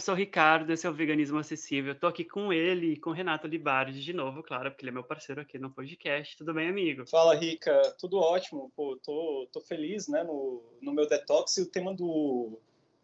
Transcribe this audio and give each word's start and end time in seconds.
eu 0.00 0.02
sou 0.02 0.14
o 0.14 0.16
Ricardo, 0.16 0.72
esse 0.72 0.86
é 0.86 0.90
o 0.90 0.94
Veganismo 0.94 1.38
Acessível. 1.38 1.92
Estou 1.92 2.08
aqui 2.08 2.24
com 2.24 2.50
ele 2.50 2.94
e 2.94 2.96
com 2.96 3.10
o 3.10 3.12
Renato 3.12 3.46
Libardi 3.46 4.00
de 4.00 4.14
novo, 4.14 4.42
claro, 4.42 4.70
porque 4.70 4.82
ele 4.82 4.88
é 4.88 4.94
meu 4.94 5.04
parceiro 5.04 5.42
aqui 5.42 5.58
no 5.58 5.70
podcast. 5.70 6.38
Tudo 6.38 6.54
bem, 6.54 6.70
amigo? 6.70 7.06
Fala, 7.06 7.34
Rica. 7.34 7.94
Tudo 7.98 8.16
ótimo. 8.16 8.72
Pô, 8.74 8.96
tô, 8.96 9.46
tô 9.52 9.60
feliz, 9.60 10.08
né, 10.08 10.24
no, 10.24 10.62
no 10.80 10.94
meu 10.94 11.06
detox. 11.06 11.58
E 11.58 11.62
o 11.62 11.66
tema 11.66 11.94
do, 11.94 12.58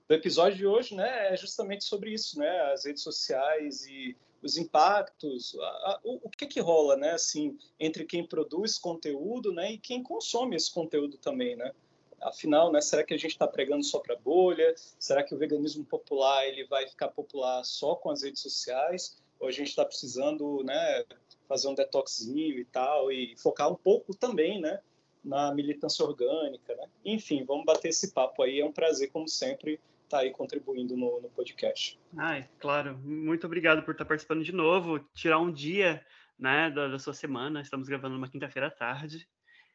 do 0.08 0.14
episódio 0.14 0.56
de 0.56 0.66
hoje, 0.66 0.94
né, 0.94 1.34
é 1.34 1.36
justamente 1.36 1.84
sobre 1.84 2.14
isso, 2.14 2.38
né, 2.38 2.72
as 2.72 2.86
redes 2.86 3.02
sociais 3.02 3.84
e 3.84 4.16
os 4.42 4.56
impactos, 4.56 5.54
a, 5.60 5.66
a, 5.66 6.00
o, 6.02 6.28
o, 6.28 6.30
que 6.30 6.46
que 6.46 6.60
rola, 6.60 6.96
né, 6.96 7.10
assim, 7.10 7.58
entre 7.78 8.06
quem 8.06 8.26
produz 8.26 8.78
conteúdo, 8.78 9.52
né, 9.52 9.72
e 9.72 9.78
quem 9.78 10.02
consome 10.02 10.56
esse 10.56 10.72
conteúdo 10.72 11.18
também, 11.18 11.56
né? 11.56 11.72
Afinal, 12.20 12.72
né, 12.72 12.80
será 12.80 13.04
que 13.04 13.14
a 13.14 13.16
gente 13.16 13.32
está 13.32 13.46
pregando 13.46 13.84
só 13.84 13.98
para 13.98 14.16
bolha? 14.16 14.74
Será 14.98 15.22
que 15.22 15.34
o 15.34 15.38
veganismo 15.38 15.84
popular 15.84 16.46
ele 16.46 16.64
vai 16.66 16.86
ficar 16.88 17.08
popular 17.08 17.62
só 17.64 17.94
com 17.94 18.10
as 18.10 18.22
redes 18.22 18.40
sociais? 18.40 19.16
Ou 19.38 19.48
a 19.48 19.52
gente 19.52 19.68
está 19.68 19.84
precisando, 19.84 20.62
né, 20.64 21.04
fazer 21.46 21.68
um 21.68 21.74
detoxinho 21.74 22.58
e 22.58 22.64
tal 22.64 23.12
e 23.12 23.34
focar 23.36 23.70
um 23.70 23.74
pouco 23.74 24.14
também, 24.14 24.60
né, 24.60 24.80
na 25.22 25.52
militância 25.52 26.04
orgânica, 26.04 26.74
né? 26.74 26.86
Enfim, 27.04 27.44
vamos 27.44 27.64
bater 27.64 27.88
esse 27.88 28.12
papo 28.12 28.42
aí. 28.42 28.60
É 28.60 28.64
um 28.64 28.72
prazer, 28.72 29.10
como 29.10 29.28
sempre, 29.28 29.80
estar 30.04 30.18
tá 30.18 30.22
aí 30.22 30.30
contribuindo 30.30 30.96
no, 30.96 31.20
no 31.20 31.28
podcast. 31.30 31.98
Ai, 32.16 32.48
claro. 32.60 32.96
Muito 32.98 33.44
obrigado 33.44 33.82
por 33.82 33.90
estar 33.92 34.04
participando 34.04 34.44
de 34.44 34.52
novo. 34.52 35.00
Tirar 35.14 35.40
um 35.40 35.50
dia, 35.50 36.04
né, 36.38 36.70
da, 36.70 36.88
da 36.88 36.98
sua 36.98 37.12
semana. 37.12 37.60
Estamos 37.60 37.88
gravando 37.88 38.14
numa 38.14 38.28
quinta-feira 38.28 38.68
à 38.68 38.70
tarde. 38.70 39.28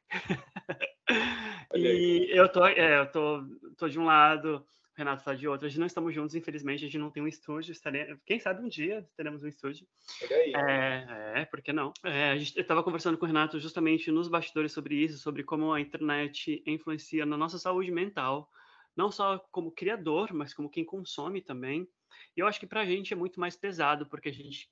e 1.76 2.30
eu 2.32 2.50
tô, 2.50 2.66
é, 2.66 3.00
eu 3.00 3.12
tô, 3.12 3.44
tô 3.78 3.88
de 3.88 4.00
um 4.00 4.06
lado, 4.06 4.58
o 4.58 4.98
Renato 4.98 5.22
está 5.22 5.34
de 5.34 5.48
outro. 5.48 5.66
A 5.66 5.70
gente 5.70 5.80
não 5.80 5.88
estamos 5.88 6.14
juntos, 6.14 6.36
infelizmente, 6.36 6.84
a 6.84 6.88
gente 6.88 6.98
não 6.98 7.10
tem 7.10 7.24
um 7.24 7.28
estúdio. 7.28 7.72
Estarei, 7.72 8.16
quem 8.26 8.40
sabe 8.40 8.64
um 8.64 8.68
dia 8.68 9.08
teremos 9.16 9.44
um 9.44 9.48
estúdio. 9.48 9.88
É, 10.32 11.42
é, 11.42 11.46
por 11.46 11.62
que 11.62 11.72
não? 11.72 11.94
É, 12.04 12.32
a 12.32 12.38
gente 12.38 12.60
estava 12.60 12.84
conversando 12.84 13.18
com 13.18 13.26
o 13.26 13.28
Renato 13.28 13.60
justamente 13.60 14.12
nos 14.12 14.28
bastidores 14.28 14.72
sobre 14.72 14.96
isso, 14.96 15.18
sobre 15.18 15.44
como 15.44 15.72
a 15.72 15.80
internet 15.80 16.62
influencia 16.66 17.26
na 17.26 17.38
nossa 17.38 17.58
saúde 17.58 17.92
mental, 17.92 18.50
não 18.96 19.12
só 19.12 19.40
como 19.52 19.72
criador, 19.72 20.34
mas 20.34 20.54
como 20.54 20.70
quem 20.70 20.84
consome 20.84 21.42
também. 21.42 21.88
E 22.36 22.40
eu 22.40 22.48
acho 22.48 22.60
que 22.60 22.68
para 22.68 22.82
a 22.82 22.86
gente 22.86 23.14
é 23.14 23.16
muito 23.16 23.40
mais 23.40 23.56
pesado, 23.56 24.06
porque 24.06 24.30
a 24.30 24.34
gente 24.34 24.70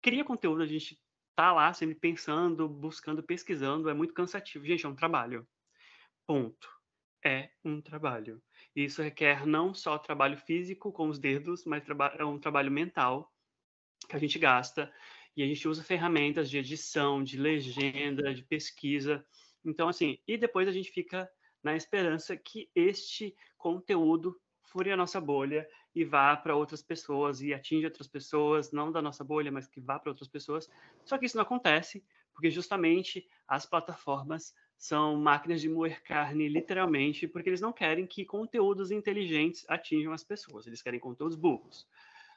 cria 0.00 0.24
conteúdo, 0.24 0.62
a 0.62 0.66
gente 0.66 0.98
tá 1.36 1.52
lá 1.52 1.72
sempre 1.72 1.94
pensando, 1.94 2.68
buscando, 2.68 3.22
pesquisando, 3.22 3.88
é 3.88 3.94
muito 3.94 4.14
cansativo. 4.14 4.64
Gente, 4.64 4.84
é 4.84 4.88
um 4.88 4.94
trabalho. 4.94 5.46
Ponto. 6.28 6.68
É 7.24 7.48
um 7.64 7.80
trabalho. 7.80 8.42
Isso 8.76 9.00
requer 9.00 9.46
não 9.46 9.72
só 9.72 9.96
trabalho 9.98 10.36
físico 10.36 10.92
com 10.92 11.08
os 11.08 11.18
dedos, 11.18 11.64
mas 11.64 11.82
é 12.18 12.24
um 12.24 12.38
trabalho 12.38 12.70
mental 12.70 13.32
que 14.06 14.14
a 14.14 14.18
gente 14.18 14.38
gasta. 14.38 14.92
E 15.34 15.42
a 15.42 15.46
gente 15.46 15.66
usa 15.66 15.82
ferramentas 15.82 16.50
de 16.50 16.58
edição, 16.58 17.24
de 17.24 17.38
legenda, 17.38 18.34
de 18.34 18.42
pesquisa. 18.42 19.24
Então, 19.64 19.88
assim, 19.88 20.18
e 20.28 20.36
depois 20.36 20.68
a 20.68 20.72
gente 20.72 20.90
fica 20.90 21.30
na 21.62 21.74
esperança 21.74 22.36
que 22.36 22.70
este 22.74 23.34
conteúdo 23.56 24.38
fure 24.64 24.92
a 24.92 24.98
nossa 24.98 25.18
bolha 25.22 25.66
e 25.94 26.04
vá 26.04 26.36
para 26.36 26.54
outras 26.54 26.82
pessoas 26.82 27.40
e 27.40 27.54
atinja 27.54 27.86
outras 27.86 28.06
pessoas, 28.06 28.70
não 28.70 28.92
da 28.92 29.00
nossa 29.00 29.24
bolha, 29.24 29.50
mas 29.50 29.66
que 29.66 29.80
vá 29.80 29.98
para 29.98 30.10
outras 30.10 30.28
pessoas. 30.28 30.68
Só 31.06 31.16
que 31.16 31.24
isso 31.24 31.38
não 31.38 31.42
acontece 31.42 32.04
porque 32.34 32.50
justamente 32.50 33.26
as 33.48 33.64
plataformas 33.64 34.54
são 34.78 35.16
máquinas 35.16 35.60
de 35.60 35.68
moer 35.68 36.00
carne, 36.04 36.48
literalmente, 36.48 37.26
porque 37.26 37.50
eles 37.50 37.60
não 37.60 37.72
querem 37.72 38.06
que 38.06 38.24
conteúdos 38.24 38.92
inteligentes 38.92 39.66
atinjam 39.68 40.12
as 40.12 40.22
pessoas, 40.22 40.66
eles 40.66 40.80
querem 40.80 41.00
conteúdos 41.00 41.36
burros. 41.36 41.86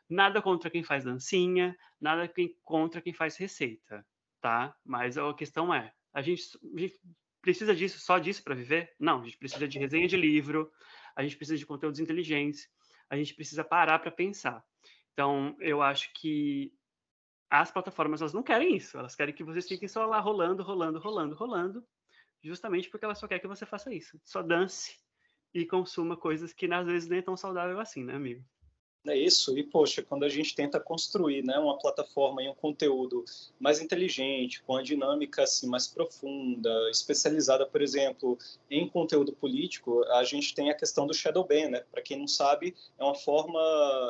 Nada 0.10 0.42
contra 0.42 0.70
quem 0.70 0.84
faz 0.84 1.06
dancinha, 1.06 1.78
nada 2.00 2.30
contra 2.64 3.00
quem 3.00 3.14
faz 3.14 3.38
receita, 3.38 4.06
tá? 4.42 4.76
Mas 4.84 5.20
a 5.20 5.34
questão 5.36 5.72
é, 5.72 5.94
a 6.12 6.22
gente, 6.22 6.44
a 6.76 6.80
gente 6.80 7.00
precisa 7.42 7.76
disso, 7.76 8.00
só 8.00 8.18
disso 8.18 8.44
para 8.44 8.56
viver? 8.56 8.94
Não, 9.00 9.22
a 9.22 9.24
gente 9.24 9.38
precisa 9.38 9.68
de 9.68 9.78
resenha 9.78 10.08
de 10.08 10.18
livro, 10.18 10.72
a 11.16 11.22
gente 11.22 11.38
precisa 11.38 11.60
de 11.60 11.66
conteúdos 11.66 12.00
inteligentes, 12.00 12.68
a 13.08 13.16
gente 13.16 13.36
precisa 13.36 13.64
parar 13.64 14.00
para 14.00 14.10
pensar. 14.10 14.66
Então, 15.14 15.56
eu 15.60 15.82
acho 15.82 16.12
que 16.16 16.74
as 17.52 17.70
plataformas 17.70 18.22
elas 18.22 18.34
não 18.34 18.42
querem 18.42 18.76
isso, 18.76 18.98
elas 18.98 19.14
querem 19.14 19.34
que 19.34 19.44
vocês 19.44 19.68
fiquem 19.68 19.88
só 19.88 20.06
lá 20.08 20.20
rolando, 20.20 20.64
rolando, 20.64 21.00
rolando, 21.00 21.36
rolando, 21.36 21.86
justamente 22.44 22.90
porque 22.90 23.06
elas 23.06 23.18
só 23.18 23.28
querem 23.28 23.42
que 23.42 23.48
você 23.48 23.66
faça 23.66 23.94
isso. 23.94 24.20
Só 24.24 24.42
dance 24.42 24.98
e 25.54 25.66
consuma 25.66 26.18
coisas 26.18 26.54
que 26.54 26.72
às 26.72 26.88
vezes 26.88 27.10
nem 27.10 27.20
é 27.20 27.22
tão 27.22 27.38
saudável 27.38 27.80
assim, 27.80 28.04
né, 28.04 28.16
amigo? 28.16 28.44
É 29.08 29.18
isso, 29.18 29.58
e 29.58 29.64
poxa, 29.64 30.04
quando 30.04 30.24
a 30.26 30.30
gente 30.30 30.54
tenta 30.54 30.80
construir 30.80 31.44
né, 31.44 31.58
uma 31.58 31.76
plataforma 31.80 32.44
e 32.44 32.48
um 32.48 32.54
conteúdo 32.54 33.26
mais 33.60 33.82
inteligente, 33.82 34.62
com 34.62 34.76
a 34.76 34.84
dinâmica 34.84 35.42
assim, 35.42 35.68
mais 35.68 35.88
profunda, 35.88 36.70
especializada, 36.92 37.66
por 37.66 37.82
exemplo, 37.82 38.38
em 38.70 38.88
conteúdo 38.88 39.34
político, 39.34 40.04
a 40.06 40.24
gente 40.24 40.54
tem 40.54 40.70
a 40.70 40.76
questão 40.76 41.08
do 41.08 41.16
shadow 41.16 41.44
ban, 41.44 41.70
né? 41.70 41.84
Para 41.92 42.04
quem 42.04 42.20
não 42.20 42.28
sabe, 42.28 42.76
é 43.00 43.04
uma 43.04 43.16
forma 43.16 43.60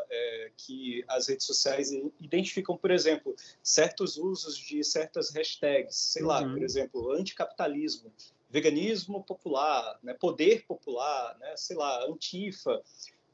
é, 0.09 0.51
que 0.57 1.05
as 1.07 1.29
redes 1.29 1.45
sociais 1.45 1.91
identificam, 2.19 2.75
por 2.75 2.91
exemplo, 2.91 3.33
certos 3.63 4.17
usos 4.17 4.57
de 4.57 4.83
certas 4.83 5.33
hashtags, 5.33 5.95
sei 5.95 6.21
uhum. 6.21 6.27
lá, 6.27 6.43
por 6.43 6.61
exemplo, 6.61 7.11
anticapitalismo, 7.13 8.11
veganismo 8.49 9.23
popular, 9.23 9.97
né, 10.03 10.13
poder 10.13 10.65
popular, 10.65 11.37
né, 11.39 11.53
sei 11.55 11.77
lá, 11.77 12.05
antifa, 12.05 12.81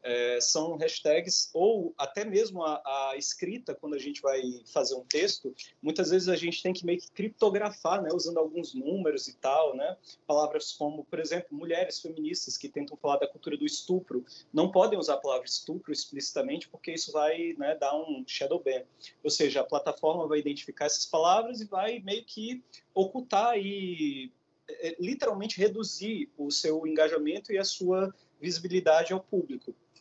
é, 0.07 0.39
são 0.39 0.77
hashtags 0.77 1.49
ou 1.53 1.93
até 1.97 2.23
mesmo 2.23 2.63
a, 2.63 2.81
a, 2.85 3.17
escrita 3.17 3.75
quando 3.75 3.93
a 3.93 3.99
gente 3.99 4.21
vai 4.21 4.41
fazer 4.71 4.95
um 4.95 5.03
texto 5.03 5.53
muitas 5.81 6.11
vezes 6.11 6.29
a 6.29 6.35
gente 6.37 6.63
tem 6.63 6.71
que 6.71 6.85
meio 6.85 6.97
que 6.97 7.11
criptografar 7.11 8.01
né 8.01 8.09
usando 8.13 8.37
alguns 8.37 8.73
números 8.73 9.27
e 9.27 9.35
tal 9.35 9.75
né 9.75 9.97
palavras 10.25 10.71
como 10.71 11.03
por 11.03 11.19
exemplo 11.19 11.49
mulheres 11.51 11.99
feministas 11.99 12.57
que 12.57 12.69
tentam 12.69 12.95
falar 12.95 13.17
da 13.17 13.27
cultura 13.27 13.57
do 13.57 13.65
estupro 13.65 14.25
não 14.53 14.71
podem 14.71 14.97
usar 14.97 15.15
a 15.15 15.17
palavra 15.17 15.45
estupro 15.45 15.91
explicitamente 15.91 16.69
porque 16.69 16.93
isso 16.93 17.11
vai 17.11 17.53
né, 17.57 17.75
dar 17.75 17.93
um 17.93 18.23
shadow 18.25 18.63
ban 18.63 18.83
ou 19.21 19.29
seja 19.29 19.59
a 19.59 19.65
plataforma 19.65 20.25
vai 20.25 20.39
identificar 20.39 20.85
essas 20.85 21.05
palavras 21.05 21.59
e 21.59 21.65
vai 21.65 21.99
meio 21.99 22.23
que 22.23 22.63
ocultar 22.93 23.57
e 23.57 24.31
é, 24.69 24.95
literalmente 24.99 25.59
reduzir 25.59 26.29
o 26.37 26.49
seu 26.49 26.87
engajamento 26.87 27.51
e 27.51 27.57
a 27.57 27.65
sua 27.65 28.13
visibilidade 28.39 29.11
ao 29.11 29.19
público. 29.19 29.75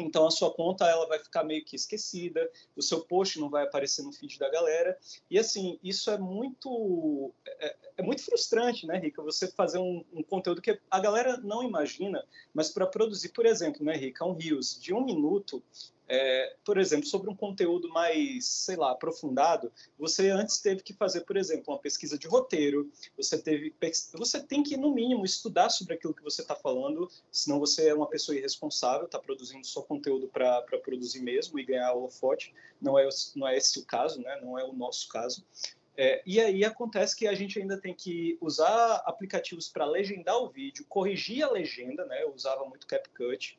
Então 0.00 0.26
a 0.26 0.30
sua 0.30 0.52
conta 0.52 0.86
ela 0.86 1.06
vai 1.06 1.18
ficar 1.18 1.44
meio 1.44 1.64
que 1.64 1.76
esquecida, 1.76 2.50
o 2.76 2.82
seu 2.82 3.00
post 3.00 3.38
não 3.38 3.50
vai 3.50 3.64
aparecer 3.64 4.02
no 4.02 4.12
feed 4.12 4.38
da 4.38 4.50
galera. 4.50 4.98
E 5.30 5.38
assim, 5.38 5.78
isso 5.82 6.10
é 6.10 6.18
muito 6.18 7.32
é, 7.46 7.76
é 7.98 8.02
muito 8.02 8.24
frustrante, 8.24 8.86
né, 8.86 8.98
Rica? 8.98 9.22
Você 9.22 9.48
fazer 9.48 9.78
um, 9.78 10.04
um, 10.12 10.22
conteúdo 10.22 10.62
que 10.62 10.78
a 10.90 11.00
galera 11.00 11.36
não 11.38 11.62
imagina, 11.62 12.24
mas 12.52 12.70
para 12.70 12.86
produzir, 12.86 13.30
por 13.30 13.46
exemplo, 13.46 13.84
né, 13.84 13.94
Rica, 13.94 14.24
um 14.24 14.32
Rios 14.32 14.80
de 14.80 14.94
um 14.94 15.04
minuto, 15.04 15.62
é, 16.08 16.56
por 16.64 16.76
exemplo, 16.76 17.06
sobre 17.06 17.30
um 17.30 17.36
conteúdo 17.36 17.88
mais, 17.88 18.44
sei 18.44 18.74
lá, 18.74 18.90
aprofundado, 18.90 19.72
você 19.96 20.28
antes 20.28 20.58
teve 20.58 20.82
que 20.82 20.92
fazer, 20.92 21.20
por 21.20 21.36
exemplo, 21.36 21.72
uma 21.72 21.78
pesquisa 21.78 22.18
de 22.18 22.26
roteiro, 22.26 22.90
você 23.16 23.38
teve, 23.38 23.72
você 24.14 24.42
tem 24.42 24.60
que 24.62 24.76
no 24.76 24.92
mínimo 24.92 25.24
estudar 25.24 25.70
sobre 25.70 25.94
aquilo 25.94 26.12
que 26.12 26.22
você 26.22 26.42
está 26.42 26.56
falando, 26.56 27.08
senão 27.30 27.60
você 27.60 27.90
é 27.90 27.94
uma 27.94 28.08
pessoa 28.08 28.36
irresponsável, 28.36 29.06
está 29.06 29.20
produzindo 29.20 29.64
só 29.64 29.82
conteúdo 29.90 30.28
para 30.28 30.62
produzir 30.84 31.20
mesmo 31.20 31.58
e 31.58 31.64
ganhar 31.64 31.92
holofote. 31.92 32.54
Não 32.80 32.96
é 32.96 33.08
não 33.34 33.48
é 33.48 33.56
esse 33.56 33.80
o 33.80 33.84
caso, 33.84 34.22
né? 34.22 34.40
Não 34.40 34.56
é 34.56 34.64
o 34.64 34.72
nosso 34.72 35.08
caso. 35.08 35.44
É, 35.96 36.22
e 36.24 36.40
aí 36.40 36.64
acontece 36.64 37.16
que 37.16 37.26
a 37.26 37.34
gente 37.34 37.58
ainda 37.58 37.76
tem 37.76 37.92
que 37.92 38.38
usar 38.40 39.02
aplicativos 39.04 39.68
para 39.68 39.84
legendar 39.84 40.38
o 40.38 40.48
vídeo, 40.48 40.86
corrigir 40.88 41.42
a 41.42 41.50
legenda, 41.50 42.06
né? 42.06 42.22
Eu 42.22 42.32
usava 42.32 42.64
muito 42.64 42.86
CapCut. 42.86 43.58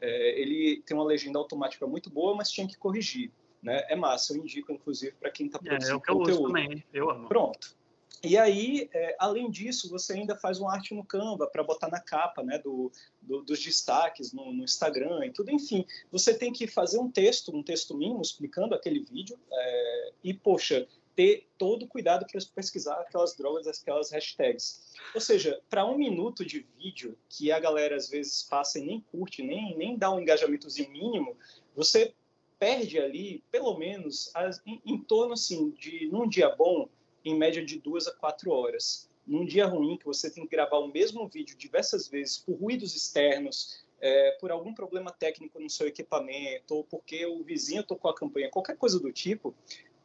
É, 0.00 0.40
ele 0.40 0.82
tem 0.82 0.96
uma 0.96 1.04
legenda 1.04 1.38
automática 1.38 1.86
muito 1.86 2.10
boa, 2.10 2.34
mas 2.34 2.50
tinha 2.50 2.68
que 2.68 2.76
corrigir. 2.76 3.32
Né? 3.62 3.84
É 3.88 3.96
massa, 3.96 4.34
eu 4.34 4.38
indico, 4.38 4.72
inclusive, 4.72 5.12
para 5.18 5.30
quem 5.30 5.46
está 5.46 5.58
produzindo 5.58 5.90
é, 5.90 5.92
é 5.92 5.96
o 5.96 6.00
que 6.00 6.06
conteúdo. 6.06 6.30
Eu 6.30 6.34
uso 6.34 6.46
também, 6.46 6.84
eu 6.92 7.10
amo. 7.10 7.28
Pronto. 7.28 7.76
E 8.22 8.36
aí, 8.36 8.88
é, 8.92 9.16
além 9.18 9.50
disso, 9.50 9.88
você 9.88 10.12
ainda 10.12 10.36
faz 10.36 10.60
uma 10.60 10.72
arte 10.72 10.94
no 10.94 11.04
Canva 11.04 11.46
para 11.46 11.64
botar 11.64 11.88
na 11.88 12.00
capa 12.00 12.42
né, 12.42 12.58
do, 12.58 12.92
do 13.22 13.42
dos 13.42 13.62
destaques 13.62 14.32
no, 14.32 14.52
no, 14.52 14.64
Instagram 14.64 15.24
e 15.24 15.32
tudo. 15.32 15.50
Enfim, 15.50 15.86
você 16.12 16.34
tem 16.34 16.52
que 16.52 16.66
fazer 16.66 16.98
um 16.98 17.10
texto, 17.10 17.54
um 17.56 17.62
texto 17.62 17.96
mínimo 17.96 18.20
explicando 18.20 18.74
aquele 18.74 19.00
vídeo. 19.00 19.38
É, 19.50 20.12
e, 20.22 20.34
poxa, 20.34 20.86
ter 21.16 21.46
todo 21.58 21.86
cuidado 21.86 22.26
para 22.26 22.40
pesquisar 22.54 22.94
aquelas 22.94 23.34
drogas, 23.34 23.66
aquelas 23.66 24.10
hashtags. 24.10 24.94
Ou 25.14 25.20
seja, 25.20 25.60
para 25.68 25.84
um 25.84 25.96
minuto 25.96 26.44
de 26.44 26.66
vídeo 26.78 27.16
que 27.28 27.50
a 27.50 27.58
galera 27.58 27.96
às 27.96 28.08
vezes 28.08 28.42
passa 28.42 28.78
e 28.78 28.84
nem 28.84 29.00
curte, 29.10 29.42
nem, 29.42 29.76
nem 29.76 29.96
dá 29.96 30.10
um 30.10 30.20
engajamentozinho 30.20 30.90
mínimo, 30.90 31.36
você 31.74 32.14
perde 32.58 32.98
ali, 32.98 33.42
pelo 33.50 33.76
menos, 33.78 34.30
as, 34.34 34.60
em, 34.66 34.80
em, 34.84 34.98
torno 34.98 35.32
assim, 35.32 35.70
de, 35.70 36.08
num 36.08 36.28
dia 36.28 36.54
bom, 36.54 36.88
em 37.24 37.36
média 37.36 37.64
de 37.64 37.78
duas 37.78 38.06
a 38.06 38.12
quatro 38.12 38.50
horas. 38.50 39.08
Num 39.26 39.44
dia 39.44 39.66
ruim, 39.66 39.96
que 39.96 40.04
você 40.04 40.30
tem 40.30 40.44
que 40.44 40.50
gravar 40.50 40.78
o 40.78 40.88
mesmo 40.88 41.28
vídeo 41.28 41.56
diversas 41.56 42.08
vezes, 42.08 42.38
por 42.38 42.54
ruídos 42.58 42.96
externos, 42.96 43.84
é, 44.00 44.32
por 44.40 44.50
algum 44.50 44.74
problema 44.74 45.10
técnico 45.10 45.60
no 45.60 45.68
seu 45.68 45.86
equipamento, 45.86 46.74
ou 46.74 46.84
porque 46.84 47.26
o 47.26 47.42
vizinho 47.42 47.84
tocou 47.84 48.10
a 48.10 48.14
campanha, 48.14 48.50
qualquer 48.50 48.76
coisa 48.76 48.98
do 48.98 49.12
tipo, 49.12 49.54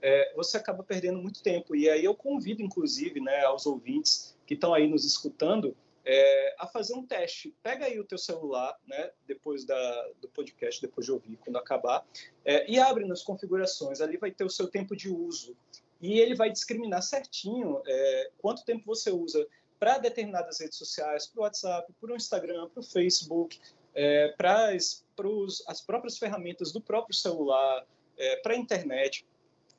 é, 0.01 0.33
você 0.35 0.57
acaba 0.57 0.83
perdendo 0.83 1.19
muito 1.19 1.41
tempo. 1.41 1.75
E 1.75 1.89
aí 1.89 2.03
eu 2.03 2.13
convido, 2.13 2.61
inclusive, 2.61 3.19
né, 3.19 3.43
aos 3.45 3.65
ouvintes 3.65 4.37
que 4.45 4.53
estão 4.53 4.73
aí 4.73 4.87
nos 4.87 5.05
escutando, 5.05 5.75
é, 6.05 6.55
a 6.59 6.67
fazer 6.67 6.93
um 6.93 7.03
teste. 7.03 7.55
Pega 7.63 7.85
aí 7.85 7.99
o 7.99 8.03
teu 8.03 8.17
celular, 8.17 8.77
né, 8.85 9.09
depois 9.25 9.65
da, 9.65 10.09
do 10.21 10.27
podcast, 10.27 10.79
depois 10.79 11.05
de 11.05 11.11
ouvir, 11.11 11.37
quando 11.37 11.57
acabar, 11.57 12.05
é, 12.43 12.69
e 12.69 12.77
abre 12.77 13.05
nas 13.05 13.23
configurações. 13.23 14.01
Ali 14.01 14.17
vai 14.17 14.29
ter 14.29 14.43
o 14.43 14.49
seu 14.49 14.67
tempo 14.67 14.95
de 14.95 15.09
uso. 15.09 15.57
E 16.01 16.19
ele 16.19 16.35
vai 16.35 16.51
discriminar 16.51 17.01
certinho 17.01 17.81
é, 17.85 18.31
quanto 18.37 18.65
tempo 18.65 18.85
você 18.85 19.11
usa 19.11 19.45
para 19.79 19.97
determinadas 19.97 20.59
redes 20.59 20.77
sociais, 20.77 21.27
para 21.27 21.39
o 21.39 21.43
WhatsApp, 21.43 21.93
para 21.99 22.13
o 22.13 22.15
Instagram, 22.15 22.69
para 22.69 22.79
o 22.79 22.83
Facebook, 22.83 23.59
é, 23.93 24.29
para 24.37 24.69
as 24.69 25.81
próprias 25.85 26.17
ferramentas 26.17 26.71
do 26.71 26.81
próprio 26.81 27.15
celular, 27.15 27.85
é, 28.17 28.37
para 28.37 28.53
a 28.53 28.57
internet. 28.57 29.25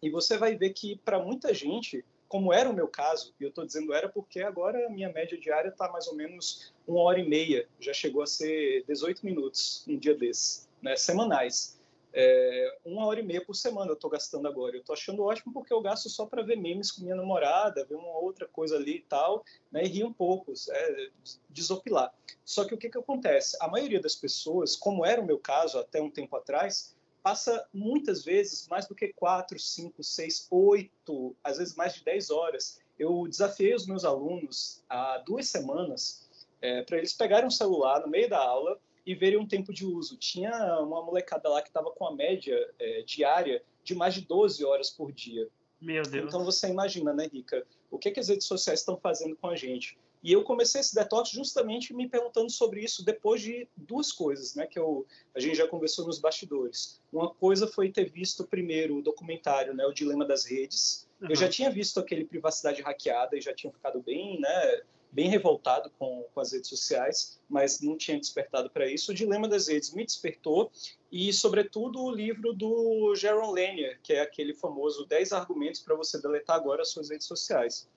E 0.03 0.11
você 0.11 0.37
vai 0.37 0.57
ver 0.57 0.71
que, 0.71 0.97
para 0.97 1.19
muita 1.19 1.53
gente, 1.55 2.05
como 2.29 2.53
era 2.53 2.69
o 2.69 2.75
meu 2.75 2.89
caso, 2.89 3.35
e 3.41 3.45
eu 3.45 3.51
estou 3.51 3.65
dizendo 3.65 3.93
era 3.93 4.09
porque 4.09 4.41
agora 4.43 4.87
a 4.87 4.91
minha 4.91 5.11
média 5.13 5.39
diária 5.39 5.69
está 5.69 5.91
mais 5.91 6.07
ou 6.07 6.15
menos 6.15 6.73
uma 6.87 7.01
hora 7.01 7.21
e 7.21 7.29
meia, 7.29 7.69
já 7.81 7.93
chegou 7.93 8.23
a 8.23 8.27
ser 8.27 8.85
18 8.87 9.25
minutos 9.25 9.85
um 9.89 9.97
dia 9.97 10.15
desses, 10.15 10.69
né, 10.83 10.97
semanais. 10.97 11.76
É, 12.19 12.79
uma 12.83 13.05
hora 13.05 13.21
e 13.21 13.23
meia 13.23 13.45
por 13.45 13.55
semana 13.55 13.91
eu 13.91 13.95
estou 13.95 14.09
gastando 14.09 14.49
agora. 14.49 14.75
Eu 14.75 14.81
estou 14.81 14.95
achando 14.95 15.23
ótimo 15.23 15.53
porque 15.53 15.71
eu 15.71 15.83
gasto 15.83 16.09
só 16.09 16.25
para 16.25 16.43
ver 16.43 16.57
memes 16.57 16.91
com 16.91 17.03
minha 17.03 17.15
namorada, 17.15 17.85
ver 17.85 17.95
uma 17.95 18.17
outra 18.17 18.49
coisa 18.49 18.77
ali 18.77 18.97
e 18.97 19.03
tal, 19.03 19.45
né, 19.71 19.85
e 19.85 19.89
rir 19.89 20.05
um 20.05 20.13
pouco, 20.13 20.51
é, 20.71 21.11
desopilar. 21.51 22.15
Só 22.43 22.65
que 22.65 22.73
o 22.73 22.79
que, 22.79 22.89
que 22.89 22.97
acontece? 22.97 23.59
A 23.61 23.69
maioria 23.69 24.01
das 24.01 24.17
pessoas, 24.17 24.75
como 24.75 25.05
era 25.05 25.21
o 25.21 25.27
meu 25.27 25.39
caso 25.39 25.79
até 25.79 26.01
um 26.01 26.11
tempo 26.11 26.35
atrás, 26.37 26.97
passa 27.23 27.69
muitas 27.71 28.25
vezes 28.25 28.67
mais 28.67 28.87
do 28.87 28.95
que 28.95 29.13
quatro, 29.13 29.59
cinco, 29.59 30.03
seis, 30.03 30.47
oito, 30.51 31.37
às 31.45 31.59
vezes 31.59 31.75
mais 31.75 31.97
de 31.97 32.03
dez 32.03 32.31
horas. 32.31 32.81
Eu 32.99 33.29
desafiei 33.29 33.75
os 33.75 33.87
meus 33.87 34.07
alunos 34.07 34.83
há 34.89 35.19
duas 35.19 35.49
semanas 35.49 36.27
é, 36.63 36.81
para 36.81 36.97
eles 36.97 37.13
pegarem 37.13 37.47
um 37.47 37.51
celular 37.51 38.01
no 38.01 38.09
meio 38.09 38.31
da 38.31 38.39
aula 38.39 38.81
e 39.07 39.15
verem 39.15 39.39
um 39.39 39.47
tempo 39.47 39.73
de 39.73 39.87
uso. 39.87 40.17
Tinha 40.17 40.81
uma 40.81 41.03
molecada 41.03 41.49
lá 41.49 41.63
que 41.63 41.69
estava 41.69 41.91
com 41.93 42.07
a 42.07 42.15
média 42.15 42.59
é, 42.79 43.03
diária 43.03 43.63
de 43.85 43.95
mais 43.95 44.15
de 44.15 44.23
12 44.23 44.65
horas 44.65 44.91
por 44.91 45.13
dia. 45.13 45.49
Meu 45.81 46.03
Deus. 46.03 46.27
Então 46.27 46.45
você 46.45 46.69
imagina, 46.69 47.15
né, 47.15 47.29
Rica, 47.33 47.65
o 47.91 47.99
que, 47.99 48.11
que 48.11 48.19
as 48.19 48.29
redes 48.29 48.47
sociais 48.47 48.81
estão 48.81 48.97
fazendo 48.97 49.37
com 49.37 49.47
a 49.47 49.55
gente? 49.55 49.97
E 50.23 50.33
eu 50.33 50.43
comecei 50.43 50.81
esse 50.81 50.95
detox 50.95 51.31
justamente 51.31 51.95
me 51.95 52.09
perguntando 52.09 52.51
sobre 52.51 52.83
isso 52.83 53.05
depois 53.05 53.41
de 53.41 53.69
duas 53.77 54.11
coisas, 54.11 54.57
né, 54.57 54.67
que 54.67 54.79
eu, 54.79 55.07
a 55.33 55.39
gente 55.39 55.55
já 55.55 55.69
conversou 55.69 56.05
nos 56.05 56.19
bastidores. 56.19 57.01
Uma 57.13 57.33
coisa 57.33 57.69
foi 57.69 57.93
ter 57.93 58.11
visto 58.11 58.45
primeiro 58.45 58.97
o 58.97 59.03
documentário, 59.03 59.73
né, 59.73 59.87
o 59.87 59.93
Dilema 59.93 60.25
das 60.25 60.45
Redes. 60.45 61.07
Uhum. 61.21 61.29
Eu 61.31 61.37
já 61.37 61.49
tinha 61.49 61.71
visto 61.71 62.01
aquele 62.01 62.25
privacidade 62.25 62.83
hackeada 62.83 63.37
e 63.37 63.41
já 63.41 63.55
tinha 63.55 63.73
ficado 63.73 64.01
bem, 64.01 64.41
né, 64.41 64.83
bem 65.17 65.31
revoltado 65.31 65.91
com, 65.99 66.27
com 66.35 66.41
as 66.41 66.53
redes 66.53 66.69
sociais, 66.69 67.41
mas 67.49 67.81
não 67.81 67.97
tinha 67.97 68.21
despertado 68.21 68.69
para 68.69 68.87
isso. 68.87 69.11
O 69.11 69.15
Dilema 69.15 69.49
das 69.49 69.67
Redes 69.67 69.95
me 69.95 70.05
despertou 70.05 70.71
e, 71.11 71.33
sobretudo, 71.33 72.03
o 72.03 72.11
livro 72.11 72.53
do 72.53 73.15
Jaron 73.17 73.51
Lanier, 73.51 73.99
que 74.03 74.13
é 74.13 74.21
aquele 74.21 74.53
famoso 74.53 75.07
10 75.07 75.33
argumentos 75.33 75.81
para 75.81 75.97
você 75.97 76.21
deletar 76.21 76.57
agora 76.57 76.83
as 76.83 76.91
suas 76.91 77.09
redes 77.09 77.27
sociais. 77.27 77.89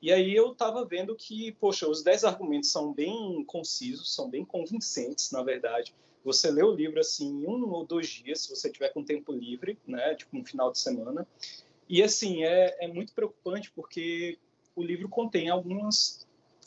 E 0.00 0.10
aí 0.10 0.34
eu 0.34 0.52
estava 0.52 0.82
vendo 0.82 1.14
que, 1.14 1.52
poxa, 1.52 1.86
os 1.86 2.02
10 2.02 2.24
argumentos 2.24 2.72
são 2.72 2.90
bem 2.90 3.44
concisos, 3.44 4.14
são 4.14 4.30
bem 4.30 4.42
convincentes, 4.42 5.30
na 5.30 5.42
verdade. 5.42 5.94
Você 6.24 6.50
lê 6.50 6.62
o 6.62 6.74
livro 6.74 6.98
assim 6.98 7.42
em 7.42 7.46
um 7.46 7.70
ou 7.70 7.84
dois 7.84 8.08
dias, 8.08 8.40
se 8.40 8.48
você 8.48 8.70
tiver 8.70 8.88
com 8.88 9.04
tempo 9.04 9.30
livre, 9.30 9.78
né, 9.86 10.14
tipo 10.14 10.38
um 10.38 10.44
final 10.44 10.72
de 10.72 10.78
semana. 10.78 11.28
E 11.86 12.02
assim, 12.02 12.44
é, 12.44 12.74
é 12.80 12.88
muito 12.88 13.12
preocupante 13.12 13.70
porque 13.72 14.38
o 14.74 14.82
livro 14.82 15.08
contém 15.08 15.50
algumas 15.50 16.21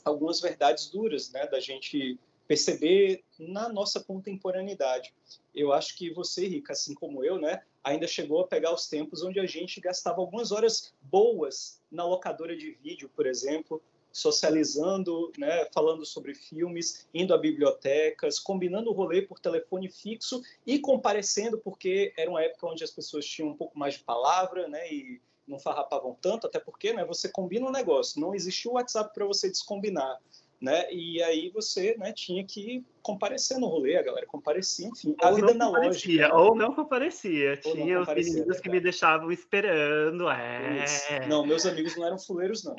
algumas 0.05 0.39
verdades 0.39 0.89
duras, 0.89 1.31
né, 1.31 1.47
da 1.47 1.59
gente 1.59 2.19
perceber 2.47 3.23
na 3.39 3.67
nossa 3.67 3.99
contemporaneidade. 3.99 5.13
Eu 5.53 5.73
acho 5.73 5.97
que 5.97 6.11
você, 6.11 6.47
Rica, 6.47 6.73
assim 6.73 6.93
como 6.93 7.23
eu, 7.23 7.39
né, 7.39 7.63
ainda 7.83 8.07
chegou 8.07 8.41
a 8.41 8.47
pegar 8.47 8.73
os 8.73 8.87
tempos 8.87 9.23
onde 9.23 9.39
a 9.39 9.45
gente 9.45 9.81
gastava 9.81 10.21
algumas 10.21 10.51
horas 10.51 10.93
boas 11.01 11.81
na 11.91 12.05
locadora 12.05 12.55
de 12.55 12.71
vídeo, 12.83 13.09
por 13.15 13.25
exemplo, 13.25 13.81
socializando, 14.11 15.31
né, 15.37 15.67
falando 15.73 16.05
sobre 16.05 16.33
filmes, 16.33 17.07
indo 17.13 17.33
a 17.33 17.37
bibliotecas, 17.37 18.39
combinando 18.39 18.89
o 18.89 18.93
rolê 18.93 19.21
por 19.21 19.39
telefone 19.39 19.89
fixo 19.89 20.41
e 20.65 20.79
comparecendo, 20.79 21.57
porque 21.57 22.13
era 22.15 22.29
uma 22.29 22.41
época 22.41 22.67
onde 22.67 22.83
as 22.83 22.91
pessoas 22.91 23.25
tinham 23.25 23.49
um 23.49 23.57
pouco 23.57 23.77
mais 23.77 23.95
de 23.95 24.01
palavra, 24.01 24.67
né, 24.67 24.87
e 24.91 25.19
não 25.47 25.59
farrapavam 25.59 26.17
tanto, 26.21 26.47
até 26.47 26.59
porque 26.59 26.93
né, 26.93 27.05
você 27.05 27.29
combina 27.29 27.67
um 27.67 27.71
negócio, 27.71 28.19
não 28.19 28.33
existiu 28.33 28.71
o 28.71 28.73
WhatsApp 28.75 29.13
para 29.13 29.25
você 29.25 29.49
descombinar. 29.49 30.19
Né? 30.61 30.91
E 30.91 31.21
aí 31.21 31.49
você 31.49 31.95
né, 31.97 32.13
tinha 32.13 32.43
que 32.43 32.83
comparecer 33.01 33.59
no 33.59 33.67
rolê, 33.67 33.97
a 33.97 34.01
galera 34.01 34.25
comparecia, 34.25 34.87
enfim, 34.87 35.13
a 35.21 35.29
ou 35.29 35.35
vida 35.35 35.53
na 35.53 35.69
loja. 35.69 36.33
Ou 36.33 36.55
não 36.55 36.73
comparecia, 36.73 37.59
ou 37.65 37.73
tinha 37.73 37.95
não 37.95 38.01
os 38.01 38.07
meninos 38.07 38.59
que 38.61 38.69
me 38.69 38.79
deixavam 38.79 39.31
esperando, 39.31 40.29
é. 40.29 41.27
Não, 41.27 41.45
meus 41.45 41.65
amigos 41.65 41.95
não 41.97 42.07
eram 42.07 42.17
fuleiros, 42.17 42.63
não. 42.63 42.75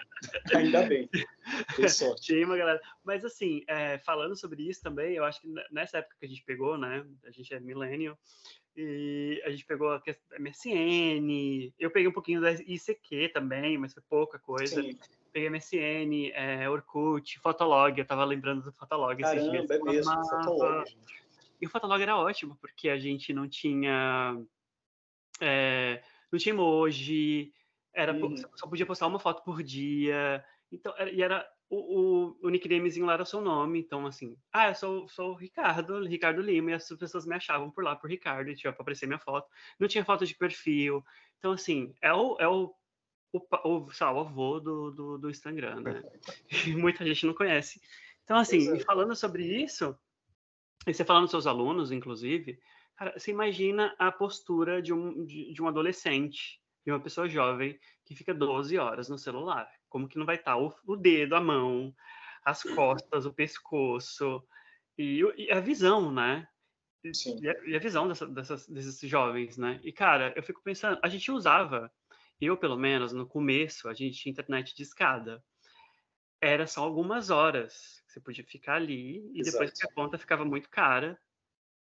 Ainda 0.54 0.82
bem. 0.84 1.08
sorte. 1.88 2.22
Tinha 2.22 2.46
uma 2.46 2.56
galera. 2.56 2.80
Mas 3.04 3.24
assim, 3.24 3.62
é, 3.68 3.98
falando 3.98 4.34
sobre 4.34 4.62
isso 4.68 4.82
também, 4.82 5.14
eu 5.14 5.24
acho 5.24 5.40
que 5.42 5.48
nessa 5.70 5.98
época 5.98 6.16
que 6.18 6.26
a 6.26 6.28
gente 6.28 6.42
pegou, 6.44 6.76
né? 6.78 7.06
A 7.24 7.30
gente 7.30 7.54
é 7.54 7.60
millennial, 7.60 8.18
e 8.76 9.42
a 9.44 9.50
gente 9.50 9.64
pegou 9.64 9.90
a 9.90 10.02
MSN, 10.38 11.72
eu 11.78 11.90
peguei 11.90 12.08
um 12.08 12.12
pouquinho 12.12 12.40
da 12.40 12.52
ICQ 12.52 13.30
também, 13.30 13.78
mas 13.78 13.94
foi 13.94 14.02
pouca 14.08 14.38
coisa. 14.38 14.82
Sim. 14.82 14.98
Peguei 15.32 15.48
MSN, 15.48 16.32
é, 16.34 16.68
Orkut, 16.68 17.38
Fotolog, 17.40 17.98
eu 17.98 18.06
tava 18.06 18.24
lembrando 18.24 18.62
do 18.62 18.72
Fotolog 18.72 19.20
Caramba, 19.20 19.40
esses 19.40 19.50
dias. 19.50 19.70
é 19.70 19.78
mesmo, 19.82 20.24
Fotolog. 20.26 20.96
E 21.60 21.66
o 21.66 21.70
Fotolog 21.70 22.02
era 22.02 22.16
ótimo, 22.16 22.56
porque 22.60 22.88
a 22.88 22.98
gente 22.98 23.32
não 23.32 23.48
tinha... 23.48 24.38
É, 25.40 26.02
não 26.30 26.38
tinha 26.38 26.54
emoji, 26.54 27.52
era, 27.92 28.12
uhum. 28.12 28.36
só 28.56 28.66
podia 28.66 28.86
postar 28.86 29.06
uma 29.06 29.18
foto 29.18 29.42
por 29.42 29.62
dia, 29.62 30.44
então, 30.70 30.94
era, 30.96 31.10
e 31.10 31.22
era 31.22 31.46
o, 31.68 31.76
o, 31.76 32.38
o 32.42 32.48
nicknamezinho 32.48 33.06
lá 33.06 33.14
era 33.14 33.22
o 33.22 33.26
seu 33.26 33.40
nome, 33.40 33.80
então 33.80 34.06
assim, 34.06 34.36
ah, 34.52 34.68
eu 34.68 34.74
sou, 34.74 35.08
sou 35.08 35.32
o 35.32 35.34
Ricardo, 35.34 36.04
Ricardo 36.04 36.40
Lima, 36.40 36.70
e 36.70 36.74
as 36.74 36.88
pessoas 36.88 37.26
me 37.26 37.34
achavam 37.34 37.70
por 37.70 37.82
lá 37.82 37.96
por 37.96 38.08
Ricardo, 38.08 38.50
e 38.50 38.54
tinha 38.54 38.72
para 38.72 38.82
aparecer 38.82 39.06
minha 39.06 39.18
foto. 39.18 39.48
Não 39.78 39.88
tinha 39.88 40.04
foto 40.04 40.24
de 40.24 40.34
perfil. 40.34 41.04
Então, 41.38 41.52
assim, 41.52 41.94
é 42.00 42.12
o, 42.12 42.36
é 42.38 42.48
o, 42.48 42.72
o, 43.32 43.40
o, 43.64 43.90
sabe, 43.90 44.16
o 44.16 44.20
avô 44.20 44.60
do, 44.60 44.90
do, 44.92 45.18
do 45.18 45.30
Instagram, 45.30 45.80
né? 45.80 46.02
E 46.66 46.74
muita 46.74 47.04
gente 47.04 47.26
não 47.26 47.34
conhece. 47.34 47.80
Então, 48.22 48.36
assim, 48.36 48.78
falando 48.80 49.14
sobre 49.14 49.44
isso, 49.44 49.96
e 50.86 50.94
você 50.94 51.04
falando 51.04 51.24
dos 51.24 51.32
seus 51.32 51.46
alunos, 51.46 51.90
inclusive, 51.90 52.60
cara, 52.96 53.18
você 53.18 53.32
imagina 53.32 53.94
a 53.98 54.12
postura 54.12 54.80
de 54.80 54.92
um, 54.92 55.24
de, 55.24 55.52
de 55.52 55.62
um 55.62 55.66
adolescente, 55.68 56.60
de 56.84 56.92
uma 56.92 57.00
pessoa 57.00 57.28
jovem, 57.28 57.78
que 58.04 58.14
fica 58.14 58.32
12 58.32 58.78
horas 58.78 59.08
no 59.08 59.18
celular 59.18 59.68
como 59.96 60.08
que 60.08 60.18
não 60.18 60.26
vai 60.26 60.36
estar 60.36 60.52
tá 60.52 60.58
o, 60.58 60.74
o 60.84 60.94
dedo, 60.94 61.34
a 61.34 61.40
mão, 61.40 61.94
as 62.44 62.62
costas, 62.62 63.24
o 63.24 63.32
pescoço 63.32 64.46
e, 64.98 65.22
e 65.38 65.50
a 65.50 65.58
visão, 65.58 66.12
né? 66.12 66.46
E 67.02 67.48
a, 67.48 67.64
e 67.64 67.74
a, 67.74 67.78
visão 67.78 68.06
dessa, 68.06 68.26
dessas, 68.26 68.68
desses 68.68 69.08
jovens, 69.08 69.56
né? 69.56 69.80
E, 69.82 69.90
cara, 69.90 70.34
eu 70.36 70.42
fico 70.42 70.62
pensando, 70.62 71.00
a 71.02 71.08
gente 71.08 71.30
usava, 71.30 71.90
eu 72.38 72.58
pelo 72.58 72.76
menos, 72.76 73.14
no 73.14 73.26
começo, 73.26 73.88
a 73.88 73.94
gente 73.94 74.18
tinha 74.18 74.32
internet 74.32 74.76
de 74.76 74.82
escada. 74.82 75.42
Era 76.42 76.66
só 76.66 76.82
algumas 76.82 77.30
horas 77.30 78.02
que 78.06 78.12
você 78.12 78.20
podia 78.20 78.44
ficar 78.44 78.74
ali, 78.74 79.30
e 79.32 79.40
Exato. 79.40 79.52
depois 79.52 79.78
que 79.78 79.86
a 79.86 79.94
conta 79.94 80.18
ficava 80.18 80.44
muito 80.44 80.68
cara, 80.68 81.18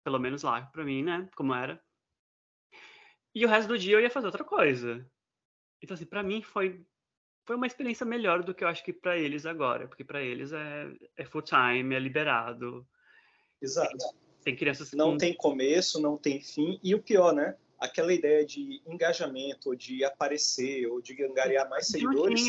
pelo 0.04 0.18
menos 0.18 0.42
lá 0.42 0.64
para 0.64 0.84
mim, 0.84 1.04
né? 1.04 1.30
Como 1.36 1.54
era. 1.54 1.80
E 3.36 3.46
o 3.46 3.50
resto 3.50 3.68
do 3.68 3.78
dia 3.78 3.98
eu 3.98 4.02
ia 4.02 4.10
fazer 4.10 4.26
outra 4.26 4.44
coisa. 4.44 5.08
Então, 5.80 5.94
assim, 5.94 6.06
para 6.06 6.24
mim 6.24 6.42
foi 6.42 6.86
foi 7.50 7.56
uma 7.56 7.66
experiência 7.66 8.06
melhor 8.06 8.44
do 8.44 8.54
que 8.54 8.64
eu 8.64 8.68
acho 8.68 8.84
que 8.84 8.94
para 8.94 9.18
eles 9.18 9.44
agora, 9.44 9.88
porque 9.88 10.04
para 10.04 10.22
eles 10.22 10.52
é, 10.54 10.88
é 11.18 11.26
full 11.26 11.42
time, 11.42 11.96
é 11.96 12.00
liberado. 12.00 12.86
Exato. 13.60 13.98
Tem 14.44 14.56
crianças 14.56 14.92
não 14.94 15.14
com... 15.14 15.18
tem 15.18 15.34
começo, 15.34 16.00
não 16.00 16.16
tem 16.16 16.40
fim 16.40 16.80
e 16.84 16.94
o 16.94 17.02
pior, 17.02 17.34
né? 17.34 17.56
Aquela 17.80 18.14
ideia 18.14 18.46
de 18.46 18.84
engajamento, 18.86 19.76
de 19.76 20.04
aparecer 20.04 20.86
ou 20.86 21.02
de 21.02 21.24
angariar 21.24 21.68
mais 21.68 21.88
seguidores 21.88 22.46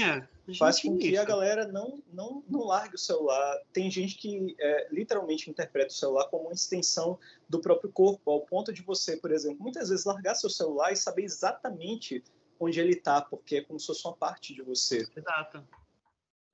faz 0.58 0.82
com 0.82 0.98
que 0.98 1.12
isso. 1.12 1.22
a 1.22 1.24
galera 1.24 1.66
não, 1.66 2.02
não, 2.12 2.44
não 2.46 2.66
largue 2.66 2.96
o 2.96 2.98
celular. 2.98 3.56
Tem 3.72 3.90
gente 3.90 4.16
que 4.16 4.54
é, 4.60 4.88
literalmente 4.90 5.48
interpreta 5.48 5.88
o 5.88 5.96
celular 5.96 6.28
como 6.28 6.44
uma 6.44 6.52
extensão 6.52 7.18
do 7.48 7.58
próprio 7.58 7.90
corpo, 7.90 8.30
ao 8.30 8.42
ponto 8.42 8.70
de 8.70 8.82
você, 8.82 9.16
por 9.16 9.32
exemplo, 9.32 9.62
muitas 9.62 9.88
vezes 9.88 10.04
largar 10.04 10.34
seu 10.34 10.50
celular 10.50 10.92
e 10.92 10.96
saber 10.96 11.22
exatamente 11.22 12.22
onde 12.60 12.78
ele 12.78 12.92
está, 12.92 13.22
porque 13.22 13.56
é 13.56 13.60
como 13.62 13.80
se 13.80 13.86
fosse 13.86 14.06
uma 14.06 14.14
parte 14.14 14.54
de 14.54 14.62
você. 14.62 15.08
Exato. 15.16 15.66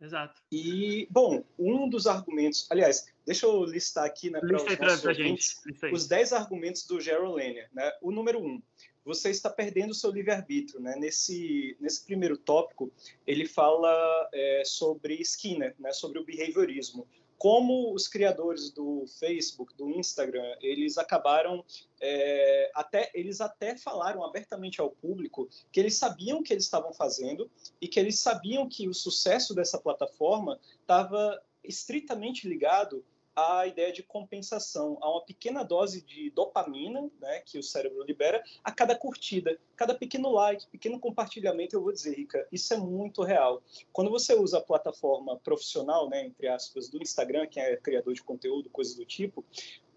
Exato. 0.01 0.43
E, 0.53 1.09
bom, 1.11 1.43
um 1.59 1.89
dos 1.89 2.07
argumentos, 2.07 2.67
aliás, 2.71 3.07
deixa 3.25 3.47
eu 3.47 3.65
listar 3.65 4.05
aqui 4.05 4.31
né, 4.31 4.41
para 4.41 4.57
os 4.57 4.79
nossos 4.79 5.05
ouvintes, 5.05 5.63
os 5.91 6.07
10 6.07 6.35
argumentos 6.35 6.87
do 6.87 7.01
Gerald 7.01 7.35
Lanier. 7.35 7.69
Né? 7.73 7.91
O 8.03 8.13
número 8.13 8.39
um, 8.39 8.63
você 9.05 9.31
está 9.31 9.49
perdendo 9.49 9.93
o 9.93 9.95
seu 9.95 10.11
livre-arbítrio. 10.11 10.81
Né? 10.81 10.97
Nesse, 10.97 11.77
nesse 11.81 12.05
primeiro 12.05 12.37
tópico, 12.37 12.93
ele 13.27 13.47
fala 13.47 14.29
é, 14.35 14.63
sobre 14.67 15.15
Skinner, 15.23 15.75
né? 15.79 15.93
sobre 15.93 16.19
o 16.19 16.25
behaviorismo 16.25 17.09
como 17.39 17.93
os 17.93 18.09
criadores 18.09 18.71
do 18.71 19.05
Facebook, 19.19 19.75
do 19.77 19.91
Instagram, 19.91 20.57
eles 20.61 20.97
acabaram 20.97 21.65
é, 22.01 22.71
até 22.75 23.11
eles 23.15 23.41
até 23.41 23.77
falaram 23.77 24.25
abertamente 24.25 24.81
ao 24.81 24.91
público 24.91 25.49
que 25.71 25.81
eles 25.81 25.97
sabiam 25.97 26.39
o 26.39 26.43
que 26.43 26.53
eles 26.53 26.65
estavam 26.65 26.93
fazendo 26.93 27.51
e 27.81 27.89
que 27.89 28.01
eles 28.01 28.19
sabiam 28.19 28.69
que 28.69 28.89
o 28.89 28.95
sucesso 28.95 29.55
dessa 29.55 29.79
plataforma 29.79 30.59
estava 30.81 31.43
estritamente 31.63 32.49
ligado 32.49 33.05
a 33.37 33.67
ideia 33.67 33.93
de 33.93 34.03
compensação, 34.03 34.97
a 35.03 35.11
uma 35.11 35.21
pequena 35.21 35.63
dose 35.63 36.01
de 36.01 36.31
dopamina, 36.31 37.11
né, 37.21 37.41
que 37.45 37.59
o 37.59 37.63
cérebro 37.63 38.03
libera 38.03 38.43
a 38.65 38.73
cada 38.73 38.97
curtida, 38.97 39.59
cada 39.77 39.95
pequeno 39.95 40.31
like, 40.31 40.67
pequeno 40.69 40.99
compartilhamento, 40.99 41.77
eu 41.77 41.83
vou 41.83 41.93
dizer, 41.93 42.17
Rica, 42.17 42.49
isso 42.51 42.73
é 42.73 42.79
muito 42.79 43.23
real. 43.23 43.63
Quando 43.93 44.11
você 44.11 44.35
usa 44.35 44.59
a 44.59 44.63
plataforma 44.63 45.37
profissional, 45.37 46.09
né, 46.09 46.25
entre 46.25 46.49
aspas, 46.49 46.89
do 46.89 47.03
Instagram, 47.03 47.47
que 47.47 47.61
é 47.61 47.77
criador 47.77 48.15
de 48.15 48.23
conteúdo, 48.23 48.71
coisas 48.71 48.95
do 48.95 49.05
tipo, 49.05 49.45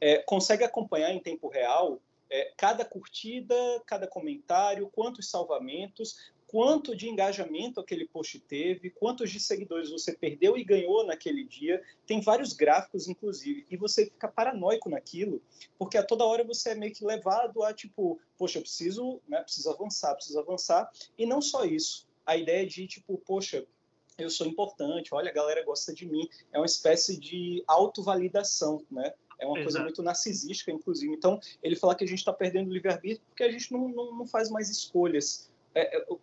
é, 0.01 0.17
consegue 0.17 0.65
acompanhar 0.65 1.11
em 1.13 1.19
tempo 1.19 1.47
real 1.47 2.01
é, 2.29 2.51
cada 2.55 2.85
curtida, 2.85 3.55
cada 3.85 4.07
comentário, 4.07 4.89
quantos 4.93 5.29
salvamentos, 5.29 6.31
quanto 6.51 6.95
de 6.95 7.07
engajamento 7.07 7.79
aquele 7.79 8.07
post 8.07 8.39
teve, 8.39 8.89
quantos 8.89 9.29
de 9.29 9.39
seguidores 9.39 9.91
você 9.91 10.11
perdeu 10.13 10.57
e 10.57 10.63
ganhou 10.63 11.05
naquele 11.05 11.43
dia. 11.43 11.79
Tem 12.07 12.19
vários 12.21 12.53
gráficos, 12.53 13.07
inclusive, 13.07 13.67
e 13.69 13.77
você 13.77 14.05
fica 14.05 14.27
paranoico 14.27 14.89
naquilo, 14.89 15.43
porque 15.77 15.95
a 15.95 16.03
toda 16.03 16.25
hora 16.25 16.43
você 16.43 16.71
é 16.71 16.75
meio 16.75 16.91
que 16.91 17.05
levado 17.05 17.63
a 17.63 17.71
tipo, 17.71 18.19
poxa, 18.35 18.57
eu 18.57 18.63
preciso, 18.63 19.21
né, 19.27 19.41
preciso 19.43 19.69
avançar, 19.69 20.15
preciso 20.15 20.39
avançar. 20.39 20.89
E 21.15 21.23
não 21.23 21.39
só 21.39 21.65
isso, 21.65 22.07
a 22.25 22.35
ideia 22.35 22.65
de 22.65 22.87
tipo, 22.87 23.15
poxa, 23.19 23.63
eu 24.17 24.29
sou 24.29 24.47
importante, 24.47 25.13
olha, 25.13 25.29
a 25.29 25.33
galera 25.33 25.63
gosta 25.63 25.93
de 25.93 26.05
mim. 26.05 26.27
É 26.51 26.57
uma 26.57 26.65
espécie 26.65 27.17
de 27.17 27.63
autovalidação, 27.67 28.83
né? 28.91 29.13
É 29.39 29.45
uma 29.45 29.59
Exato. 29.59 29.63
coisa 29.63 29.83
muito 29.83 30.03
narcisística, 30.03 30.71
inclusive. 30.71 31.13
Então, 31.13 31.39
ele 31.63 31.75
fala 31.75 31.95
que 31.95 32.03
a 32.03 32.07
gente 32.07 32.19
está 32.19 32.33
perdendo 32.33 32.69
o 32.69 32.73
livre-arbítrio 32.73 33.25
porque 33.29 33.43
a 33.43 33.51
gente 33.51 33.71
não, 33.71 33.87
não, 33.87 34.17
não 34.17 34.27
faz 34.27 34.49
mais 34.49 34.69
escolhas 34.69 35.49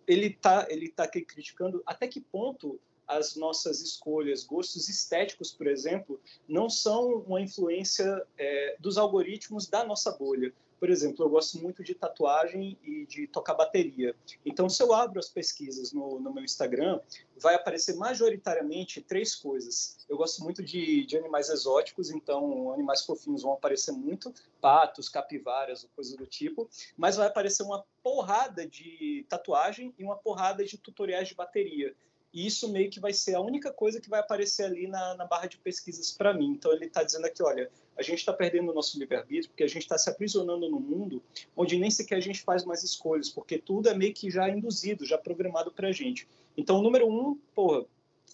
ele 0.07 0.27
está 0.27 0.67
ele 0.69 0.89
tá 0.89 1.03
aqui 1.03 1.21
criticando 1.21 1.81
até 1.85 2.07
que 2.07 2.19
ponto 2.19 2.79
as 3.07 3.35
nossas 3.37 3.81
escolhas, 3.81 4.43
gostos 4.43 4.89
estéticos, 4.89 5.51
por 5.51 5.65
exemplo, 5.65 6.19
não 6.47 6.69
são 6.69 7.23
uma 7.25 7.39
influência 7.39 8.21
é, 8.37 8.75
dos 8.79 8.97
algoritmos 8.97 9.65
da 9.65 9.85
nossa 9.85 10.11
bolha. 10.11 10.53
Por 10.79 10.89
exemplo, 10.89 11.25
eu 11.25 11.29
gosto 11.29 11.59
muito 11.59 11.83
de 11.83 11.95
tatuagem 11.95 12.77
e 12.83 13.05
de 13.05 13.27
tocar 13.27 13.55
bateria. 13.55 14.15
Então, 14.45 14.69
se 14.69 14.81
eu 14.81 14.93
abro 14.93 15.19
as 15.19 15.29
pesquisas 15.29 15.91
no, 15.91 16.19
no 16.19 16.33
meu 16.33 16.43
Instagram, 16.43 16.99
vai 17.39 17.55
aparecer 17.55 17.95
majoritariamente 17.95 19.01
três 19.01 19.35
coisas. 19.35 20.05
Eu 20.07 20.17
gosto 20.17 20.43
muito 20.43 20.63
de, 20.63 21.05
de, 21.05 21.17
animais 21.17 21.49
exóticos, 21.49 22.11
então 22.11 22.71
animais 22.73 23.03
fofinhos 23.03 23.43
vão 23.43 23.53
aparecer 23.53 23.91
muito, 23.91 24.33
patos, 24.61 25.09
capivaras, 25.09 25.87
coisas 25.95 26.15
do 26.15 26.25
tipo, 26.25 26.69
mas 26.95 27.15
vai 27.15 27.27
aparecer 27.27 27.63
uma 27.63 27.83
porrada 28.03 28.67
de 28.67 29.25
tatuagem 29.27 29.93
e 29.97 30.03
uma 30.03 30.15
porrada 30.15 30.63
de 30.63 30.77
tutoriais 30.77 31.27
de 31.27 31.35
bateria. 31.35 31.95
E 32.33 32.45
isso 32.45 32.71
meio 32.71 32.89
que 32.89 32.99
vai 32.99 33.13
ser 33.13 33.35
a 33.35 33.41
única 33.41 33.71
coisa 33.71 33.99
que 33.99 34.09
vai 34.09 34.19
aparecer 34.19 34.65
ali 34.65 34.87
na, 34.87 35.15
na 35.15 35.25
barra 35.25 35.47
de 35.47 35.57
pesquisas 35.57 36.11
para 36.11 36.33
mim. 36.33 36.51
Então 36.51 36.71
ele 36.71 36.85
está 36.85 37.03
dizendo 37.03 37.25
aqui, 37.25 37.41
olha, 37.41 37.69
a 37.97 38.01
gente 38.01 38.19
está 38.19 38.33
perdendo 38.33 38.71
o 38.71 38.73
nosso 38.73 38.99
livre-arbítrio 38.99 39.49
porque 39.49 39.63
a 39.63 39.67
gente 39.67 39.83
está 39.83 39.97
se 39.97 40.09
aprisionando 40.09 40.69
no 40.69 40.79
mundo 40.79 41.23
onde 41.55 41.77
nem 41.77 41.89
sequer 41.89 42.15
a 42.15 42.21
gente 42.21 42.41
faz 42.41 42.63
mais 42.63 42.83
escolhas, 42.83 43.29
porque 43.29 43.57
tudo 43.57 43.89
é 43.89 43.93
meio 43.93 44.13
que 44.13 44.29
já 44.29 44.47
induzido, 44.49 45.05
já 45.05 45.17
programado 45.17 45.71
para 45.71 45.87
a 45.87 45.91
gente. 45.91 46.27
Então, 46.55 46.79
o 46.79 46.81
número 46.81 47.07
um, 47.07 47.35
porra, 47.55 47.85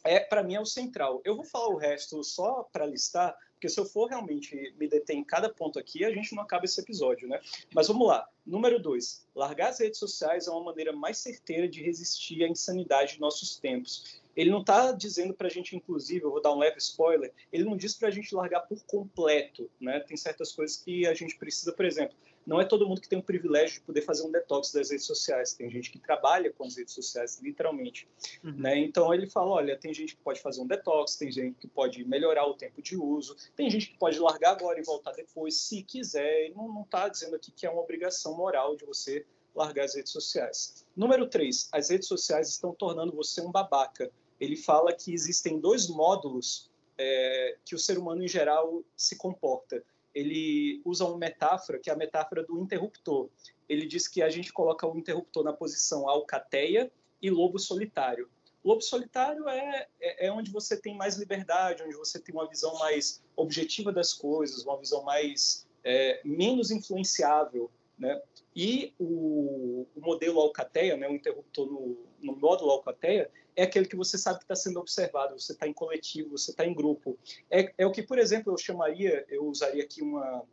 é 0.04 0.20
para 0.20 0.44
mim 0.44 0.56
é 0.56 0.60
o 0.60 0.66
central. 0.66 1.22
Eu 1.24 1.36
vou 1.36 1.46
falar 1.46 1.70
o 1.70 1.78
resto 1.78 2.24
só 2.24 2.68
para 2.72 2.86
listar, 2.86 3.36
porque 3.63 3.70
se 3.70 3.79
eu 3.79 3.86
for 3.86 4.10
realmente 4.10 4.75
me 4.77 4.89
deter 4.89 5.15
em 5.15 5.24
cada 5.24 5.48
ponto 5.48 5.79
aqui, 5.79 6.03
a 6.03 6.12
gente 6.12 6.36
não 6.36 6.43
acaba 6.43 6.65
esse 6.65 6.82
episódio, 6.82 7.29
né? 7.29 7.39
Mas 7.74 7.88
vamos 7.88 8.05
lá. 8.05 8.27
Número 8.46 8.77
dois, 8.77 9.25
largar 9.34 9.70
as 9.70 9.79
redes 9.79 9.98
sociais 10.00 10.48
é 10.48 10.51
uma 10.51 10.65
maneira 10.65 10.91
mais 10.91 11.20
certeira 11.20 11.65
de 11.65 11.82
resistir 11.82 12.43
à 12.43 12.50
insanidade 12.50 13.13
de 13.13 13.22
nossos 13.22 13.55
tempos. 13.55 14.22
Ele 14.36 14.50
não 14.50 14.60
está 14.60 14.91
dizendo 14.91 15.34
para 15.34 15.48
a 15.48 15.50
gente, 15.50 15.77
inclusive, 15.77 16.25
eu 16.25 16.32
vou 16.32 16.41
dar 16.41 16.53
um 16.53 16.60
leve 16.60 16.77
spoiler, 16.79 17.32
ele 17.53 17.63
não 17.63 17.77
diz 17.77 17.93
para 17.93 18.10
a 18.10 18.12
gente 18.12 18.36
largar 18.36 18.60
por 18.67 18.84
completo, 18.84 19.72
né? 19.79 20.01
Tem 20.01 20.17
certas 20.17 20.51
coisas 20.51 20.75
que 20.75 21.08
a 21.08 21.13
gente 21.13 21.38
precisa, 21.38 21.72
por 21.72 21.86
exemplo, 21.86 22.17
não 22.46 22.60
é 22.60 22.66
todo 22.66 22.88
mundo 22.88 23.02
que 23.02 23.08
tem 23.08 23.20
o 23.20 23.24
privilégio 23.24 23.80
de 23.80 23.82
poder 23.82 24.02
fazer 24.02 24.24
um 24.24 24.32
detox 24.32 24.72
das 24.72 24.90
redes 24.90 25.06
sociais. 25.06 25.54
Tem 25.54 25.70
gente 25.70 25.90
que 25.90 26.00
trabalha 26.00 26.52
com 26.52 26.66
as 26.66 26.76
redes 26.76 26.94
sociais, 26.94 27.40
literalmente. 27.42 28.08
Uhum. 28.44 28.54
Né? 28.58 28.80
Então 28.80 29.14
ele 29.14 29.28
fala: 29.28 29.52
olha, 29.52 29.78
tem 29.78 29.94
gente 29.94 30.16
que 30.16 30.22
pode 30.22 30.42
fazer 30.42 30.62
um 30.62 30.68
detox, 30.68 31.16
tem 31.16 31.32
gente 31.32 31.58
que 31.58 31.68
pode 31.68 32.04
melhorar 32.06 32.46
o 32.46 32.54
tempo 32.54 32.82
de 32.82 32.98
uso, 32.98 33.36
tem 33.56 33.70
gente 33.70 33.90
que 33.92 33.98
pode 33.98 34.20
largar 34.20 34.52
agora 34.52 34.80
e 34.80 34.84
voltar 34.84 35.14
depois, 35.14 35.56
se 35.56 35.84
quiser. 35.84 36.46
Ele 36.46 36.56
não 36.56 36.82
está 36.84 37.08
dizendo 37.08 37.36
aqui 37.36 37.52
que 37.52 37.66
é 37.66 37.70
uma 37.70 37.82
obrigação 37.82 38.36
moral 38.36 38.76
de 38.76 38.86
você 38.86 39.26
largar 39.56 39.86
as 39.86 39.96
redes 39.96 40.12
sociais. 40.12 40.86
Número 40.96 41.28
3, 41.28 41.70
as 41.72 41.90
redes 41.90 42.08
sociais 42.08 42.50
estão 42.50 42.74
tornando 42.74 43.16
você 43.16 43.42
um 43.42 43.52
babaca. 43.52 44.12
Ele 44.40 44.56
fala 44.56 44.92
que 44.92 45.14
existem 45.14 45.60
dois 45.60 45.88
módulos 45.88 46.70
é, 46.98 47.58
que 47.64 47.76
o 47.76 47.80
ser 47.80 47.98
humano 47.98 48.24
em 48.24 48.28
geral 48.28 48.84
se 48.96 49.16
comporta 49.16 49.84
ele 50.13 50.82
usa 50.86 51.05
uma 51.05 51.17
metáfora, 51.17 51.79
que 51.79 51.89
é 51.89 51.93
a 51.93 51.98
metáfora 51.98 52.43
do 52.43 52.60
interruptor. 52.60 53.29
Ele 53.67 53.86
diz 53.86 54.08
que 54.08 54.22
a 54.22 54.29
gente 54.29 54.53
coloca 54.53 54.88
o 54.88 54.98
interruptor 54.98 55.43
na 55.43 55.53
posição 55.53 56.08
alcateia 56.08 56.91
e 57.22 57.29
lobo 57.29 57.58
solitário. 57.58 58.29
Lobo 58.63 58.82
solitário 58.82 59.48
é, 59.50 59.88
é, 60.00 60.27
é, 60.27 60.32
onde 60.32 60.51
você 60.51 60.79
tem 60.79 60.96
mais 60.96 61.17
liberdade, 61.17 61.84
onde 61.84 61.96
você 61.96 62.20
tem 62.20 62.34
uma 62.34 62.48
visão 62.48 62.77
mais 62.79 63.22
objetiva 63.36 63.91
das 63.91 64.13
coisas, 64.13 64.63
uma 64.63 64.77
visão 64.77 65.03
mais 65.03 65.67
é, 65.84 66.22
menos 66.24 66.72
influenciável, 66.72 67.70
né? 67.98 68.22
E 68.55 68.93
o, 69.00 69.86
o 69.96 70.01
modelo 70.01 70.39
alcateia, 70.39 70.96
né, 70.96 71.10
o 71.10 71.15
interruptor 71.15 71.65
no, 71.65 71.98
no 72.24 72.36
módulo 72.36 72.72
alcateia, 72.72 73.30
é 73.56 73.63
aquele 73.63 73.86
que 73.86 73.96
você 73.96 74.18
sabe 74.18 74.39
que 74.39 74.46
está 74.46 74.56
sendo 74.56 74.80
observado, 74.80 75.39
você 75.39 75.51
está 75.51 75.68
em 75.68 75.74
coletivo, 75.74 76.38
você 76.38 76.51
está 76.51 76.65
em 76.65 76.74
grupo. 76.74 77.18
É, 77.51 77.74
é 77.77 77.86
o 77.86 77.92
que, 77.92 78.01
por 78.01 78.18
exemplo, 78.18 78.51
eu 78.51 78.58
chamaria, 78.58 79.25
eu 79.30 79.46
usaria 79.46 79.84
aqui 79.84 80.01
uma, 80.01 80.44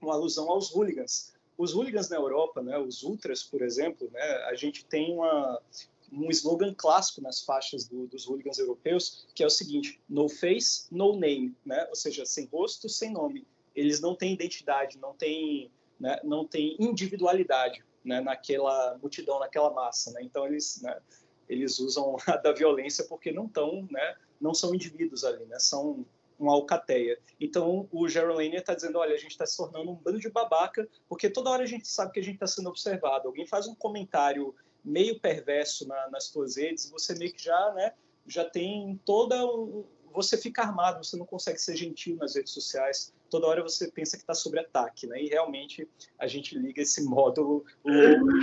uma 0.00 0.14
alusão 0.14 0.50
aos 0.50 0.74
hooligans. 0.74 1.32
Os 1.56 1.74
hooligans 1.74 2.08
na 2.08 2.16
Europa, 2.16 2.62
né, 2.62 2.78
os 2.78 3.02
ultras, 3.02 3.42
por 3.42 3.62
exemplo, 3.62 4.08
né, 4.12 4.22
a 4.46 4.54
gente 4.54 4.84
tem 4.84 5.12
uma, 5.12 5.60
um 6.12 6.30
slogan 6.30 6.74
clássico 6.74 7.20
nas 7.20 7.42
faixas 7.42 7.86
do, 7.86 8.06
dos 8.06 8.26
hooligans 8.26 8.58
europeus, 8.58 9.26
que 9.34 9.42
é 9.42 9.46
o 9.46 9.50
seguinte: 9.50 10.00
no 10.08 10.28
face, 10.28 10.86
no 10.90 11.16
name, 11.16 11.54
né? 11.64 11.86
ou 11.88 11.96
seja, 11.96 12.24
sem 12.24 12.46
rosto, 12.46 12.88
sem 12.88 13.10
nome. 13.10 13.46
Eles 13.74 14.00
não 14.00 14.14
têm 14.14 14.32
identidade, 14.32 14.98
não 14.98 15.14
têm, 15.14 15.70
né, 16.00 16.20
não 16.24 16.44
têm 16.44 16.76
individualidade 16.80 17.84
né, 18.08 18.20
naquela 18.22 18.96
multidão, 18.98 19.38
naquela 19.38 19.70
massa. 19.70 20.10
Né? 20.12 20.22
Então, 20.22 20.46
eles, 20.46 20.80
né, 20.82 20.98
eles 21.48 21.78
usam 21.78 22.16
a 22.26 22.36
da 22.36 22.52
violência 22.52 23.04
porque 23.04 23.30
não 23.30 23.44
estão, 23.44 23.86
né, 23.90 24.16
não 24.40 24.54
são 24.54 24.74
indivíduos 24.74 25.24
ali, 25.24 25.44
né, 25.44 25.58
são 25.58 26.04
uma 26.38 26.52
alcateia. 26.52 27.18
Então, 27.40 27.88
o 27.90 28.08
Gerald 28.08 28.56
está 28.56 28.72
dizendo, 28.72 28.98
olha, 28.98 29.14
a 29.14 29.18
gente 29.18 29.32
está 29.32 29.44
se 29.44 29.56
tornando 29.56 29.90
um 29.90 29.94
bando 29.94 30.20
de 30.20 30.30
babaca, 30.30 30.88
porque 31.08 31.28
toda 31.28 31.50
hora 31.50 31.64
a 31.64 31.66
gente 31.66 31.86
sabe 31.86 32.12
que 32.12 32.20
a 32.20 32.22
gente 32.22 32.34
está 32.34 32.46
sendo 32.46 32.68
observado. 32.68 33.26
Alguém 33.26 33.44
faz 33.44 33.66
um 33.66 33.74
comentário 33.74 34.54
meio 34.84 35.20
perverso 35.20 35.86
na, 35.86 36.08
nas 36.10 36.26
suas 36.26 36.56
redes, 36.56 36.88
você 36.90 37.14
meio 37.16 37.32
que 37.32 37.42
já, 37.42 37.72
né, 37.74 37.92
já 38.24 38.44
tem 38.44 39.00
toda 39.04 39.36
você 40.12 40.36
fica 40.36 40.62
armado, 40.62 41.04
você 41.04 41.16
não 41.16 41.26
consegue 41.26 41.58
ser 41.58 41.76
gentil 41.76 42.16
nas 42.16 42.34
redes 42.34 42.52
sociais. 42.52 43.12
Toda 43.30 43.46
hora 43.46 43.62
você 43.62 43.90
pensa 43.90 44.16
que 44.16 44.22
está 44.22 44.34
sob 44.34 44.58
ataque, 44.58 45.06
né? 45.06 45.22
E 45.22 45.28
realmente 45.28 45.88
a 46.18 46.26
gente 46.26 46.58
liga 46.58 46.80
esse 46.80 47.04
módulo, 47.04 47.64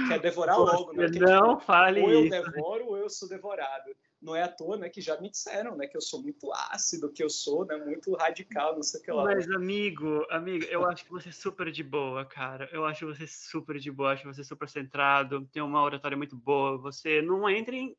quer 0.08 0.20
devorar 0.20 0.58
logo, 0.60 0.94
né? 0.94 1.06
Porque, 1.06 1.20
não 1.20 1.56
tipo, 1.56 1.66
fale 1.66 2.02
ou 2.02 2.12
eu 2.12 2.30
devoro 2.30 2.88
ou 2.88 2.98
eu 2.98 3.10
sou 3.10 3.28
devorado. 3.28 3.96
Não 4.22 4.36
é 4.36 4.42
à 4.42 4.48
toa, 4.48 4.78
né? 4.78 4.90
Que 4.90 5.02
já 5.02 5.20
me 5.20 5.30
disseram, 5.30 5.76
né? 5.76 5.88
Que 5.88 5.96
eu 5.98 6.02
sou 6.02 6.22
muito 6.22 6.52
ácido, 6.52 7.12
que 7.12 7.24
eu 7.24 7.30
sou, 7.30 7.66
né? 7.66 7.78
Muito 7.78 8.14
radical, 8.16 8.76
não 8.76 8.82
sei 8.82 9.00
o 9.00 9.04
que 9.04 9.12
lá. 9.12 9.24
Mas 9.24 9.50
amigo, 9.52 10.26
amigo, 10.32 10.66
eu 10.66 10.86
acho 10.86 11.04
que 11.04 11.12
você 11.12 11.30
é 11.30 11.32
super 11.32 11.72
de 11.72 11.84
boa, 11.84 12.26
cara. 12.26 12.68
Eu 12.72 12.86
acho 12.86 13.06
você 13.06 13.28
super 13.28 13.78
de 13.78 13.92
boa, 13.92 14.14
acho 14.14 14.26
você 14.26 14.44
super 14.44 14.68
centrado, 14.68 15.48
tem 15.52 15.62
uma 15.62 15.84
oratória 15.84 16.18
muito 16.18 16.36
boa. 16.36 16.78
Você 16.78 17.22
não 17.22 17.48
entra 17.48 17.76
em, 17.76 17.96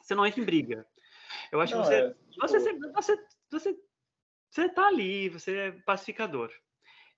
você 0.00 0.14
não 0.14 0.24
entra 0.24 0.40
em 0.40 0.44
briga. 0.44 0.86
Eu 1.50 1.60
acho 1.60 1.76
não, 1.76 1.82
que 1.82 1.88
você, 1.88 1.94
é, 1.94 2.08
tipo... 2.30 2.40
você, 2.40 2.58
você, 2.92 3.26
você, 3.50 3.80
você 4.50 4.68
tá 4.68 4.86
ali, 4.86 5.28
você 5.28 5.56
é 5.56 5.72
pacificador. 5.72 6.50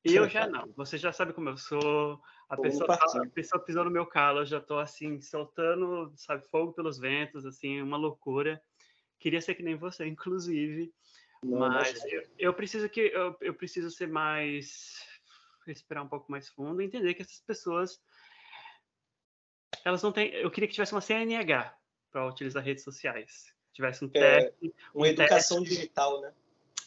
E 0.05 0.15
eu 0.15 0.29
já 0.29 0.47
não. 0.47 0.73
Você 0.77 0.99
já 0.99 1.13
sabe 1.13 1.33
como 1.33 1.49
eu 1.49 1.57
sou. 1.57 2.21
A 2.49 2.57
pessoa, 2.57 2.87
tá, 2.87 2.95
a 2.95 3.31
pessoa 3.31 3.65
pisou 3.65 3.85
no 3.85 3.91
meu 3.91 4.05
calo, 4.05 4.41
eu 4.41 4.47
já 4.47 4.61
tô 4.61 4.79
assim, 4.79 5.21
soltando, 5.21 6.13
sabe, 6.17 6.47
fogo 6.49 6.73
pelos 6.73 6.99
ventos, 6.99 7.47
assim, 7.47 7.81
uma 7.81 7.97
loucura. 7.97 8.61
Queria 9.19 9.41
ser 9.41 9.55
que 9.55 9.63
nem 9.63 9.77
você, 9.77 10.07
inclusive. 10.07 10.93
Não, 11.43 11.59
mas 11.59 12.05
eu, 12.05 12.23
eu, 12.39 12.55
preciso 12.55 12.89
que 12.89 13.01
eu, 13.01 13.37
eu 13.41 13.55
preciso 13.55 13.91
ser 13.91 14.09
mais 14.09 15.07
respirar 15.67 16.05
um 16.05 16.09
pouco 16.09 16.31
mais 16.31 16.49
fundo 16.49 16.83
e 16.83 16.85
entender 16.85 17.15
que 17.15 17.23
essas 17.23 17.41
pessoas 17.41 18.03
elas 19.85 20.03
não 20.03 20.13
têm. 20.13 20.31
Eu 20.35 20.51
queria 20.51 20.69
que 20.69 20.75
tivesse 20.75 20.93
uma 20.93 21.01
CNH 21.01 21.75
para 22.11 22.27
utilizar 22.27 22.63
redes 22.63 22.85
sociais. 22.85 23.53
Tivesse 23.73 24.05
um 24.05 24.11
é, 24.15 24.45
teste. 24.45 24.75
Uma 24.95 25.05
um 25.05 25.07
educação 25.07 25.59
teste. 25.61 25.75
digital, 25.75 26.21
né? 26.21 26.33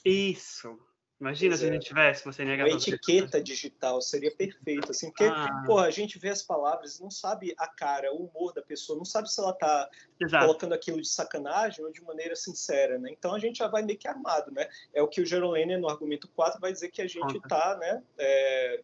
Isso. 0.03 0.79
Imagina 1.19 1.55
se 1.55 1.65
a 1.65 1.71
gente 1.71 1.85
tivesse 1.85 2.25
uma 2.25 2.33
CNH. 2.33 2.65
Uma 2.65 2.75
etiqueta 2.75 3.41
digital 3.41 4.01
seria 4.01 4.35
perfeito, 4.35 4.91
assim, 4.91 5.07
porque 5.07 5.23
ah. 5.23 5.63
pô, 5.65 5.79
a 5.79 5.89
gente 5.89 6.19
vê 6.19 6.29
as 6.29 6.43
palavras, 6.43 6.99
não 6.99 7.09
sabe 7.09 7.55
a 7.57 7.67
cara, 7.67 8.13
o 8.13 8.25
humor 8.25 8.53
da 8.53 8.61
pessoa, 8.61 8.97
não 8.97 9.05
sabe 9.05 9.31
se 9.31 9.39
ela 9.39 9.51
está 9.51 9.89
colocando 10.41 10.73
aquilo 10.73 11.01
de 11.01 11.07
sacanagem 11.07 11.85
ou 11.85 11.91
de 11.91 12.03
maneira 12.03 12.35
sincera, 12.35 12.99
né? 12.99 13.09
Então 13.11 13.33
a 13.33 13.39
gente 13.39 13.59
já 13.59 13.67
vai 13.67 13.81
meio 13.81 13.97
que 13.97 14.09
armado, 14.09 14.51
né? 14.51 14.67
É 14.93 15.01
o 15.01 15.07
que 15.07 15.21
o 15.21 15.25
Gerolene 15.25 15.77
no 15.77 15.87
argumento 15.87 16.27
4 16.27 16.59
vai 16.59 16.73
dizer 16.73 16.89
que 16.89 17.01
a 17.01 17.07
gente 17.07 17.37
está, 17.37 17.77
né? 17.77 18.03
É, 18.17 18.83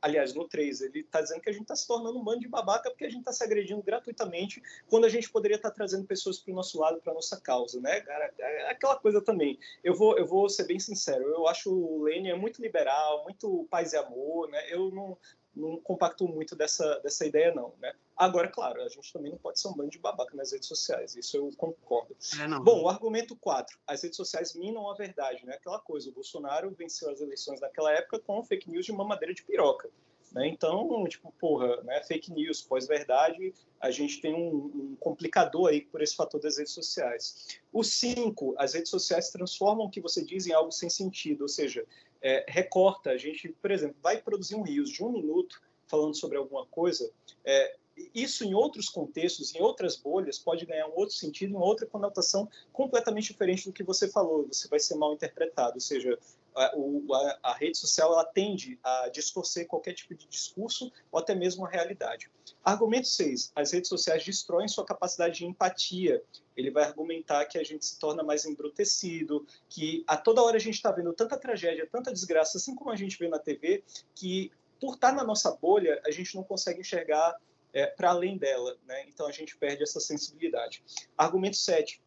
aliás, 0.00 0.34
no 0.34 0.48
3, 0.48 0.82
ele 0.82 1.00
está 1.00 1.20
dizendo 1.20 1.40
que 1.40 1.48
a 1.48 1.52
gente 1.52 1.62
está 1.62 1.76
se 1.76 1.86
tornando 1.86 2.18
um 2.18 2.24
bando 2.24 2.40
de 2.40 2.48
babaca 2.48 2.90
porque 2.90 3.04
a 3.04 3.08
gente 3.08 3.20
está 3.20 3.32
se 3.32 3.44
agredindo 3.44 3.82
gratuitamente 3.82 4.62
quando 4.88 5.04
a 5.04 5.08
gente 5.08 5.30
poderia 5.30 5.56
estar 5.56 5.70
tá 5.70 5.74
trazendo 5.74 6.04
pessoas 6.04 6.38
para 6.38 6.52
o 6.52 6.54
nosso 6.54 6.80
lado, 6.80 7.00
para 7.00 7.12
a 7.12 7.14
nossa 7.14 7.40
causa, 7.40 7.80
né, 7.80 8.00
cara? 8.00 8.32
É 8.38 8.70
aquela 8.70 8.96
coisa 8.96 9.20
também. 9.20 9.58
Eu 9.82 9.94
vou, 9.94 10.18
eu 10.18 10.26
vou 10.26 10.48
ser 10.48 10.64
bem 10.64 10.78
sincero, 10.78 11.24
eu 11.28 11.46
acho 11.46 11.72
o 11.72 12.02
Lênin 12.02 12.30
é 12.30 12.36
muito 12.36 12.60
liberal, 12.60 13.22
muito 13.24 13.66
paz 13.70 13.92
e 13.92 13.96
amor, 13.96 14.48
né? 14.48 14.62
Eu 14.70 14.90
não, 14.90 15.16
não 15.54 15.76
compacto 15.80 16.26
muito 16.26 16.56
dessa, 16.56 16.98
dessa 17.00 17.26
ideia, 17.26 17.54
não. 17.54 17.74
Né? 17.80 17.92
Agora, 18.16 18.48
claro, 18.48 18.82
a 18.82 18.88
gente 18.88 19.12
também 19.12 19.30
não 19.30 19.38
pode 19.38 19.60
ser 19.60 19.68
um 19.68 19.74
bando 19.74 19.90
de 19.90 19.98
babaca 19.98 20.36
nas 20.36 20.52
redes 20.52 20.68
sociais, 20.68 21.16
isso 21.16 21.36
eu 21.36 21.50
concordo. 21.56 22.16
É, 22.40 22.60
Bom, 22.60 22.82
o 22.82 22.88
argumento 22.88 23.36
4, 23.36 23.78
as 23.86 24.02
redes 24.02 24.16
sociais 24.16 24.54
minam 24.54 24.90
a 24.90 24.94
verdade, 24.94 25.44
né? 25.44 25.54
Aquela 25.54 25.78
coisa, 25.78 26.08
o 26.08 26.12
Bolsonaro 26.12 26.70
venceu 26.70 27.10
as 27.10 27.20
eleições 27.20 27.60
naquela 27.60 27.92
época 27.92 28.18
com 28.18 28.42
fake 28.42 28.70
news 28.70 28.86
de 28.86 28.92
uma 28.92 29.04
madeira 29.04 29.34
de 29.34 29.42
piroca. 29.42 29.90
Né? 30.34 30.48
Então, 30.48 31.04
tipo, 31.08 31.32
porra, 31.38 31.82
né? 31.82 32.02
fake 32.04 32.32
news, 32.32 32.62
pós-verdade, 32.62 33.52
a 33.80 33.90
gente 33.90 34.20
tem 34.20 34.34
um, 34.34 34.54
um, 34.56 34.96
complicador 34.98 35.68
aí 35.68 35.82
por 35.82 36.00
esse 36.00 36.16
fator 36.16 36.40
das 36.40 36.56
redes 36.56 36.72
sociais. 36.72 37.58
O 37.72 37.82
5, 37.82 38.54
as 38.56 38.74
redes 38.74 38.90
sociais 38.90 39.30
transformam 39.30 39.86
o 39.86 39.90
que 39.90 40.00
você 40.00 40.24
diz 40.24 40.46
em 40.46 40.52
algo 40.52 40.72
sem 40.72 40.88
sentido, 40.88 41.42
ou 41.42 41.48
seja, 41.48 41.84
é, 42.22 42.44
recorta, 42.48 43.10
a 43.10 43.16
gente, 43.18 43.48
por 43.48 43.70
exemplo, 43.70 43.96
vai 44.02 44.16
produzir 44.20 44.54
um 44.54 44.62
rios 44.62 44.90
de 44.90 45.02
um 45.02 45.10
minuto 45.10 45.60
falando 45.86 46.14
sobre 46.14 46.38
alguma 46.38 46.64
coisa, 46.66 47.10
é, 47.44 47.76
isso 48.14 48.44
em 48.44 48.54
outros 48.54 48.88
contextos, 48.88 49.54
em 49.54 49.60
outras 49.60 49.96
bolhas, 49.96 50.38
pode 50.38 50.64
ganhar 50.64 50.86
um 50.86 50.94
outro 50.96 51.14
sentido, 51.14 51.56
uma 51.56 51.66
outra 51.66 51.86
conotação 51.86 52.48
completamente 52.72 53.32
diferente 53.32 53.66
do 53.66 53.72
que 53.72 53.82
você 53.82 54.08
falou. 54.08 54.46
Você 54.46 54.66
vai 54.68 54.80
ser 54.80 54.94
mal 54.94 55.12
interpretado, 55.12 55.74
ou 55.74 55.80
seja, 55.80 56.18
a, 56.54 56.66
a, 56.66 57.38
a, 57.42 57.54
rede 57.54 57.78
social 57.78 58.12
ela 58.12 58.24
tende 58.24 58.78
a 58.82 59.08
distorcer 59.08 59.66
qualquer 59.66 59.94
tipo 59.94 60.14
de 60.14 60.26
discurso 60.26 60.92
ou 61.10 61.18
até 61.18 61.34
mesmo 61.34 61.64
a 61.64 61.68
realidade. 61.68 62.30
Argumento 62.64 63.08
6. 63.08 63.52
As 63.54 63.72
redes 63.72 63.88
sociais 63.88 64.24
destroem 64.24 64.68
sua 64.68 64.84
capacidade 64.84 65.38
de 65.38 65.46
empatia. 65.46 66.22
Ele 66.56 66.70
vai 66.70 66.84
argumentar 66.84 67.44
que 67.46 67.58
a 67.58 67.64
gente 67.64 67.84
se 67.84 67.98
torna 67.98 68.22
mais 68.22 68.44
embrutecido, 68.44 69.46
que 69.68 70.04
a 70.06 70.16
toda 70.16 70.42
hora 70.42 70.56
a 70.56 70.60
gente 70.60 70.74
está 70.74 70.90
vendo 70.90 71.12
tanta 71.12 71.36
tragédia, 71.36 71.88
tanta 71.90 72.12
desgraça, 72.12 72.58
assim 72.58 72.74
como 72.74 72.90
a 72.90 72.96
gente 72.96 73.18
vê 73.18 73.28
na 73.28 73.38
TV, 73.38 73.82
que 74.14 74.50
por 74.80 74.94
estar 74.94 75.12
na 75.12 75.24
nossa 75.24 75.50
bolha, 75.52 76.00
a 76.04 76.10
gente 76.10 76.34
não 76.34 76.42
consegue 76.42 76.80
enxergar 76.80 77.36
é, 77.72 77.86
para 77.86 78.10
além 78.10 78.36
dela. 78.36 78.76
Né? 78.86 79.04
Então 79.08 79.26
a 79.26 79.32
gente 79.32 79.56
perde 79.56 79.82
essa 79.82 80.00
sensibilidade. 80.00 80.82
Argumento 81.16 81.56
7 81.56 82.01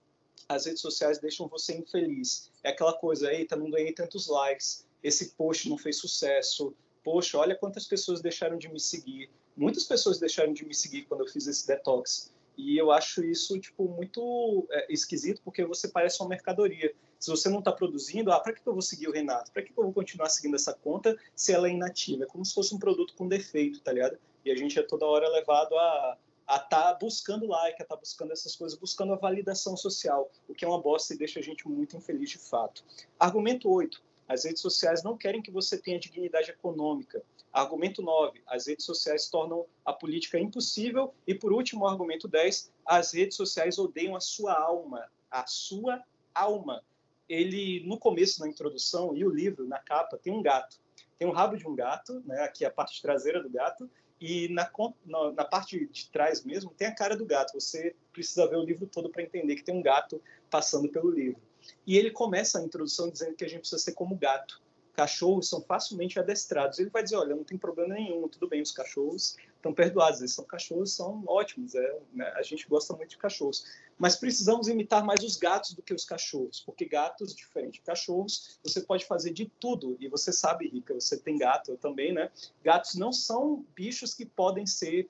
as 0.47 0.65
redes 0.65 0.81
sociais 0.81 1.19
deixam 1.19 1.47
você 1.47 1.75
infeliz. 1.75 2.51
É 2.63 2.69
aquela 2.69 2.93
coisa, 2.93 3.33
eita, 3.33 3.55
não 3.55 3.69
ganhei 3.69 3.93
tantos 3.93 4.27
likes, 4.27 4.85
esse 5.03 5.31
post 5.31 5.69
não 5.69 5.77
fez 5.77 5.97
sucesso, 5.97 6.75
poxa, 7.03 7.37
olha 7.37 7.55
quantas 7.55 7.85
pessoas 7.85 8.21
deixaram 8.21 8.57
de 8.57 8.67
me 8.67 8.79
seguir. 8.79 9.29
Muitas 9.55 9.83
pessoas 9.83 10.19
deixaram 10.19 10.51
de 10.51 10.65
me 10.65 10.73
seguir 10.73 11.03
quando 11.03 11.21
eu 11.21 11.27
fiz 11.27 11.47
esse 11.47 11.65
detox. 11.65 12.33
E 12.57 12.77
eu 12.77 12.91
acho 12.91 13.23
isso 13.23 13.59
tipo 13.59 13.87
muito 13.87 14.65
é, 14.71 14.91
esquisito 14.91 15.41
porque 15.43 15.63
você 15.65 15.87
parece 15.87 16.21
uma 16.21 16.29
mercadoria. 16.29 16.93
Se 17.19 17.29
você 17.29 17.49
não 17.49 17.59
está 17.59 17.71
produzindo, 17.71 18.31
ah, 18.31 18.39
para 18.39 18.53
que 18.53 18.65
eu 18.65 18.73
vou 18.73 18.81
seguir 18.81 19.07
o 19.07 19.11
Renato? 19.11 19.51
Para 19.51 19.61
que 19.61 19.71
eu 19.71 19.83
vou 19.83 19.93
continuar 19.93 20.29
seguindo 20.29 20.55
essa 20.55 20.73
conta 20.73 21.17
se 21.35 21.53
ela 21.53 21.67
é 21.67 21.71
inativa? 21.71 22.23
É 22.23 22.27
como 22.27 22.45
se 22.45 22.53
fosse 22.53 22.73
um 22.73 22.79
produto 22.79 23.13
com 23.15 23.27
defeito, 23.27 23.81
tá 23.81 23.91
ligado? 23.91 24.17
E 24.43 24.51
a 24.51 24.55
gente 24.55 24.79
é 24.79 24.83
toda 24.83 25.05
hora 25.05 25.27
levado 25.29 25.75
a, 25.77 26.17
a 26.47 26.59
tá 26.59 26.93
buscando 26.93 27.47
like, 27.47 27.81
a 27.81 27.85
tá 27.85 27.95
buscando 27.95 28.31
essas 28.31 28.55
coisas, 28.55 28.77
buscando 28.77 29.13
a 29.13 29.17
validação 29.17 29.75
social, 29.75 30.31
o 30.47 30.53
que 30.53 30.63
é 30.63 30.67
uma 30.67 30.81
bosta 30.81 31.13
e 31.13 31.17
deixa 31.17 31.39
a 31.39 31.43
gente 31.43 31.67
muito 31.67 31.97
infeliz 31.97 32.29
de 32.29 32.37
fato. 32.37 32.83
Argumento 33.19 33.69
8. 33.69 34.01
As 34.27 34.43
redes 34.43 34.61
sociais 34.61 35.03
não 35.03 35.17
querem 35.17 35.41
que 35.41 35.51
você 35.51 35.77
tenha 35.77 35.99
dignidade 35.99 36.49
econômica. 36.49 37.23
Argumento 37.53 38.01
9. 38.01 38.41
As 38.47 38.67
redes 38.67 38.85
sociais 38.85 39.29
tornam 39.29 39.65
a 39.85 39.93
política 39.93 40.39
impossível. 40.39 41.13
E, 41.27 41.33
por 41.33 41.53
último, 41.53 41.87
argumento 41.87 42.27
10. 42.27 42.71
As 42.85 43.13
redes 43.13 43.37
sociais 43.37 43.77
odeiam 43.77 44.15
a 44.15 44.19
sua 44.19 44.53
alma. 44.53 45.07
A 45.29 45.45
sua 45.45 46.03
alma. 46.33 46.83
Ele, 47.29 47.83
no 47.87 47.97
começo, 47.97 48.41
na 48.41 48.47
introdução, 48.47 49.15
e 49.15 49.23
o 49.25 49.29
livro, 49.29 49.67
na 49.67 49.79
capa, 49.79 50.17
tem 50.17 50.33
um 50.33 50.41
gato. 50.41 50.77
Tem 51.17 51.27
um 51.27 51.31
rabo 51.31 51.55
de 51.55 51.67
um 51.67 51.75
gato, 51.75 52.21
né, 52.25 52.41
aqui 52.41 52.65
a 52.65 52.71
parte 52.71 53.01
traseira 53.01 53.41
do 53.41 53.49
gato, 53.49 53.89
e 54.19 54.47
na, 54.49 54.69
na, 55.05 55.43
parte 55.43 55.87
de 55.87 56.09
trás 56.09 56.43
mesmo 56.43 56.71
tem 56.71 56.87
a 56.87 56.95
cara 56.95 57.15
do 57.15 57.25
gato. 57.25 57.53
Você 57.53 57.95
precisa 58.13 58.47
ver 58.47 58.57
o 58.57 58.63
livro 58.63 58.87
todo 58.87 59.09
para 59.09 59.23
entender 59.23 59.55
que 59.55 59.63
tem 59.63 59.75
um 59.75 59.81
gato 59.81 60.21
passando 60.49 60.89
pelo 60.89 61.11
livro. 61.11 61.41
E 61.85 61.97
ele 61.97 62.11
começa 62.11 62.59
a 62.59 62.63
introdução 62.63 63.09
dizendo 63.09 63.35
que 63.35 63.43
a 63.43 63.47
gente 63.47 63.61
precisa 63.61 63.81
ser 63.81 63.93
como 63.93 64.15
gato. 64.15 64.61
Cachorros 64.95 65.49
são 65.49 65.61
facilmente 65.61 66.19
adestrados. 66.19 66.79
Ele 66.79 66.89
vai 66.89 67.03
dizer: 67.03 67.17
olha, 67.17 67.35
não 67.35 67.43
tem 67.43 67.57
problema 67.57 67.93
nenhum, 67.93 68.27
tudo 68.27 68.47
bem, 68.47 68.61
os 68.61 68.71
cachorros 68.71 69.35
estão 69.55 69.73
perdoados. 69.73 70.19
Eles 70.19 70.33
são 70.33 70.45
cachorros, 70.45 70.93
são 70.93 71.23
ótimos. 71.27 71.75
É, 71.75 71.99
né? 72.13 72.31
A 72.35 72.41
gente 72.41 72.67
gosta 72.67 72.93
muito 72.95 73.11
de 73.11 73.17
cachorros 73.17 73.65
mas 73.97 74.15
precisamos 74.15 74.67
imitar 74.67 75.03
mais 75.03 75.23
os 75.23 75.37
gatos 75.37 75.73
do 75.73 75.81
que 75.81 75.93
os 75.93 76.03
cachorros, 76.03 76.59
porque 76.59 76.85
gatos, 76.85 77.33
diferente 77.33 77.75
de 77.75 77.81
cachorros, 77.81 78.59
você 78.63 78.81
pode 78.81 79.05
fazer 79.05 79.31
de 79.31 79.45
tudo. 79.59 79.95
E 79.99 80.07
você 80.07 80.33
sabe, 80.33 80.67
Rica, 80.67 80.93
você 80.93 81.17
tem 81.17 81.37
gato, 81.37 81.71
eu 81.71 81.77
também, 81.77 82.13
né? 82.13 82.29
Gatos 82.63 82.95
não 82.95 83.13
são 83.13 83.65
bichos 83.75 84.13
que 84.13 84.25
podem 84.25 84.65
ser 84.65 85.09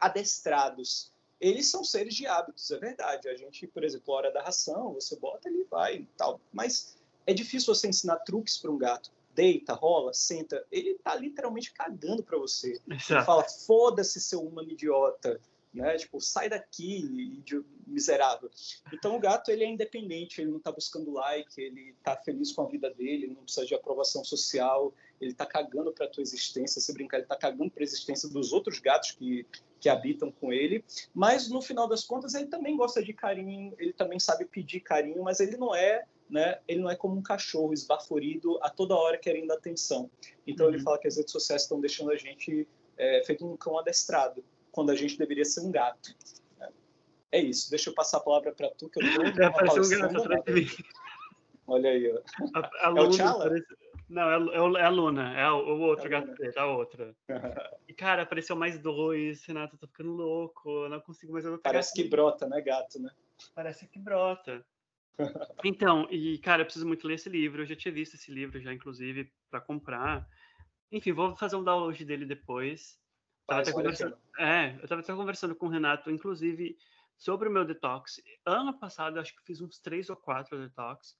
adestrados. 0.00 1.12
Eles 1.38 1.66
são 1.66 1.84
seres 1.84 2.14
de 2.14 2.26
hábitos, 2.26 2.70
é 2.70 2.78
verdade. 2.78 3.28
A 3.28 3.36
gente, 3.36 3.66
por 3.66 3.84
exemplo, 3.84 4.14
a 4.14 4.16
hora 4.16 4.32
da 4.32 4.42
ração, 4.42 4.94
você 4.94 5.16
bota, 5.16 5.48
ele 5.48 5.64
vai 5.64 5.96
e 5.96 6.08
tal. 6.16 6.40
Mas 6.50 6.93
é 7.26 7.32
difícil 7.32 7.74
você 7.74 7.88
ensinar 7.88 8.16
truques 8.18 8.56
para 8.58 8.70
um 8.70 8.78
gato 8.78 9.10
deita, 9.34 9.74
rola, 9.74 10.14
senta, 10.14 10.64
ele 10.70 10.94
tá 11.02 11.14
literalmente 11.16 11.72
cagando 11.72 12.22
para 12.22 12.38
você. 12.38 12.80
Exato. 12.88 13.12
Ele 13.12 13.24
fala, 13.24 13.42
foda-se, 13.42 14.20
seu 14.20 14.40
humano 14.40 14.70
idiota 14.70 15.40
né? 15.74 15.96
Tipo, 15.96 16.20
sai 16.20 16.48
daqui, 16.48 17.42
miserável. 17.86 18.48
Então 18.92 19.16
o 19.16 19.18
gato 19.18 19.50
ele 19.50 19.64
é 19.64 19.68
independente, 19.68 20.40
ele 20.40 20.50
não 20.50 20.58
está 20.58 20.70
buscando 20.70 21.10
like, 21.12 21.60
ele 21.60 21.94
está 21.98 22.16
feliz 22.16 22.52
com 22.52 22.62
a 22.62 22.68
vida 22.68 22.88
dele, 22.94 23.24
ele 23.24 23.34
não 23.34 23.42
precisa 23.42 23.66
de 23.66 23.74
aprovação 23.74 24.24
social, 24.24 24.94
ele 25.20 25.32
está 25.32 25.44
cagando 25.44 25.92
para 25.92 26.06
a 26.06 26.08
tua 26.08 26.22
existência, 26.22 26.80
se 26.80 26.92
brincar, 26.94 27.16
ele 27.16 27.24
está 27.24 27.36
cagando 27.36 27.70
para 27.70 27.82
a 27.82 27.84
existência 27.84 28.28
dos 28.28 28.52
outros 28.52 28.78
gatos 28.78 29.10
que, 29.10 29.44
que 29.80 29.88
habitam 29.88 30.30
com 30.30 30.52
ele. 30.52 30.84
Mas 31.12 31.48
no 31.48 31.60
final 31.60 31.88
das 31.88 32.04
contas 32.04 32.34
ele 32.34 32.46
também 32.46 32.76
gosta 32.76 33.02
de 33.02 33.12
carinho, 33.12 33.74
ele 33.78 33.92
também 33.92 34.20
sabe 34.20 34.44
pedir 34.44 34.80
carinho, 34.80 35.24
mas 35.24 35.40
ele 35.40 35.56
não 35.56 35.74
é 35.74 36.04
né, 36.28 36.58
ele 36.66 36.80
não 36.80 36.90
é 36.90 36.96
como 36.96 37.16
um 37.16 37.22
cachorro 37.22 37.72
esbaforido 37.72 38.58
a 38.62 38.70
toda 38.70 38.94
hora 38.94 39.18
querendo 39.18 39.52
atenção. 39.52 40.10
Então 40.46 40.66
uhum. 40.66 40.74
ele 40.74 40.82
fala 40.82 40.98
que 40.98 41.08
as 41.08 41.16
redes 41.16 41.32
sociais 41.32 41.62
estão 41.62 41.80
deixando 41.80 42.10
a 42.10 42.16
gente 42.16 42.66
é, 42.96 43.22
feito 43.24 43.46
um 43.46 43.56
cão 43.56 43.78
adestrado 43.78 44.44
quando 44.72 44.90
a 44.90 44.94
gente 44.94 45.18
deveria 45.18 45.44
ser 45.44 45.60
um 45.60 45.70
gato. 45.70 46.14
É 47.30 47.40
isso. 47.40 47.68
Deixa 47.68 47.90
eu 47.90 47.94
passar 47.94 48.18
a 48.18 48.20
palavra 48.20 48.52
para 48.52 48.70
tu, 48.70 48.88
que 48.88 49.02
eu 49.02 49.14
tô 49.14 49.24
Já 49.34 49.48
apareceu 49.48 49.82
um 49.82 50.00
gato 50.00 50.18
atrás 50.18 50.44
de 50.44 50.52
mim. 50.52 50.66
Olha 51.66 51.90
aí, 51.90 52.12
ó. 52.12 52.20
A, 52.54 52.88
a 52.88 52.98
é 52.98 53.00
o 53.00 53.08
Tchala? 53.10 53.44
Parece... 53.44 53.66
Não, 54.08 54.30
é, 54.30 54.56
é, 54.56 54.82
a 54.84 54.88
Luna, 54.88 55.34
é 55.38 55.50
o, 55.50 55.56
o 55.56 55.80
outro 55.80 56.06
é 56.06 56.10
gato 56.10 56.32
dele, 56.34 56.52
a 56.56 56.66
outra. 56.66 57.14
e, 57.88 57.94
cara, 57.94 58.22
apareceu 58.22 58.54
mais 58.54 58.78
dois, 58.78 59.44
Renato, 59.44 59.74
eu 59.74 59.78
tô 59.80 59.86
ficando 59.86 60.12
louco, 60.12 60.84
eu 60.84 60.90
não 60.90 61.00
consigo 61.00 61.32
mais 61.32 61.46
adotar. 61.46 61.72
Parece 61.72 61.94
que 61.94 62.04
brota, 62.04 62.46
né, 62.46 62.60
gato, 62.60 63.00
né? 63.00 63.10
Parece 63.54 63.88
que 63.88 63.98
brota. 63.98 64.64
Então, 65.64 66.08
e, 66.10 66.38
cara, 66.38 66.62
eu 66.62 66.66
preciso 66.66 66.86
muito 66.86 67.06
ler 67.06 67.14
esse 67.14 67.28
livro, 67.28 67.62
eu 67.62 67.66
já 67.66 67.76
tinha 67.76 67.92
visto 67.92 68.14
esse 68.14 68.32
livro 68.32 68.60
já, 68.60 68.72
inclusive, 68.72 69.32
para 69.50 69.60
comprar. 69.60 70.26
Enfim, 70.90 71.12
vou 71.12 71.36
fazer 71.36 71.56
um 71.56 71.64
download 71.64 72.04
dele 72.04 72.24
depois. 72.24 72.98
Tava 73.46 73.60
até 73.60 73.72
conversando, 73.72 74.16
é, 74.38 74.74
eu 74.76 74.84
estava 74.84 75.00
até 75.00 75.14
conversando 75.14 75.54
com 75.54 75.66
o 75.66 75.68
Renato, 75.70 76.10
inclusive, 76.10 76.76
sobre 77.16 77.48
o 77.48 77.52
meu 77.52 77.64
detox. 77.64 78.20
Ano 78.44 78.78
passado, 78.78 79.20
acho 79.20 79.34
que 79.36 79.44
fiz 79.44 79.60
uns 79.60 79.78
três 79.78 80.08
ou 80.08 80.16
quatro 80.16 80.58
detox, 80.58 81.16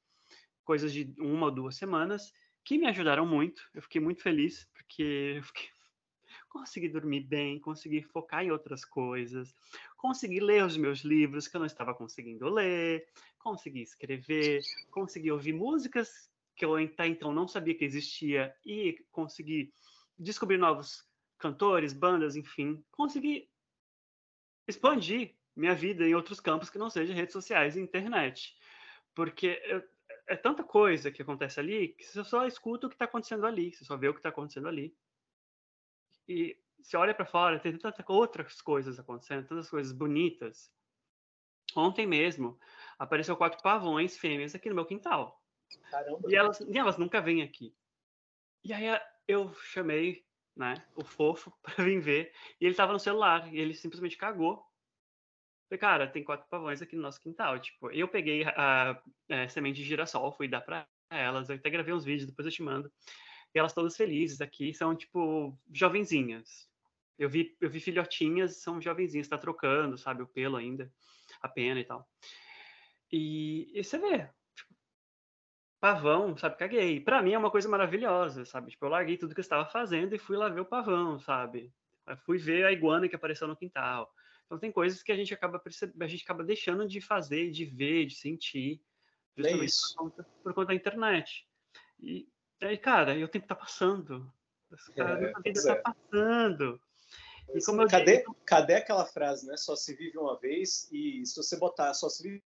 coisas 0.64 0.92
de 0.92 1.14
uma 1.18 1.46
ou 1.46 1.52
duas 1.52 1.76
semanas, 1.76 2.32
que 2.64 2.78
me 2.78 2.86
ajudaram 2.86 3.26
muito. 3.26 3.62
Eu 3.74 3.82
fiquei 3.82 4.00
muito 4.00 4.22
feliz, 4.22 4.68
porque 4.72 5.34
eu 5.36 5.42
fiquei... 5.42 5.68
consegui 6.48 6.88
dormir 6.88 7.20
bem, 7.20 7.60
consegui 7.60 8.02
focar 8.02 8.44
em 8.44 8.50
outras 8.50 8.84
coisas, 8.84 9.54
consegui 10.04 10.38
ler 10.38 10.62
os 10.62 10.76
meus 10.76 10.98
livros 11.00 11.48
que 11.48 11.56
eu 11.56 11.60
não 11.60 11.66
estava 11.66 11.94
conseguindo 11.94 12.46
ler, 12.50 13.08
consegui 13.38 13.80
escrever, 13.80 14.60
consegui 14.90 15.32
ouvir 15.32 15.54
músicas 15.54 16.30
que 16.54 16.62
eu 16.62 16.76
até 16.76 17.06
então 17.06 17.32
não 17.32 17.48
sabia 17.48 17.74
que 17.74 17.86
existia 17.86 18.54
e 18.66 19.02
consegui 19.10 19.72
descobrir 20.18 20.58
novos 20.58 21.08
cantores, 21.38 21.94
bandas, 21.94 22.36
enfim, 22.36 22.84
consegui 22.90 23.48
expandir 24.68 25.34
minha 25.56 25.74
vida 25.74 26.06
em 26.06 26.14
outros 26.14 26.38
campos 26.38 26.68
que 26.68 26.76
não 26.76 26.90
sejam 26.90 27.16
redes 27.16 27.32
sociais 27.32 27.74
e 27.74 27.80
internet. 27.80 28.54
Porque 29.14 29.58
eu, 29.64 29.82
é 30.26 30.36
tanta 30.36 30.62
coisa 30.62 31.10
que 31.10 31.22
acontece 31.22 31.58
ali 31.58 31.88
que 31.88 32.04
você 32.04 32.22
só 32.24 32.46
escuta 32.46 32.86
o 32.86 32.90
que 32.90 32.94
está 32.94 33.06
acontecendo 33.06 33.46
ali, 33.46 33.72
você 33.72 33.86
só 33.86 33.96
vê 33.96 34.08
o 34.08 34.12
que 34.12 34.20
está 34.20 34.28
acontecendo 34.28 34.68
ali. 34.68 34.94
E 36.28 36.58
você 36.84 36.96
olha 36.96 37.14
para 37.14 37.24
fora, 37.24 37.58
tem 37.58 37.76
tantas 37.76 38.04
outras 38.06 38.60
coisas 38.60 38.98
acontecendo, 38.98 39.46
tantas 39.46 39.70
coisas 39.70 39.92
bonitas. 39.92 40.70
Ontem 41.74 42.06
mesmo 42.06 42.58
apareceu 42.98 43.36
quatro 43.36 43.62
pavões 43.62 44.18
fêmeas 44.18 44.54
aqui 44.54 44.68
no 44.68 44.74
meu 44.74 44.84
quintal. 44.84 45.42
Caramba. 45.90 46.30
E 46.30 46.36
elas, 46.36 46.60
e 46.60 46.78
elas 46.78 46.98
nunca 46.98 47.20
vêm 47.20 47.42
aqui. 47.42 47.74
E 48.62 48.72
aí 48.72 48.84
eu 49.26 49.52
chamei, 49.54 50.24
né, 50.54 50.74
o 50.94 51.04
fofo 51.04 51.52
para 51.62 51.82
vir 51.82 52.00
ver, 52.00 52.32
e 52.60 52.64
ele 52.64 52.72
estava 52.72 52.92
no 52.92 53.00
celular, 53.00 53.52
e 53.52 53.58
ele 53.58 53.74
simplesmente 53.74 54.16
cagou 54.16 54.64
Falei, 55.68 55.78
cara, 55.78 56.06
tem 56.06 56.22
quatro 56.22 56.46
pavões 56.48 56.82
aqui 56.82 56.94
no 56.94 57.02
nosso 57.02 57.20
quintal. 57.20 57.58
Tipo, 57.58 57.90
eu 57.90 58.06
peguei 58.06 58.44
a, 58.44 58.92
a, 58.92 59.02
é, 59.28 59.48
semente 59.48 59.78
de 59.80 59.84
girassol, 59.84 60.32
fui 60.32 60.46
dar 60.46 60.60
para 60.60 60.86
elas, 61.10 61.48
eu 61.48 61.56
até 61.56 61.70
gravei 61.70 61.94
uns 61.94 62.04
vídeos, 62.04 62.28
depois 62.28 62.46
eu 62.46 62.52
te 62.52 62.62
mando. 62.62 62.92
E 63.54 63.58
elas 63.58 63.72
todas 63.72 63.96
felizes 63.96 64.40
aqui, 64.40 64.74
são, 64.74 64.94
tipo, 64.94 65.56
jovenzinhas. 65.72 66.68
Eu 67.18 67.28
vi, 67.28 67.56
eu 67.60 67.70
vi 67.70 67.80
filhotinhas, 67.80 68.56
são 68.56 68.80
jovenzinhas, 68.80 69.28
tá 69.28 69.38
trocando, 69.38 69.96
sabe, 69.96 70.22
o 70.22 70.26
pelo 70.26 70.56
ainda, 70.56 70.92
a 71.40 71.48
pena 71.48 71.80
e 71.80 71.84
tal. 71.84 72.08
E, 73.12 73.70
e 73.72 73.84
você 73.84 73.98
vê, 73.98 74.28
tipo, 74.54 74.74
pavão, 75.80 76.36
sabe, 76.36 76.56
caguei. 76.56 77.00
Para 77.00 77.22
mim 77.22 77.32
é 77.32 77.38
uma 77.38 77.50
coisa 77.50 77.68
maravilhosa, 77.68 78.44
sabe? 78.44 78.72
Tipo, 78.72 78.86
eu 78.86 78.90
larguei 78.90 79.16
tudo 79.16 79.34
que 79.34 79.40
eu 79.40 79.42
estava 79.42 79.66
fazendo 79.66 80.14
e 80.14 80.18
fui 80.18 80.36
lá 80.36 80.48
ver 80.48 80.60
o 80.60 80.66
pavão, 80.66 81.18
sabe? 81.18 81.72
Eu 82.06 82.16
fui 82.18 82.38
ver 82.38 82.66
a 82.66 82.72
iguana 82.72 83.08
que 83.08 83.16
apareceu 83.16 83.46
no 83.46 83.56
quintal. 83.56 84.12
Então 84.46 84.58
tem 84.58 84.72
coisas 84.72 85.02
que 85.02 85.12
a 85.12 85.16
gente 85.16 85.32
acaba 85.32 85.62
a 86.00 86.06
gente 86.06 86.22
acaba 86.24 86.44
deixando 86.44 86.86
de 86.86 87.00
fazer, 87.00 87.50
de 87.50 87.64
ver, 87.64 88.06
de 88.06 88.14
sentir, 88.14 88.80
é 89.36 89.42
justamente 89.42 89.72
é 89.72 89.96
por, 89.96 89.96
conta, 89.96 90.26
por, 90.42 90.54
conta, 90.54 90.68
da 90.68 90.74
internet. 90.74 91.46
E 92.00 92.28
aí, 92.60 92.76
cara, 92.76 93.14
o 93.24 93.28
tempo 93.28 93.46
tá 93.46 93.54
passando. 93.54 94.32
Cara, 94.96 95.28
é, 95.28 95.32
a 95.34 95.40
vida 95.40 95.62
tá 95.62 95.72
é. 95.72 95.82
passando. 95.82 96.80
E 97.52 97.64
como 97.64 97.82
eu 97.82 97.88
cadê, 97.88 98.18
digo, 98.18 98.34
cadê 98.44 98.74
aquela 98.74 99.04
frase, 99.04 99.46
né? 99.46 99.56
Só 99.56 99.74
se 99.76 99.94
vive 99.94 100.18
uma 100.18 100.38
vez 100.38 100.88
e 100.92 101.24
se 101.26 101.36
você 101.36 101.56
botar 101.56 101.92
só 101.94 102.08
se 102.08 102.22
vive 102.22 102.42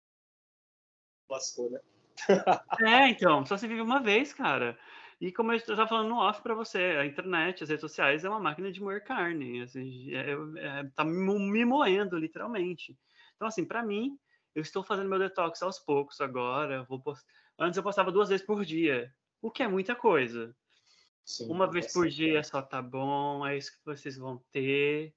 lascou, 1.31 1.71
né? 1.71 1.81
é, 2.81 3.09
então, 3.09 3.45
só 3.45 3.57
se 3.57 3.69
vive 3.69 3.81
uma 3.81 4.03
vez, 4.03 4.33
cara. 4.33 4.79
E 5.21 5.33
como 5.33 5.53
eu 5.53 5.57
estava 5.57 5.87
falando 5.87 6.09
no 6.09 6.17
off 6.17 6.41
para 6.43 6.55
você, 6.55 6.79
a 6.79 7.05
internet, 7.05 7.63
as 7.63 7.69
redes 7.69 7.81
sociais 7.81 8.25
é 8.25 8.29
uma 8.29 8.41
máquina 8.41 8.71
de 8.71 8.81
moer 8.81 9.05
carne, 9.05 9.63
assim, 9.63 10.15
é, 10.15 10.31
é, 10.31 10.85
tá 10.95 11.05
me 11.05 11.65
moendo 11.65 12.17
literalmente. 12.17 12.97
Então, 13.35 13.49
assim, 13.49 13.65
para 13.65 13.83
mim, 13.83 14.17
eu 14.55 14.63
estou 14.63 14.83
fazendo 14.83 15.09
meu 15.09 15.19
detox 15.19 15.61
aos 15.63 15.79
poucos 15.79 16.21
agora. 16.21 16.85
Vou 16.85 17.01
post... 17.01 17.25
Antes 17.59 17.77
eu 17.77 17.83
postava 17.83 18.13
duas 18.13 18.29
vezes 18.29 18.47
por 18.47 18.65
dia, 18.65 19.13
o 19.43 19.51
que 19.51 19.63
é 19.63 19.69
muita 19.69 19.95
coisa. 19.95 20.55
Sim, 21.29 21.47
uma 21.51 21.71
vez 21.71 21.93
por 21.93 22.09
dia 22.09 22.43
só 22.43 22.63
tá 22.63 22.81
bom, 22.81 23.47
é 23.47 23.55
isso 23.55 23.71
que 23.73 23.85
vocês 23.85 24.17
vão 24.17 24.43
ter. 24.51 25.15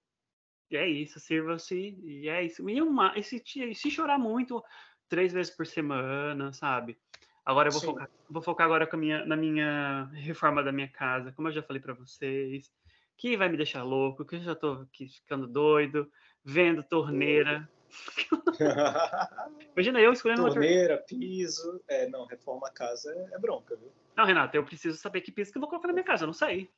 E 0.69 0.75
é 0.75 0.85
isso, 0.85 1.21
sirva-se, 1.21 1.97
e 2.03 2.27
é 2.27 2.43
isso. 2.43 2.69
E, 2.69 2.81
uma, 2.81 3.17
e 3.17 3.23
se, 3.23 3.41
se 3.73 3.89
chorar 3.89 4.19
muito, 4.19 4.61
três 5.07 5.31
vezes 5.31 5.55
por 5.55 5.65
semana, 5.65 6.51
sabe? 6.51 6.99
Agora 7.45 7.69
eu 7.69 7.71
vou 7.71 7.81
focar, 7.81 8.09
vou 8.29 8.41
focar 8.41 8.65
agora 8.65 8.89
minha, 8.97 9.25
na 9.25 9.37
minha 9.37 10.09
reforma 10.13 10.61
da 10.61 10.71
minha 10.73 10.89
casa, 10.89 11.31
como 11.31 11.47
eu 11.47 11.53
já 11.53 11.63
falei 11.63 11.81
para 11.81 11.93
vocês, 11.93 12.69
que 13.17 13.37
vai 13.37 13.47
me 13.47 13.55
deixar 13.55 13.83
louco, 13.83 14.25
que 14.25 14.35
eu 14.35 14.41
já 14.41 14.53
tô 14.53 14.73
aqui 14.73 15.07
ficando 15.07 15.47
doido, 15.47 16.11
vendo 16.43 16.83
torneira. 16.83 17.69
Imagina 19.75 19.99
eu 19.99 20.13
escolhendo 20.13 20.43
torneira, 20.43 20.95
uma 20.95 21.01
piso. 21.01 21.81
É, 21.87 22.07
não, 22.07 22.25
reforma 22.25 22.67
a 22.67 22.71
casa 22.71 23.11
é, 23.13 23.35
é, 23.35 23.39
bronca, 23.39 23.75
viu? 23.75 23.91
Não, 24.15 24.25
Renato, 24.25 24.55
eu 24.55 24.63
preciso 24.63 24.97
saber 24.97 25.21
que 25.21 25.31
piso 25.31 25.51
que 25.51 25.57
eu 25.57 25.61
vou 25.61 25.69
colocar 25.69 25.87
na 25.87 25.93
minha 25.93 26.05
casa, 26.05 26.23
eu 26.23 26.27
não 26.27 26.33
sei. 26.33 26.69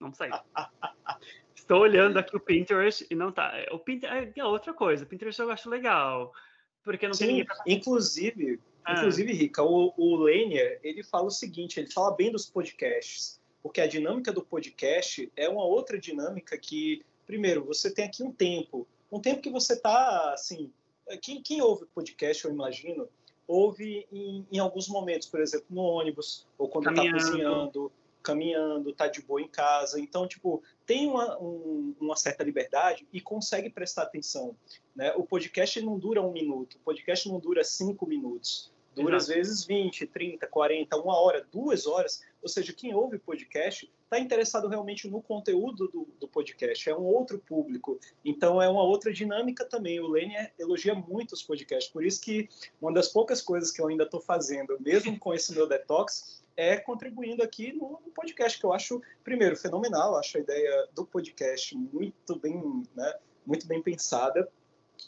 Não 0.00 0.12
sei. 0.12 0.30
Estou 1.54 1.80
olhando 1.80 2.18
aqui 2.18 2.36
o 2.36 2.40
Pinterest 2.40 3.06
e 3.10 3.14
não 3.14 3.32
tá. 3.32 3.52
O 3.72 3.78
Pinterest 3.78 4.38
é 4.38 4.44
outra 4.44 4.72
coisa. 4.72 5.04
O 5.04 5.06
Pinterest 5.06 5.40
eu 5.40 5.50
acho 5.50 5.68
legal. 5.68 6.32
Porque 6.82 7.06
não 7.06 7.14
Sim, 7.14 7.26
tem 7.26 7.44
pra... 7.44 7.56
inclusive, 7.66 8.60
ah. 8.84 8.92
inclusive, 8.92 9.32
Rica, 9.32 9.62
o, 9.62 9.92
o 9.96 10.16
Lênia, 10.16 10.78
ele 10.82 11.02
fala 11.02 11.26
o 11.26 11.30
seguinte, 11.30 11.80
ele 11.80 11.90
fala 11.90 12.14
bem 12.14 12.30
dos 12.30 12.48
podcasts, 12.48 13.40
porque 13.60 13.80
a 13.80 13.86
dinâmica 13.88 14.32
do 14.32 14.44
podcast 14.44 15.30
é 15.34 15.48
uma 15.48 15.64
outra 15.64 15.98
dinâmica 15.98 16.56
que, 16.56 17.04
primeiro, 17.26 17.64
você 17.64 17.92
tem 17.92 18.04
aqui 18.04 18.22
um 18.22 18.30
tempo, 18.30 18.86
um 19.10 19.20
tempo 19.20 19.40
que 19.40 19.50
você 19.50 19.74
está, 19.74 20.32
assim, 20.32 20.72
quem, 21.22 21.42
quem 21.42 21.62
ouve 21.62 21.86
podcast, 21.86 22.44
eu 22.44 22.50
imagino, 22.50 23.08
ouve 23.46 24.06
em, 24.12 24.46
em, 24.50 24.58
alguns 24.58 24.88
momentos, 24.88 25.28
por 25.28 25.40
exemplo, 25.40 25.66
no 25.70 25.82
ônibus, 25.82 26.46
ou 26.58 26.68
quando 26.68 26.90
está 26.90 27.10
cozinhando, 27.10 27.92
caminhando, 28.22 28.92
tá 28.92 29.06
de 29.06 29.22
boa 29.22 29.40
em 29.40 29.46
casa. 29.46 30.00
Então, 30.00 30.26
tipo, 30.26 30.62
tem 30.84 31.06
uma, 31.06 31.38
um, 31.40 31.94
uma 32.00 32.16
certa 32.16 32.42
liberdade 32.42 33.06
e 33.12 33.20
consegue 33.20 33.70
prestar 33.70 34.02
atenção. 34.02 34.56
Né? 34.94 35.12
O 35.14 35.24
podcast 35.24 35.80
não 35.80 35.96
dura 35.96 36.20
um 36.20 36.32
minuto, 36.32 36.74
o 36.74 36.80
podcast 36.80 37.28
não 37.28 37.38
dura 37.38 37.62
cinco 37.62 38.06
minutos. 38.06 38.72
Dura 38.96 39.16
Exato. 39.16 39.30
às 39.30 39.36
vezes 39.36 39.64
20, 39.64 40.06
30, 40.06 40.46
40, 40.46 40.96
uma 40.96 41.20
hora, 41.20 41.46
duas 41.52 41.86
horas. 41.86 42.24
Ou 42.42 42.48
seja, 42.48 42.72
quem 42.72 42.94
ouve 42.94 43.18
podcast 43.18 43.88
está 44.06 44.20
interessado 44.20 44.68
realmente 44.68 45.08
no 45.08 45.20
conteúdo 45.20 45.88
do, 45.88 46.08
do, 46.18 46.28
podcast, 46.28 46.88
é 46.88 46.96
um 46.96 47.04
outro 47.04 47.38
público. 47.38 47.98
Então 48.24 48.62
é 48.62 48.68
uma 48.68 48.82
outra 48.82 49.12
dinâmica 49.12 49.64
também. 49.64 50.00
O 50.00 50.06
Lênin 50.06 50.34
elogia 50.58 50.94
muito 50.94 51.32
os 51.32 51.42
podcasts, 51.42 51.92
por 51.92 52.04
isso 52.04 52.20
que 52.20 52.48
uma 52.80 52.92
das 52.92 53.08
poucas 53.08 53.42
coisas 53.42 53.70
que 53.72 53.80
eu 53.80 53.88
ainda 53.88 54.04
estou 54.04 54.20
fazendo, 54.20 54.78
mesmo 54.80 55.18
com 55.18 55.34
esse 55.34 55.52
meu 55.52 55.68
detox, 55.68 56.40
é 56.56 56.76
contribuindo 56.76 57.42
aqui 57.42 57.72
no, 57.72 58.00
podcast, 58.14 58.58
que 58.58 58.64
eu 58.64 58.72
acho, 58.72 59.02
primeiro, 59.22 59.56
fenomenal, 59.56 60.16
acho 60.16 60.38
a 60.38 60.40
ideia 60.40 60.88
do 60.94 61.04
podcast 61.04 61.76
muito 61.76 62.36
bem, 62.36 62.82
né, 62.94 63.14
muito 63.44 63.66
bem 63.66 63.82
pensada. 63.82 64.48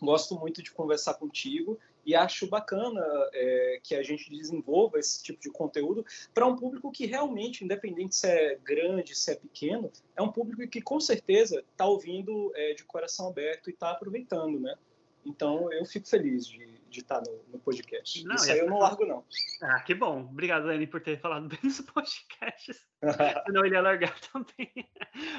Gosto 0.02 0.38
muito 0.38 0.62
de 0.62 0.70
conversar 0.70 1.14
contigo 1.14 1.78
e 2.08 2.14
acho 2.14 2.46
bacana 2.46 3.04
é, 3.34 3.80
que 3.84 3.94
a 3.94 4.02
gente 4.02 4.30
desenvolva 4.30 4.98
esse 4.98 5.22
tipo 5.22 5.38
de 5.42 5.50
conteúdo 5.50 6.06
para 6.32 6.46
um 6.46 6.56
público 6.56 6.90
que 6.90 7.04
realmente, 7.04 7.62
independente 7.62 8.16
se 8.16 8.26
é 8.26 8.54
grande, 8.64 9.14
se 9.14 9.30
é 9.30 9.34
pequeno, 9.34 9.92
é 10.16 10.22
um 10.22 10.32
público 10.32 10.66
que 10.70 10.80
com 10.80 10.98
certeza 10.98 11.62
está 11.70 11.84
ouvindo 11.84 12.50
é, 12.56 12.72
de 12.72 12.82
coração 12.82 13.28
aberto 13.28 13.68
e 13.68 13.74
está 13.74 13.90
aproveitando, 13.90 14.58
né? 14.58 14.74
Então 15.22 15.70
eu 15.70 15.84
fico 15.84 16.08
feliz 16.08 16.46
de, 16.46 16.80
de 16.88 17.00
estar 17.00 17.20
tá 17.20 17.30
no, 17.30 17.42
no 17.52 17.58
podcast. 17.58 18.24
Não, 18.24 18.36
Isso 18.36 18.50
aí 18.52 18.60
eu 18.60 18.70
não 18.70 18.78
largo, 18.78 19.04
não. 19.04 19.22
Ah, 19.60 19.80
que 19.80 19.94
bom. 19.94 20.20
Obrigado, 20.20 20.66
Dani, 20.66 20.86
por 20.86 21.02
ter 21.02 21.20
falado 21.20 21.46
bem 21.52 21.58
nos 21.62 21.82
podcasts. 21.82 22.86
Senão 23.44 23.66
ele 23.66 23.74
ia 23.74 23.82
largar 23.82 24.18
também. 24.32 24.72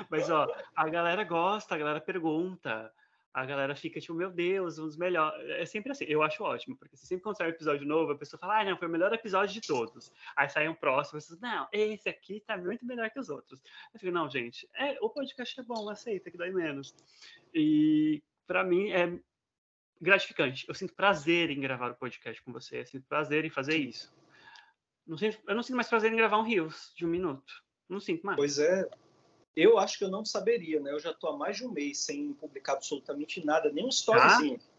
Mas, 0.08 0.29
ó, 0.29 0.47
a 0.75 0.88
galera 0.88 1.23
gosta, 1.23 1.73
a 1.73 1.79
galera 1.79 1.99
pergunta 1.99 2.93
a 3.34 3.46
galera 3.46 3.76
fica 3.76 4.00
tipo, 4.00 4.13
meu 4.13 4.32
Deus, 4.32 4.80
um 4.80 4.86
dos 4.86 4.98
melhores. 4.98 5.50
É 5.52 5.65
sempre 5.65 5.92
assim, 5.92 6.06
eu 6.06 6.24
acho 6.24 6.44
ótimo, 6.44 6.76
porque 6.76 6.98
se 6.98 7.06
sempre 7.06 7.24
quando 7.24 7.38
sai 7.38 7.48
um 7.48 7.52
episódio 7.52 7.88
novo, 7.88 8.12
a 8.12 8.18
pessoa 8.18 8.39
fala, 8.39 8.62
ah, 8.62 8.65
não, 8.65 8.78
foi 8.78 8.88
o 8.88 8.92
melhor 8.92 9.13
episódio 9.13 9.54
de 9.54 9.65
todos. 9.65 10.12
Aí 10.36 10.50
sai 10.50 10.68
um 10.68 10.74
próximo, 10.74 11.22
você 11.22 11.38
não, 11.39 11.68
esse 11.72 12.10
aqui 12.10 12.42
tá 12.46 12.58
muito 12.58 12.86
melhor 12.86 13.10
que 13.12 13.20
os 13.20 13.30
outros. 13.30 13.62
Eu 13.94 14.00
fico, 14.00 14.12
não, 14.12 14.30
gente, 14.30 14.68
é, 14.76 14.98
o 15.02 15.10
podcast 15.10 15.60
é 15.60 15.63
bom, 15.63 15.89
aceita 15.89 16.32
que 16.32 16.38
dói 16.38 16.52
menos. 16.52 16.96
E 17.54 18.24
para 18.48 18.63
mim 18.63 18.89
é 18.89 19.20
gratificante. 20.02 20.68
Eu 20.68 20.74
sinto 20.74 20.94
prazer 20.94 21.52
em 21.52 21.60
gravar 21.60 21.92
o 21.92 21.96
podcast 21.96 22.42
com 22.42 22.52
você, 22.52 22.82
eu 22.82 22.86
sinto 22.86 23.06
prazer 23.08 23.46
em 23.46 23.50
fazer 23.50 23.78
isso. 23.78 24.12
Não 25.06 25.18
sinto, 25.18 25.39
eu 25.48 25.56
não 25.56 25.63
sinto 25.63 25.76
mais 25.76 25.88
prazer 25.88 26.12
em 26.12 26.15
gravar 26.15 26.38
um 26.38 26.44
Rios 26.44 26.94
de 26.96 27.06
um 27.06 27.10
minuto. 27.10 27.63
Não 27.88 28.00
sinto 28.00 28.26
mais. 28.26 28.38
Pois 28.38 28.60
é, 28.60 28.88
eu 29.55 29.77
acho 29.77 29.97
que 29.97 30.03
eu 30.03 30.09
não 30.09 30.23
saberia, 30.23 30.79
né? 30.79 30.91
Eu 30.91 30.99
já 30.99 31.12
estou 31.12 31.31
há 31.31 31.38
mais 31.38 31.57
de 31.57 31.65
um 31.65 31.71
mês 31.71 31.99
sem 31.99 32.33
publicar 32.33 32.73
absolutamente 32.73 33.45
nada, 33.45 33.71
nem 33.71 33.85
um 33.85 33.89
storyzinho. 33.89 34.59
Ah? 34.59 34.69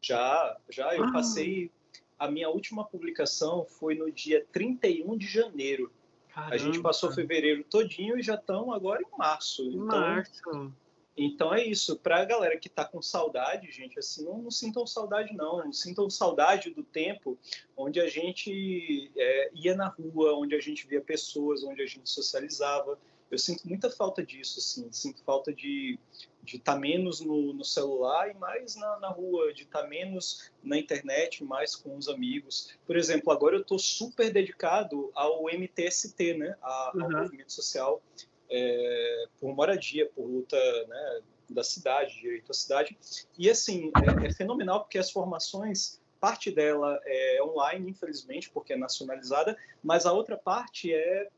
Já, 0.00 0.56
já. 0.68 0.94
Eu 0.94 1.04
ah. 1.04 1.12
passei. 1.12 1.70
A 2.18 2.30
minha 2.30 2.48
última 2.48 2.84
publicação 2.84 3.64
foi 3.64 3.94
no 3.94 4.10
dia 4.10 4.44
31 4.52 5.16
de 5.16 5.26
janeiro. 5.26 5.92
Caramba. 6.28 6.54
A 6.54 6.58
gente 6.58 6.80
passou 6.80 7.12
fevereiro 7.12 7.64
todinho 7.64 8.18
e 8.18 8.22
já 8.22 8.34
estão 8.34 8.72
agora 8.72 9.00
em 9.02 9.18
março. 9.18 9.62
Então, 9.62 9.86
março. 9.86 10.72
Então 11.16 11.52
é 11.52 11.64
isso. 11.64 11.96
Para 11.96 12.22
a 12.22 12.24
galera 12.24 12.56
que 12.56 12.68
está 12.68 12.84
com 12.84 13.02
saudade, 13.02 13.70
gente, 13.72 13.98
assim, 13.98 14.24
não, 14.24 14.38
não, 14.38 14.50
sintam 14.50 14.86
saudade, 14.86 15.34
não. 15.34 15.64
Não 15.64 15.72
sintam 15.72 16.08
saudade 16.08 16.70
do 16.70 16.82
tempo 16.82 17.36
onde 17.76 18.00
a 18.00 18.08
gente 18.08 19.10
é, 19.16 19.50
ia 19.54 19.74
na 19.74 19.88
rua, 19.88 20.34
onde 20.34 20.54
a 20.54 20.60
gente 20.60 20.86
via 20.86 21.00
pessoas, 21.00 21.64
onde 21.64 21.82
a 21.82 21.86
gente 21.86 22.08
socializava 22.08 22.98
eu 23.30 23.38
sinto 23.38 23.68
muita 23.68 23.90
falta 23.90 24.24
disso, 24.24 24.58
assim, 24.58 24.90
sinto 24.92 25.22
falta 25.22 25.52
de, 25.52 25.98
estar 26.46 26.74
tá 26.74 26.78
menos 26.78 27.20
no, 27.20 27.52
no, 27.52 27.64
celular 27.64 28.30
e 28.30 28.34
mais 28.34 28.74
na, 28.76 28.98
na 29.00 29.08
rua, 29.08 29.52
de 29.52 29.64
estar 29.64 29.82
tá 29.82 29.88
menos 29.88 30.50
na 30.62 30.78
internet, 30.78 31.44
mais 31.44 31.76
com 31.76 31.96
os 31.96 32.08
amigos. 32.08 32.76
Por 32.86 32.96
exemplo, 32.96 33.32
agora 33.32 33.56
eu 33.56 33.62
estou 33.62 33.78
super 33.78 34.32
dedicado 34.32 35.10
ao 35.14 35.44
MTST, 35.44 36.34
né, 36.34 36.56
a, 36.62 36.92
uhum. 36.94 37.04
ao 37.04 37.10
movimento 37.10 37.52
social 37.52 38.02
é, 38.50 39.24
por 39.38 39.54
moradia, 39.54 40.06
por 40.06 40.26
luta 40.26 40.56
né, 40.86 41.20
da 41.50 41.62
cidade, 41.62 42.20
direito 42.20 42.50
à 42.50 42.54
cidade. 42.54 42.98
E 43.38 43.48
assim, 43.48 43.90
é, 44.22 44.26
é 44.26 44.32
fenomenal 44.32 44.80
porque 44.80 44.98
as 44.98 45.10
formações 45.10 46.00
parte 46.20 46.50
dela 46.50 47.00
é 47.04 47.42
online, 47.42 47.90
infelizmente, 47.90 48.50
porque 48.50 48.72
é 48.72 48.76
nacionalizada, 48.76 49.56
mas 49.82 50.04
a 50.04 50.12
outra 50.12 50.36
parte 50.36 50.92
é, 50.92 51.28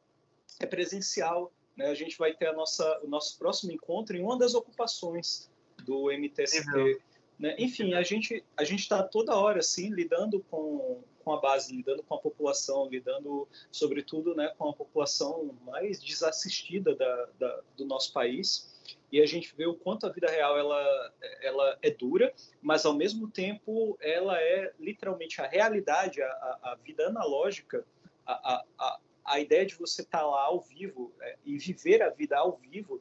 é 0.59 0.66
presencial. 0.66 1.53
Né? 1.81 1.87
A 1.87 1.95
gente 1.95 2.19
vai 2.19 2.35
ter 2.35 2.47
a 2.47 2.53
nossa, 2.53 3.01
o 3.03 3.09
nosso 3.09 3.38
próximo 3.38 3.73
encontro 3.73 4.14
em 4.14 4.23
uma 4.23 4.38
das 4.38 4.55
ocupações 4.55 5.51
do 5.83 6.11
MTST. 6.11 6.69
Uhum. 6.77 6.99
Né? 7.38 7.57
Enfim, 7.59 7.95
a 7.95 8.03
gente 8.03 8.45
a 8.55 8.64
gente 8.64 8.81
está 8.81 9.03
toda 9.03 9.35
hora 9.35 9.61
assim 9.61 9.88
lidando 9.88 10.45
com, 10.51 11.03
com 11.25 11.33
a 11.33 11.40
base, 11.40 11.75
lidando 11.75 12.03
com 12.03 12.14
a 12.14 12.19
população, 12.19 12.87
lidando 12.87 13.49
sobretudo 13.73 14.35
né, 14.35 14.53
com 14.59 14.69
a 14.69 14.75
população 14.75 15.57
mais 15.64 16.03
desassistida 16.03 16.95
da, 16.95 17.29
da, 17.38 17.61
do 17.79 17.87
nosso 17.87 18.12
país 18.12 18.79
e 19.11 19.23
a 19.23 19.27
gente 19.27 19.57
vê 19.57 19.66
o 19.66 19.75
quanto 19.75 20.07
a 20.07 20.11
vida 20.11 20.31
real 20.31 20.59
ela, 20.59 21.12
ela 21.40 21.79
é 21.81 21.90
dura, 21.90 22.33
mas 22.61 22.85
ao 22.85 22.93
mesmo 22.93 23.31
tempo 23.31 23.97
ela 24.03 24.38
é 24.38 24.73
literalmente 24.79 25.40
a 25.40 25.47
realidade, 25.47 26.21
a, 26.21 26.27
a 26.27 26.79
vida 26.85 27.07
analógica, 27.07 27.87
a, 28.27 28.64
a, 28.79 29.01
a 29.25 29.41
ideia 29.41 29.65
de 29.67 29.75
você 29.75 30.03
estar 30.03 30.21
tá 30.21 30.27
lá 30.27 30.45
ao 30.45 30.61
vivo 30.61 31.13
é, 31.21 31.37
e 31.45 31.59
viver 31.59 32.03
a 32.03 32.11
vida 32.11 32.37
ao 32.37 32.57
vivo 32.57 33.01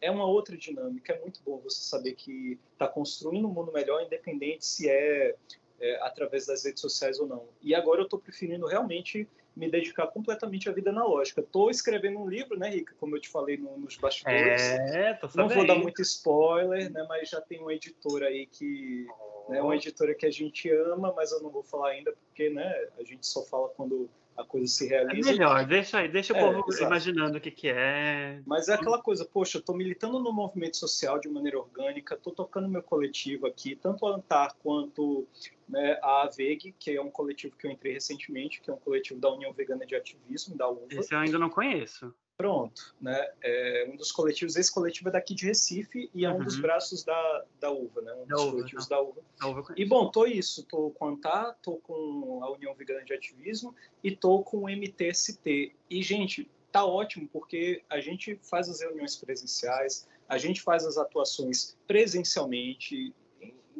é 0.00 0.10
uma 0.10 0.26
outra 0.26 0.56
dinâmica. 0.56 1.12
É 1.12 1.20
muito 1.20 1.40
bom 1.44 1.58
você 1.58 1.82
saber 1.82 2.14
que 2.14 2.58
está 2.72 2.88
construindo 2.88 3.46
um 3.46 3.52
mundo 3.52 3.72
melhor, 3.72 4.02
independente 4.02 4.64
se 4.64 4.88
é, 4.88 5.34
é, 5.80 6.02
através 6.02 6.46
das 6.46 6.64
redes 6.64 6.80
sociais 6.80 7.18
ou 7.18 7.26
não. 7.26 7.48
E 7.60 7.74
agora 7.74 8.00
eu 8.00 8.04
estou 8.04 8.18
preferindo 8.18 8.66
realmente 8.66 9.28
me 9.54 9.70
dedicar 9.70 10.06
completamente 10.06 10.68
à 10.68 10.72
vida 10.72 10.90
analógica. 10.90 11.40
Estou 11.40 11.70
escrevendo 11.70 12.18
um 12.20 12.28
livro, 12.28 12.58
né, 12.58 12.70
Rica? 12.70 12.94
Como 12.98 13.16
eu 13.16 13.20
te 13.20 13.28
falei 13.28 13.56
no, 13.56 13.76
nos 13.78 13.96
bastidores. 13.96 14.62
É, 14.62 15.14
tô 15.14 15.28
sabendo. 15.28 15.48
Não 15.48 15.54
vou 15.54 15.66
dar 15.66 15.74
muito 15.74 16.00
spoiler, 16.02 16.90
né? 16.90 17.04
Mas 17.08 17.28
já 17.28 17.40
tem 17.40 17.60
uma 17.60 17.74
editora 17.74 18.28
aí 18.28 18.46
que, 18.46 19.06
oh. 19.08 19.52
né, 19.52 19.60
uma 19.60 19.76
editora 19.76 20.14
que 20.14 20.24
a 20.24 20.30
gente 20.30 20.70
ama, 20.70 21.12
mas 21.12 21.32
eu 21.32 21.42
não 21.42 21.50
vou 21.50 21.62
falar 21.62 21.90
ainda 21.90 22.12
porque, 22.12 22.48
né, 22.48 22.88
a 22.98 23.02
gente 23.02 23.26
só 23.26 23.44
fala 23.44 23.68
quando 23.70 24.08
a 24.36 24.44
coisa 24.44 24.66
se 24.66 24.88
realiza. 24.88 25.28
É 25.28 25.32
melhor, 25.32 25.66
deixa 25.66 25.98
aí, 25.98 26.08
deixa 26.08 26.32
o 26.32 26.36
é, 26.36 26.40
povo 26.40 26.64
exato. 26.68 26.84
imaginando 26.84 27.38
o 27.38 27.40
que, 27.40 27.50
que 27.50 27.68
é. 27.68 28.40
Mas 28.46 28.68
é 28.68 28.74
aquela 28.74 29.00
coisa, 29.00 29.24
poxa, 29.24 29.58
eu 29.58 29.62
tô 29.62 29.74
militando 29.74 30.18
no 30.18 30.32
movimento 30.32 30.76
social 30.76 31.18
de 31.18 31.28
maneira 31.28 31.58
orgânica, 31.58 32.16
tô 32.16 32.30
tocando 32.30 32.68
meu 32.68 32.82
coletivo 32.82 33.46
aqui, 33.46 33.76
tanto 33.76 34.06
a 34.06 34.16
Antar 34.16 34.54
quanto 34.62 35.26
né, 35.68 35.98
a 36.02 36.22
AVEG, 36.22 36.74
que 36.78 36.96
é 36.96 37.00
um 37.00 37.10
coletivo 37.10 37.56
que 37.56 37.66
eu 37.66 37.70
entrei 37.70 37.92
recentemente, 37.92 38.60
que 38.60 38.70
é 38.70 38.72
um 38.72 38.78
coletivo 38.78 39.20
da 39.20 39.32
União 39.32 39.52
Vegana 39.52 39.86
de 39.86 39.94
Ativismo, 39.94 40.56
da 40.56 40.68
UVA. 40.68 40.86
Esse 40.90 41.14
eu 41.14 41.18
ainda 41.18 41.38
não 41.38 41.50
conheço. 41.50 42.12
Pronto, 42.40 42.94
né? 42.98 43.30
É 43.42 43.86
um 43.92 43.96
dos 43.96 44.10
coletivos, 44.10 44.56
esse 44.56 44.72
coletivo 44.72 45.10
é 45.10 45.12
daqui 45.12 45.34
de 45.34 45.44
Recife 45.44 46.10
e 46.14 46.24
é 46.24 46.30
uhum. 46.30 46.38
um 46.38 46.44
dos 46.44 46.56
uhum. 46.56 46.62
braços 46.62 47.04
da, 47.04 47.44
da 47.60 47.70
UVA, 47.70 48.00
né? 48.00 48.14
Um 48.14 48.26
da 48.26 48.34
dos 48.34 48.44
UVA, 48.44 48.52
coletivos 48.52 48.86
tá. 48.86 48.96
da 48.96 49.02
UVA. 49.02 49.22
Da 49.38 49.48
UVA 49.48 49.74
e 49.76 49.84
bom, 49.84 50.10
tô 50.10 50.24
isso, 50.24 50.64
tô 50.64 50.90
com 50.92 51.04
a 51.04 51.10
ANTAR, 51.10 51.58
tô 51.62 51.76
com 51.76 52.40
a 52.42 52.50
União 52.50 52.74
Vegana 52.74 53.04
de 53.04 53.12
Ativismo 53.12 53.74
e 54.02 54.16
tô 54.16 54.42
com 54.42 54.60
o 54.60 54.70
MTST. 54.70 55.76
E, 55.90 56.02
gente, 56.02 56.50
tá 56.72 56.82
ótimo, 56.82 57.28
porque 57.30 57.82
a 57.90 58.00
gente 58.00 58.40
faz 58.42 58.70
as 58.70 58.80
reuniões 58.80 59.16
presenciais, 59.16 60.08
a 60.26 60.38
gente 60.38 60.62
faz 60.62 60.86
as 60.86 60.96
atuações 60.96 61.76
presencialmente, 61.86 63.12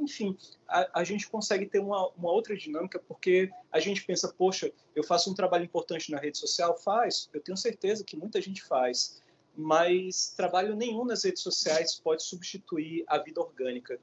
enfim, 0.00 0.36
a, 0.66 1.00
a, 1.00 1.04
gente 1.04 1.28
consegue 1.28 1.66
ter 1.66 1.78
uma, 1.78 2.08
uma, 2.10 2.30
outra 2.30 2.56
dinâmica, 2.56 2.98
porque 2.98 3.50
a 3.70 3.78
gente 3.78 4.04
pensa, 4.04 4.32
poxa, 4.32 4.72
eu 4.94 5.04
faço 5.04 5.30
um 5.30 5.34
trabalho 5.34 5.64
importante 5.64 6.10
na 6.10 6.18
rede 6.18 6.38
social? 6.38 6.76
Faz, 6.76 7.28
eu 7.32 7.40
tenho 7.40 7.56
certeza 7.56 8.04
que 8.04 8.16
muita 8.16 8.40
gente 8.40 8.62
faz, 8.62 9.22
mas 9.56 10.32
trabalho 10.36 10.74
nenhum 10.74 11.04
nas 11.04 11.24
redes 11.24 11.42
sociais 11.42 11.94
pode 11.94 12.22
substituir 12.22 13.04
a 13.06 13.18
vida 13.18 13.40
orgânica. 13.40 14.00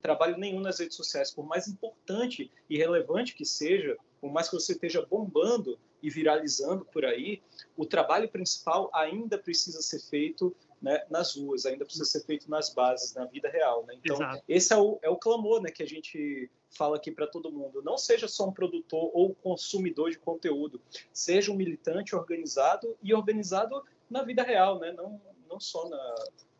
Trabalho 0.00 0.36
nenhum 0.38 0.60
nas 0.60 0.78
redes 0.78 0.96
sociais, 0.96 1.30
por 1.30 1.46
mais 1.46 1.68
importante 1.68 2.50
e 2.68 2.76
relevante 2.76 3.34
que 3.34 3.44
seja, 3.44 3.96
por 4.20 4.32
mais 4.32 4.48
que 4.48 4.54
você 4.54 4.72
esteja 4.72 5.04
bombando 5.04 5.78
e 6.02 6.10
viralizando 6.10 6.84
por 6.84 7.04
aí, 7.04 7.42
o 7.76 7.86
trabalho 7.86 8.28
principal 8.28 8.90
ainda 8.92 9.38
precisa 9.38 9.80
ser 9.80 10.00
feito 10.00 10.54
né, 10.84 11.02
nas 11.08 11.34
ruas, 11.34 11.64
ainda 11.64 11.82
precisa 11.82 12.04
ser 12.04 12.20
feito 12.26 12.48
nas 12.50 12.68
bases, 12.68 13.14
na 13.14 13.24
vida 13.24 13.48
real. 13.48 13.86
Né? 13.86 13.94
Então, 13.94 14.16
Exato. 14.16 14.44
esse 14.46 14.70
é 14.70 14.76
o, 14.76 14.98
é 15.00 15.08
o 15.08 15.16
clamor 15.16 15.62
né, 15.62 15.70
que 15.70 15.82
a 15.82 15.86
gente 15.86 16.50
fala 16.68 16.96
aqui 16.96 17.10
para 17.10 17.26
todo 17.26 17.50
mundo. 17.50 17.82
Não 17.82 17.96
seja 17.96 18.28
só 18.28 18.46
um 18.46 18.52
produtor 18.52 19.10
ou 19.14 19.34
consumidor 19.34 20.10
de 20.10 20.18
conteúdo, 20.18 20.78
seja 21.10 21.50
um 21.50 21.56
militante 21.56 22.14
organizado 22.14 22.94
e 23.02 23.14
organizado 23.14 23.82
na 24.10 24.22
vida 24.22 24.42
real, 24.42 24.78
né? 24.78 24.92
não, 24.92 25.18
não, 25.48 25.58
só 25.58 25.88
na, 25.88 26.14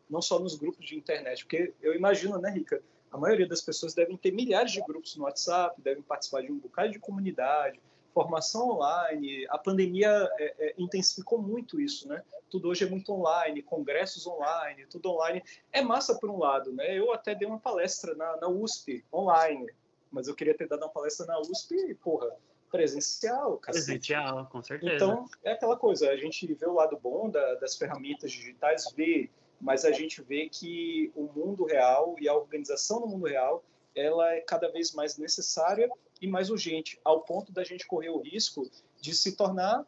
não 0.09 0.23
só 0.23 0.39
nos 0.39 0.55
grupos 0.55 0.83
de 0.83 0.95
internet. 0.95 1.45
Porque 1.45 1.71
eu 1.79 1.93
imagino, 1.93 2.39
né, 2.39 2.49
Rica? 2.49 2.81
A 3.11 3.17
maioria 3.19 3.47
das 3.47 3.61
pessoas 3.61 3.93
devem 3.93 4.17
ter 4.17 4.31
milhares 4.31 4.71
de 4.71 4.81
grupos 4.81 5.15
no 5.15 5.25
WhatsApp, 5.25 5.79
devem 5.81 6.01
participar 6.01 6.41
de 6.41 6.51
um 6.51 6.57
bocado 6.57 6.91
de 6.91 6.99
comunidade, 6.99 7.79
formação 8.15 8.69
online, 8.69 9.45
a 9.49 9.57
pandemia 9.57 10.09
é, 10.39 10.55
é, 10.57 10.75
intensificou 10.77 11.37
muito 11.37 11.81
isso, 11.81 12.07
né? 12.07 12.23
Tudo 12.49 12.69
hoje 12.69 12.85
é 12.85 12.89
muito 12.89 13.11
online, 13.11 13.61
congressos 13.61 14.25
online, 14.25 14.85
tudo 14.85 15.11
online. 15.11 15.43
É 15.73 15.81
massa 15.81 16.17
por 16.17 16.29
um 16.29 16.39
lado, 16.39 16.71
né? 16.71 16.97
Eu 16.97 17.11
até 17.11 17.35
dei 17.35 17.45
uma 17.45 17.59
palestra 17.59 18.15
na, 18.15 18.37
na 18.37 18.47
USP 18.47 19.03
online, 19.13 19.69
mas 20.09 20.29
eu 20.29 20.33
queria 20.33 20.55
ter 20.55 20.65
dado 20.65 20.83
uma 20.83 20.89
palestra 20.89 21.25
na 21.25 21.37
USP, 21.41 21.75
e, 21.75 21.93
porra, 21.93 22.31
presencial, 22.71 23.57
cacete. 23.57 23.85
Presencial, 23.85 24.45
com 24.45 24.63
certeza. 24.63 24.95
Então, 24.95 25.25
é 25.43 25.51
aquela 25.51 25.75
coisa, 25.75 26.09
a 26.09 26.15
gente 26.15 26.51
vê 26.53 26.65
o 26.65 26.73
lado 26.73 26.97
bom 26.97 27.29
da, 27.29 27.55
das 27.55 27.75
ferramentas 27.75 28.31
digitais, 28.31 28.93
vê, 28.95 29.29
mas 29.59 29.83
a 29.83 29.91
gente 29.91 30.21
vê 30.21 30.47
que 30.47 31.11
o 31.15 31.23
mundo 31.35 31.65
real 31.65 32.15
e 32.21 32.29
a 32.29 32.33
organização 32.33 33.01
no 33.01 33.07
mundo 33.07 33.25
real, 33.25 33.61
ela 33.93 34.33
é 34.33 34.39
cada 34.39 34.71
vez 34.71 34.93
mais 34.93 35.17
necessária 35.17 35.89
e 36.21 36.27
mais 36.27 36.49
urgente, 36.49 36.99
ao 37.03 37.21
ponto 37.21 37.51
da 37.51 37.63
gente 37.63 37.85
correr 37.85 38.09
o 38.09 38.21
risco 38.21 38.69
de 39.01 39.13
se 39.13 39.35
tornar 39.35 39.85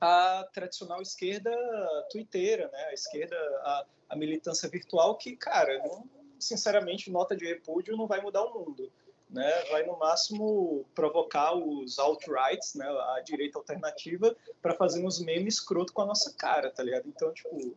a 0.00 0.48
tradicional 0.52 1.02
esquerda 1.02 1.50
twitteira, 2.10 2.70
né? 2.72 2.84
a 2.86 2.94
esquerda, 2.94 3.36
a, 3.36 3.86
a 4.10 4.16
militância 4.16 4.68
virtual, 4.68 5.16
que, 5.16 5.36
cara, 5.36 5.78
não, 5.78 6.04
sinceramente, 6.38 7.10
nota 7.10 7.36
de 7.36 7.46
repúdio 7.46 7.96
não 7.96 8.06
vai 8.06 8.20
mudar 8.20 8.44
o 8.44 8.52
mundo. 8.52 8.90
Né? 9.28 9.48
Vai, 9.70 9.84
no 9.84 9.96
máximo, 9.96 10.84
provocar 10.94 11.54
os 11.54 11.98
alt-rights, 11.98 12.74
né? 12.74 12.86
a 12.86 13.20
direita 13.20 13.58
alternativa, 13.58 14.34
para 14.60 14.74
fazer 14.74 15.04
uns 15.04 15.20
memes 15.20 15.54
escroto 15.54 15.92
com 15.92 16.02
a 16.02 16.06
nossa 16.06 16.34
cara, 16.34 16.70
tá 16.70 16.82
ligado? 16.82 17.06
Então, 17.06 17.32
tipo, 17.32 17.76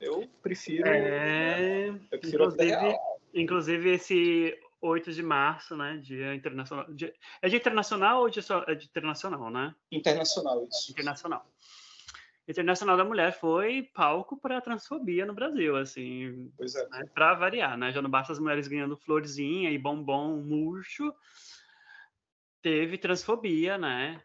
eu 0.00 0.26
prefiro. 0.42 0.88
É... 0.88 1.88
Eu 2.10 2.18
prefiro 2.18 2.44
inclusive, 2.44 2.98
inclusive, 3.34 3.92
esse 3.92 4.58
8 4.80 5.12
de 5.12 5.22
março, 5.22 5.76
né? 5.76 5.98
Dia 5.98 6.34
internacional. 6.34 6.92
Dia, 6.92 7.12
é 7.42 7.48
dia 7.48 7.58
internacional 7.58 8.20
ou 8.20 8.30
dia 8.30 8.42
só, 8.42 8.64
é 8.68 8.74
dia 8.74 8.88
internacional, 8.88 9.50
né? 9.50 9.74
Internacional, 9.90 10.66
isso. 10.70 10.92
Internacional. 10.92 11.50
Internacional 12.48 12.96
da 12.96 13.04
Mulher 13.04 13.32
foi 13.32 13.82
palco 13.92 14.38
para 14.40 14.58
a 14.58 14.60
transfobia 14.60 15.26
no 15.26 15.34
Brasil, 15.34 15.76
assim. 15.76 16.52
Pois 16.56 16.76
é. 16.76 16.88
Né, 16.88 17.04
para 17.12 17.34
variar, 17.34 17.76
né? 17.76 17.90
Já 17.92 18.00
não 18.00 18.10
basta 18.10 18.32
as 18.32 18.38
mulheres 18.38 18.68
ganhando 18.68 18.96
florzinha 18.96 19.70
e 19.70 19.78
bombom 19.78 20.36
murcho. 20.36 21.12
Teve 22.62 22.98
transfobia, 22.98 23.76
né? 23.76 24.22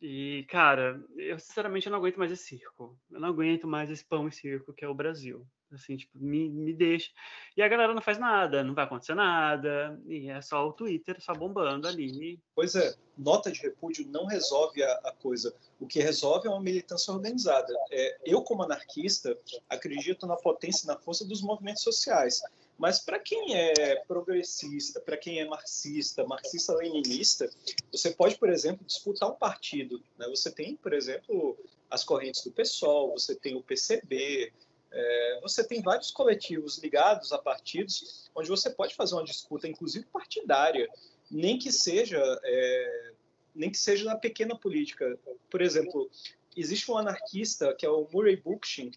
E, 0.00 0.46
cara, 0.48 1.04
eu 1.16 1.38
sinceramente 1.40 1.90
não 1.90 1.98
aguento 1.98 2.18
mais 2.18 2.30
esse 2.30 2.44
circo. 2.44 2.96
Eu 3.10 3.18
não 3.18 3.28
aguento 3.28 3.66
mais 3.66 3.90
esse 3.90 4.04
pão 4.04 4.28
e 4.28 4.32
circo 4.32 4.72
que 4.72 4.84
é 4.84 4.88
o 4.88 4.94
Brasil. 4.94 5.44
Assim, 5.72 5.96
tipo, 5.96 6.18
me, 6.18 6.48
me 6.48 6.72
deixa. 6.72 7.10
E 7.56 7.62
a 7.62 7.68
galera 7.68 7.94
não 7.94 8.00
faz 8.00 8.18
nada, 8.18 8.64
não 8.64 8.74
vai 8.74 8.84
acontecer 8.84 9.14
nada, 9.14 10.00
e 10.06 10.28
é 10.28 10.40
só 10.40 10.66
o 10.66 10.72
Twitter 10.72 11.20
só 11.20 11.34
bombando 11.34 11.86
ali. 11.86 12.40
Pois 12.54 12.74
é, 12.74 12.94
nota 13.16 13.50
de 13.50 13.60
repúdio 13.60 14.06
não 14.08 14.26
resolve 14.26 14.82
a, 14.82 14.92
a 15.04 15.12
coisa. 15.12 15.54
O 15.78 15.86
que 15.86 16.00
resolve 16.00 16.48
é 16.48 16.50
uma 16.50 16.60
militância 16.60 17.12
organizada. 17.12 17.72
É, 17.90 18.18
eu, 18.24 18.42
como 18.42 18.62
anarquista, 18.62 19.36
acredito 19.68 20.26
na 20.26 20.36
potência 20.36 20.84
e 20.84 20.88
na 20.88 20.96
força 20.96 21.24
dos 21.24 21.42
movimentos 21.42 21.82
sociais. 21.82 22.42
Mas 22.78 23.00
para 23.00 23.18
quem 23.18 23.56
é 23.56 23.96
progressista, 24.06 25.00
para 25.00 25.16
quem 25.16 25.40
é 25.40 25.44
marxista, 25.44 26.24
marxista-leninista, 26.24 27.50
você 27.90 28.12
pode, 28.12 28.38
por 28.38 28.48
exemplo, 28.48 28.86
disputar 28.86 29.28
um 29.28 29.34
partido. 29.34 30.00
Né? 30.16 30.28
Você 30.28 30.48
tem, 30.48 30.76
por 30.76 30.92
exemplo, 30.92 31.58
as 31.90 32.04
correntes 32.04 32.44
do 32.44 32.52
PSOL, 32.52 33.10
você 33.10 33.34
tem 33.34 33.56
o 33.56 33.62
PCB, 33.62 34.52
é, 34.90 35.40
você 35.40 35.62
tem 35.62 35.82
vários 35.82 36.10
coletivos 36.10 36.78
ligados 36.78 37.32
a 37.32 37.38
partidos, 37.38 38.30
onde 38.34 38.48
você 38.48 38.70
pode 38.70 38.94
fazer 38.94 39.14
uma 39.14 39.24
disputa, 39.24 39.68
inclusive 39.68 40.06
partidária, 40.06 40.88
nem 41.30 41.58
que 41.58 41.70
seja 41.70 42.18
é, 42.42 43.12
nem 43.54 43.70
que 43.70 43.78
seja 43.78 44.04
na 44.04 44.16
pequena 44.16 44.56
política. 44.56 45.18
Por 45.50 45.60
exemplo, 45.60 46.08
existe 46.56 46.90
um 46.90 46.96
anarquista 46.96 47.74
que 47.74 47.84
é 47.84 47.90
o 47.90 48.08
Murray 48.12 48.36
Bookchin, 48.36 48.92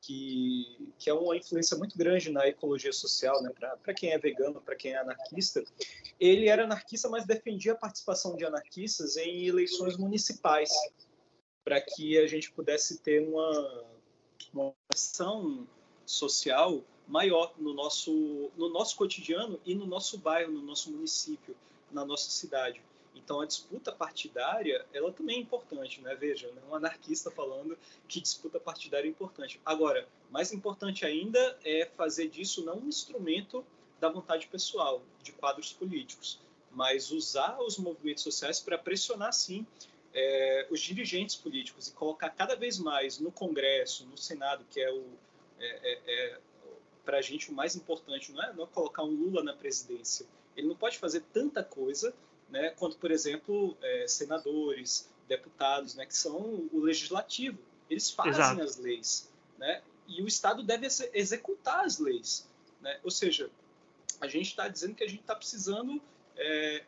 que, 0.00 0.92
que 0.98 1.08
é 1.08 1.14
uma 1.14 1.36
influência 1.36 1.76
muito 1.76 1.96
grande 1.96 2.30
na 2.30 2.46
ecologia 2.46 2.92
social, 2.92 3.42
né? 3.42 3.50
para 3.82 3.94
quem 3.94 4.12
é 4.12 4.18
vegano, 4.18 4.60
para 4.60 4.76
quem 4.76 4.92
é 4.92 4.98
anarquista. 4.98 5.64
Ele 6.20 6.48
era 6.48 6.64
anarquista, 6.64 7.08
mas 7.08 7.26
defendia 7.26 7.72
a 7.72 7.76
participação 7.76 8.36
de 8.36 8.44
anarquistas 8.44 9.16
em 9.16 9.46
eleições 9.46 9.96
municipais, 9.96 10.70
para 11.64 11.80
que 11.80 12.18
a 12.18 12.26
gente 12.26 12.52
pudesse 12.52 12.98
ter 12.98 13.26
uma, 13.26 13.84
uma 14.52 14.72
ação 14.92 15.66
social 16.06 16.82
maior 17.06 17.52
no 17.58 17.74
nosso, 17.74 18.50
no 18.56 18.68
nosso 18.68 18.96
cotidiano 18.96 19.60
e 19.64 19.74
no 19.74 19.86
nosso 19.86 20.18
bairro, 20.18 20.52
no 20.52 20.62
nosso 20.62 20.90
município, 20.90 21.54
na 21.90 22.04
nossa 22.04 22.30
cidade. 22.30 22.80
Então, 23.14 23.40
a 23.40 23.46
disputa 23.46 23.92
partidária, 23.92 24.84
ela 24.92 25.12
também 25.12 25.36
é 25.36 25.40
importante, 25.40 26.00
né? 26.00 26.14
Veja, 26.14 26.50
né? 26.50 26.60
um 26.68 26.74
anarquista 26.74 27.30
falando 27.30 27.78
que 28.08 28.20
disputa 28.20 28.58
partidária 28.58 29.06
é 29.06 29.10
importante. 29.10 29.60
Agora, 29.64 30.08
mais 30.30 30.52
importante 30.52 31.06
ainda 31.06 31.56
é 31.64 31.88
fazer 31.96 32.28
disso 32.28 32.64
não 32.64 32.78
um 32.78 32.88
instrumento 32.88 33.64
da 34.00 34.08
vontade 34.08 34.48
pessoal, 34.48 35.00
de 35.22 35.32
quadros 35.32 35.72
políticos, 35.72 36.40
mas 36.72 37.12
usar 37.12 37.60
os 37.60 37.78
movimentos 37.78 38.24
sociais 38.24 38.58
para 38.58 38.76
pressionar, 38.76 39.32
sim, 39.32 39.64
é, 40.14 40.66
os 40.70 40.80
dirigentes 40.80 41.34
políticos 41.34 41.88
e 41.88 41.92
colocar 41.92 42.30
cada 42.30 42.54
vez 42.54 42.78
mais 42.78 43.18
no 43.18 43.32
Congresso, 43.32 44.06
no 44.06 44.16
Senado, 44.16 44.64
que 44.70 44.80
é 44.80 44.90
o 44.90 45.04
é, 45.58 45.66
é, 45.66 46.00
é 46.06 46.38
para 47.04 47.18
a 47.18 47.22
gente 47.22 47.50
o 47.50 47.54
mais 47.54 47.76
importante, 47.76 48.32
não 48.32 48.42
é, 48.42 48.52
não 48.54 48.64
é 48.64 48.66
colocar 48.66 49.02
um 49.02 49.10
Lula 49.10 49.42
na 49.42 49.52
presidência. 49.52 50.26
Ele 50.56 50.68
não 50.68 50.76
pode 50.76 50.96
fazer 50.98 51.22
tanta 51.32 51.62
coisa 51.62 52.14
né, 52.48 52.70
quanto, 52.70 52.96
por 52.96 53.10
exemplo, 53.10 53.76
é, 53.82 54.06
senadores, 54.08 55.10
deputados, 55.28 55.94
né, 55.94 56.06
que 56.06 56.16
são 56.16 56.68
o 56.72 56.80
legislativo. 56.80 57.58
Eles 57.90 58.10
fazem 58.10 58.32
Exato. 58.32 58.62
as 58.62 58.76
leis, 58.78 59.30
né, 59.58 59.82
e 60.08 60.22
o 60.22 60.26
Estado 60.26 60.62
deve 60.62 60.86
ex 60.86 61.06
executar 61.12 61.84
as 61.84 61.98
leis. 61.98 62.48
Né? 62.80 62.98
Ou 63.04 63.10
seja, 63.10 63.50
a 64.20 64.26
gente 64.26 64.46
está 64.46 64.68
dizendo 64.68 64.94
que 64.94 65.04
a 65.04 65.08
gente 65.08 65.20
está 65.20 65.34
precisando 65.34 66.00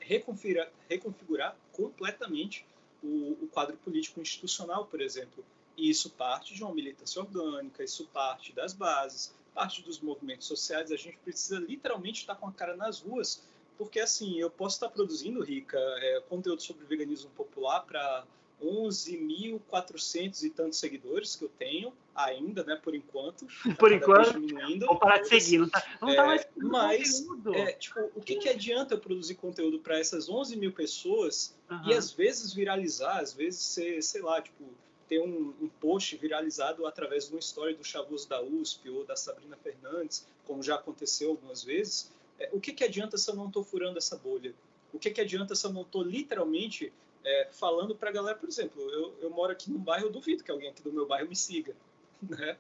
reconfigurar, 0.01 0.69
reconfigurar, 0.89 1.57
completamente 1.73 2.67
o, 3.07 3.45
o 3.45 3.49
quadro 3.49 3.77
político 3.79 4.21
institucional, 4.21 4.87
por 4.87 5.01
exemplo. 5.01 5.45
E 5.77 5.91
isso 5.91 6.11
parte 6.11 6.55
de 6.55 6.63
uma 6.63 6.75
militância 6.75 7.21
orgânica, 7.21 7.85
isso 7.85 8.07
parte 8.07 8.53
das 8.53 8.73
bases, 8.73 9.35
parte 9.55 9.83
dos 9.83 10.01
movimentos 10.01 10.47
sociais. 10.47 10.91
A 10.91 10.97
gente 10.97 11.19
precisa 11.19 11.59
literalmente 11.59 12.21
estar 12.21 12.35
com 12.35 12.47
a 12.47 12.53
cara 12.53 12.77
nas 12.77 13.01
ruas 13.01 13.43
porque 13.79 14.01
assim, 14.01 14.39
eu 14.39 14.51
posso 14.51 14.77
estar 14.77 14.89
produzindo, 14.89 15.43
Rica, 15.43 15.79
é, 15.79 16.23
conteúdo 16.29 16.63
sobre 16.63 16.85
veganismo 16.87 17.31
popular 17.31 17.81
para 17.81 18.25
11.400 18.63 20.43
e 20.45 20.51
tantos 20.51 20.79
seguidores 20.79 21.37
que 21.37 21.45
eu 21.45 21.51
tenho 21.59 21.93
ainda, 22.15 22.65
né, 22.65 22.77
por 22.77 22.95
enquanto. 22.95 23.47
Por 23.79 23.93
enquanto, 23.93 24.41
vou 24.87 24.99
parar 24.99 25.19
de 25.19 25.29
seguir, 25.29 25.59
não 25.59 25.69
tá, 25.69 25.85
não 26.01 26.15
tá 26.15 26.23
é, 26.23 26.27
mais 26.27 26.47
Mas, 26.57 27.27
é, 27.55 27.73
tipo, 27.73 28.01
o 28.15 28.23
que, 28.23 28.37
que 28.37 28.49
adianta 28.49 28.95
eu 28.95 28.99
produzir 28.99 29.35
conteúdo 29.35 29.79
para 29.79 29.99
essas 29.99 30.29
11 30.29 30.57
mil 30.57 30.73
pessoas 30.73 31.55
uhum. 31.71 31.89
e 31.89 31.95
às 31.95 32.11
vezes 32.13 32.53
viralizar, 32.53 33.19
às 33.19 33.33
vezes 33.33 33.61
ser, 33.61 34.03
sei 34.03 34.23
lá, 34.23 34.41
tipo, 34.41 34.65
ter 35.09 35.21
um, 35.21 35.55
um 35.61 35.69
post 35.81 36.17
viralizado 36.17 36.87
através 36.87 37.27
de 37.27 37.33
uma 37.33 37.41
história 37.41 37.75
do 37.75 37.85
Chavoso 37.85 38.29
da 38.29 38.43
USP 38.43 38.91
ou 38.91 39.05
da 39.05 39.17
Sabrina 39.17 39.57
Fernandes, 39.57 40.27
como 40.47 40.63
já 40.63 40.77
aconteceu 40.77 41.31
algumas 41.31 41.63
vezes, 41.63 42.11
é, 42.39 42.51
o 42.53 42.61
que, 42.61 42.73
que 42.73 42.85
adianta 42.85 43.17
se 43.17 43.31
eu 43.31 43.35
não 43.35 43.47
estou 43.47 43.63
furando 43.63 43.99
essa 43.99 44.17
bolha? 44.17 44.55
O 44.93 44.99
que, 44.99 45.11
que 45.11 45.21
adianta 45.21 45.55
se 45.55 45.67
eu 45.67 45.73
não 45.73 45.83
estou 45.83 46.03
literalmente 46.03 46.93
é, 47.25 47.49
falando 47.51 47.95
para 47.95 48.11
a 48.11 48.13
galera, 48.13 48.39
por 48.39 48.49
exemplo, 48.49 48.81
eu, 48.91 49.15
eu 49.21 49.31
moro 49.31 49.53
aqui 49.53 49.71
num 49.71 49.79
bairro, 49.79 50.07
eu 50.07 50.13
duvido 50.13 50.45
que 50.45 50.51
alguém 50.51 50.69
aqui 50.69 50.83
do 50.83 50.93
meu 50.93 51.07
bairro 51.07 51.29
me 51.29 51.37
siga. 51.37 51.75
Né? 52.23 52.57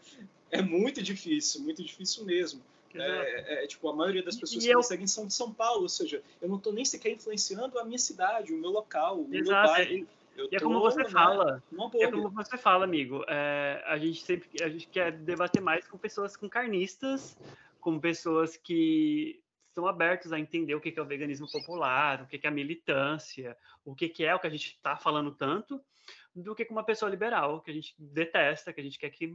É 0.50 0.60
muito 0.60 1.02
difícil, 1.02 1.62
muito 1.62 1.82
difícil 1.82 2.26
mesmo. 2.26 2.62
É, 2.94 3.60
é, 3.60 3.64
é, 3.64 3.66
tipo, 3.66 3.88
a 3.88 3.94
maioria 3.94 4.22
das 4.22 4.36
pessoas 4.36 4.62
e 4.62 4.66
que 4.66 4.72
eu... 4.72 4.78
me 4.78 4.84
seguem 4.84 5.06
são 5.06 5.26
de 5.26 5.34
São 5.34 5.52
Paulo, 5.52 5.82
ou 5.82 5.88
seja, 5.88 6.22
eu 6.40 6.48
não 6.48 6.56
estou 6.56 6.72
nem 6.72 6.84
sequer 6.84 7.10
influenciando 7.10 7.78
a 7.78 7.84
minha 7.84 7.98
cidade, 7.98 8.52
o 8.52 8.58
meu 8.58 8.70
local, 8.70 9.20
o 9.20 9.34
Exato. 9.34 9.50
meu 9.50 9.72
bairro. 9.72 10.08
Eu 10.36 10.48
e 10.52 10.56
é 10.56 10.60
como 10.60 10.80
você 10.80 11.02
né, 11.02 11.08
fala, 11.08 11.62
é 11.94 12.10
como 12.10 12.30
você 12.30 12.58
fala, 12.58 12.84
amigo. 12.84 13.24
É, 13.26 13.82
a 13.86 13.96
gente 13.96 14.22
sempre 14.22 14.62
a 14.62 14.68
gente 14.68 14.86
quer 14.86 15.12
debater 15.12 15.62
mais 15.62 15.88
com 15.88 15.96
pessoas 15.96 16.36
com 16.36 16.46
carnistas, 16.46 17.38
com 17.80 17.98
pessoas 17.98 18.56
que 18.56 19.40
estão 19.68 19.86
abertos 19.86 20.32
a 20.32 20.38
entender 20.38 20.74
o 20.74 20.80
que 20.80 20.92
é 20.94 21.02
o 21.02 21.06
veganismo 21.06 21.50
popular, 21.50 22.22
o 22.22 22.26
que 22.26 22.40
é 22.42 22.48
a 22.48 22.52
militância, 22.52 23.56
o 23.84 23.94
que 23.94 24.24
é 24.24 24.34
o 24.34 24.38
que 24.38 24.46
a 24.46 24.50
gente 24.50 24.74
está 24.74 24.96
falando 24.96 25.30
tanto, 25.30 25.80
do 26.34 26.54
que 26.54 26.64
com 26.64 26.72
uma 26.72 26.84
pessoa 26.84 27.10
liberal, 27.10 27.60
que 27.60 27.70
a 27.70 27.74
gente 27.74 27.94
detesta, 27.98 28.72
que 28.72 28.80
a 28.80 28.84
gente 28.84 28.98
quer 28.98 29.10
que, 29.10 29.34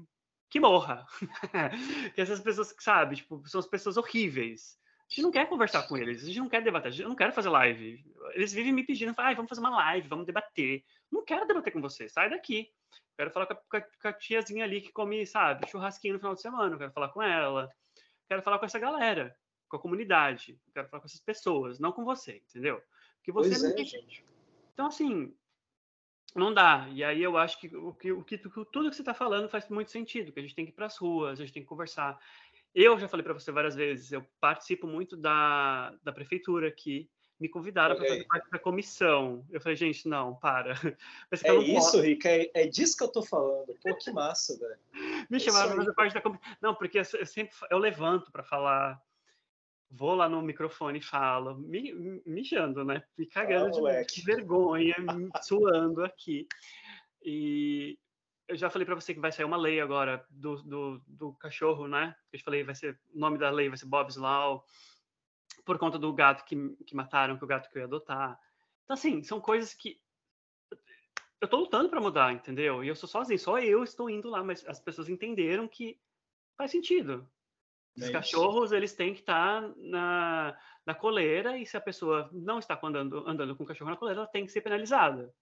que 0.52 0.60
morra. 0.60 1.08
que 2.14 2.22
essas 2.22 2.40
pessoas, 2.40 2.76
sabe, 2.78 3.16
tipo, 3.16 3.42
são 3.48 3.60
as 3.60 3.66
pessoas 3.66 3.98
horríveis. 3.98 4.78
A 5.10 5.14
gente 5.14 5.24
não 5.24 5.32
quer 5.32 5.50
conversar 5.50 5.88
com 5.88 5.98
eles, 5.98 6.24
a 6.24 6.28
gente 6.28 6.40
não 6.40 6.48
quer 6.48 6.62
debater, 6.62 7.00
eu 7.00 7.10
não 7.10 7.16
quero 7.16 7.34
fazer 7.34 7.50
live. 7.50 8.06
Eles 8.34 8.54
vivem 8.54 8.72
me 8.72 8.86
pedindo, 8.86 9.14
ah, 9.18 9.34
vamos 9.34 9.50
fazer 9.50 9.62
uma 9.62 9.76
live, 9.76 10.08
vamos 10.08 10.26
debater. 10.26 10.84
Não 11.12 11.26
quero 11.26 11.48
debater 11.48 11.74
com 11.74 11.82
você, 11.82 12.08
sai 12.08 12.30
daqui. 12.30 12.70
Quero 13.18 13.32
falar 13.32 13.48
com 13.48 13.78
a, 13.78 13.82
com 13.82 14.08
a 14.08 14.14
tiazinha 14.14 14.64
ali 14.64 14.82
que 14.82 14.92
come, 14.92 15.26
sabe, 15.26 15.68
churrasquinho 15.70 16.14
no 16.14 16.20
final 16.20 16.36
de 16.36 16.42
semana, 16.42 16.78
quero 16.78 16.92
falar 16.92 17.10
com 17.10 17.22
ela. 17.22 17.70
Quero 18.28 18.42
falar 18.42 18.60
com 18.60 18.66
essa 18.66 18.80
galera 18.80 19.36
com 19.72 19.78
a 19.78 19.80
comunidade, 19.80 20.60
quero 20.74 20.90
falar 20.90 21.00
com 21.00 21.08
essas 21.08 21.22
pessoas, 21.22 21.80
não 21.80 21.94
com 21.94 22.04
você, 22.04 22.44
entendeu? 22.50 22.84
Porque 23.16 23.32
você 23.32 23.52
pois 23.52 23.64
não 23.64 23.70
é, 23.70 23.74
tem... 23.74 23.86
gente. 23.86 24.26
Então, 24.74 24.88
assim, 24.88 25.34
não 26.34 26.54
dá. 26.54 26.88
E 26.92 27.04
aí 27.04 27.22
eu 27.22 27.38
acho 27.38 27.60
que 27.60 27.76
o 27.76 27.94
que, 27.94 28.12
o 28.12 28.24
que 28.24 28.38
tudo 28.38 28.90
que 28.90 28.96
você 28.96 29.02
está 29.02 29.14
falando 29.14 29.50
faz 29.50 29.68
muito 29.70 29.92
sentido, 29.92 30.32
que 30.32 30.40
a 30.40 30.42
gente 30.42 30.56
tem 30.56 30.66
que 30.66 30.72
ir 30.72 30.76
para 30.76 30.86
as 30.86 30.98
ruas, 30.98 31.40
a 31.40 31.44
gente 31.44 31.54
tem 31.54 31.64
que 31.64 31.70
conversar. 31.70 32.20
Eu 32.74 32.98
já 32.98 33.08
falei 33.08 33.24
para 33.24 33.34
você 33.34 33.52
várias 33.52 33.76
vezes, 33.76 34.12
eu 34.12 34.26
participo 34.40 34.88
muito 34.88 35.18
da, 35.18 35.94
da 36.04 36.14
prefeitura 36.14 36.68
aqui, 36.68 37.10
me 37.38 37.50
convidaram 37.50 37.96
para 37.96 38.08
fazer 38.08 38.26
parte 38.26 38.50
da 38.52 38.60
comissão. 38.60 39.44
Eu 39.50 39.60
falei, 39.60 39.76
gente, 39.76 40.08
não, 40.08 40.36
para. 40.36 40.74
é 41.44 41.56
isso, 41.56 41.74
posso. 41.74 42.02
Rica, 42.02 42.30
é, 42.30 42.50
é, 42.54 42.68
disso 42.68 42.96
que 42.96 43.04
eu 43.04 43.12
tô 43.12 43.24
falando. 43.24 43.76
Pô, 43.82 43.96
que 43.96 44.12
massa, 44.12 44.58
velho. 44.58 45.26
me 45.30 45.40
chamaram 45.40 45.70
para 45.70 45.78
fazer 45.78 45.94
parte 45.94 46.14
da 46.14 46.22
comissão. 46.22 46.56
Não, 46.62 46.76
porque 46.76 47.00
eu 47.00 47.06
sempre 47.26 47.54
eu 47.70 47.80
levanto 47.80 48.32
para 48.32 48.44
falar 48.44 49.02
vou 49.92 50.16
lá 50.16 50.30
no 50.30 50.42
microfone 50.42 51.00
e 51.00 51.04
falo, 51.04 51.58
me, 51.58 52.22
mijando, 52.26 52.86
né? 52.86 53.04
Me 53.18 53.26
cagando 53.26 53.72
de, 54.06 54.24
vergonha, 54.24 54.96
suando 55.42 56.04
aqui. 56.04 56.48
E 57.22 58.00
eu 58.48 58.56
já 58.56 58.70
falei 58.70 58.86
para 58.86 58.96
você 58.96 59.14
que 59.14 59.20
vai 59.20 59.32
sair 59.32 59.46
uma 59.46 59.58
lei 59.58 59.82
agora 59.82 60.26
do, 60.30 60.64
do, 60.64 61.02
do 61.06 61.34
cachorro, 61.34 61.88
né? 61.88 62.16
Eu 62.32 62.40
te 62.40 62.44
falei, 62.44 62.64
vai 62.64 62.74
ser, 62.74 62.98
o 63.14 63.20
nome 63.20 63.38
da 63.38 63.50
lei 63.50 63.68
vai 63.68 63.78
ser 63.78 63.86
Bob's 63.86 64.16
Law, 64.16 64.64
por 65.66 65.78
conta 65.78 66.00
do 66.00 66.14
gato 66.14 66.46
que, 66.46 66.56
que 66.86 66.96
mataram, 66.96 67.38
que 67.38 67.44
o 67.44 67.48
gato 67.48 67.70
que 67.70 67.78
eu 67.78 67.82
ia 67.82 67.86
adotar. 67.86 68.40
Então, 68.86 68.94
assim, 68.94 69.22
são 69.24 69.42
coisas 69.42 69.74
que 69.74 70.00
eu 71.42 71.48
tô 71.48 71.58
lutando 71.58 71.90
para 71.90 72.00
mudar, 72.00 72.32
entendeu? 72.34 72.84
E 72.84 72.88
eu 72.88 72.96
sou 72.96 73.10
sozinho, 73.10 73.40
só 73.40 73.60
eu 73.60 73.84
estou 73.84 74.10
indo 74.10 74.30
lá, 74.30 74.44
mas 74.44 74.66
as 74.68 74.80
pessoas 74.80 75.10
entenderam 75.10 75.68
que 75.68 76.00
faz 76.58 76.72
sentido. 76.72 77.28
Os 77.96 78.04
é 78.04 78.12
cachorros, 78.12 78.72
eles 78.72 78.94
têm 78.94 79.14
que 79.14 79.20
estar 79.20 79.62
tá 79.62 79.74
na, 79.78 80.58
na 80.86 80.96
coleira, 80.96 81.58
e 81.58 81.66
se 81.66 81.76
a 81.76 81.82
pessoa 81.82 82.30
não 82.32 82.60
está 82.60 82.80
andando, 82.82 83.28
andando 83.28 83.56
com 83.56 83.64
o 83.64 83.68
cachorro 83.68 83.92
na 83.92 83.98
coleira, 83.98 84.22
ela 84.22 84.30
tem 84.30 84.46
que 84.46 84.52
ser 84.52 84.62
penalizada. 84.62 85.34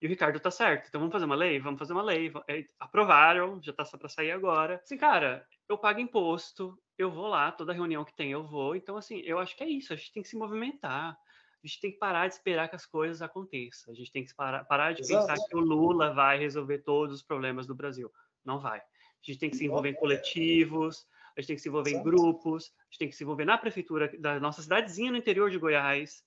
E 0.00 0.06
o 0.06 0.08
Ricardo 0.08 0.38
tá 0.38 0.50
certo. 0.50 0.88
Então 0.88 1.00
vamos 1.00 1.12
fazer 1.12 1.24
uma 1.24 1.34
lei? 1.34 1.58
Vamos 1.58 1.78
fazer 1.78 1.92
uma 1.92 2.02
lei. 2.02 2.30
É, 2.48 2.64
aprovaram, 2.78 3.60
já 3.62 3.72
tá 3.72 3.84
só 3.84 3.96
para 3.96 4.08
sair 4.08 4.30
agora. 4.30 4.80
Assim, 4.82 4.96
cara, 4.96 5.46
eu 5.68 5.78
pago 5.78 6.00
imposto, 6.00 6.78
eu 6.98 7.10
vou 7.10 7.28
lá, 7.28 7.50
toda 7.50 7.72
reunião 7.72 8.04
que 8.04 8.14
tem 8.14 8.30
eu 8.30 8.44
vou. 8.44 8.76
Então, 8.76 8.96
assim, 8.96 9.20
eu 9.20 9.38
acho 9.38 9.56
que 9.56 9.64
é 9.64 9.68
isso. 9.68 9.92
A 9.92 9.96
gente 9.96 10.12
tem 10.12 10.22
que 10.22 10.28
se 10.28 10.36
movimentar. 10.36 11.12
A 11.12 11.66
gente 11.66 11.80
tem 11.80 11.90
que 11.90 11.98
parar 11.98 12.28
de 12.28 12.34
esperar 12.34 12.68
que 12.68 12.76
as 12.76 12.84
coisas 12.84 13.22
aconteçam. 13.22 13.92
A 13.92 13.96
gente 13.96 14.12
tem 14.12 14.24
que 14.24 14.34
parar, 14.34 14.64
parar 14.64 14.92
de 14.92 15.00
Exato. 15.00 15.26
pensar 15.26 15.48
que 15.48 15.56
o 15.56 15.60
Lula 15.60 16.12
vai 16.12 16.38
resolver 16.38 16.78
todos 16.78 17.16
os 17.16 17.22
problemas 17.22 17.66
do 17.66 17.74
Brasil. 17.74 18.12
Não 18.44 18.58
vai. 18.58 18.78
A 18.78 18.84
gente 19.22 19.38
tem 19.38 19.50
que 19.50 19.56
se 19.56 19.64
envolver 19.64 19.88
em 19.88 19.94
coletivos, 19.94 21.06
a 21.36 21.40
gente 21.40 21.48
tem 21.48 21.56
que 21.56 21.62
se 21.62 21.68
envolver 21.68 21.90
Exato. 21.90 22.08
em 22.08 22.10
grupos, 22.10 22.72
a 22.78 22.84
gente 22.84 22.98
tem 22.98 23.08
que 23.10 23.16
se 23.16 23.22
envolver 23.22 23.44
na 23.44 23.58
prefeitura 23.58 24.10
da 24.18 24.40
nossa 24.40 24.62
cidadezinha 24.62 25.10
no 25.10 25.18
interior 25.18 25.50
de 25.50 25.58
Goiás. 25.58 26.24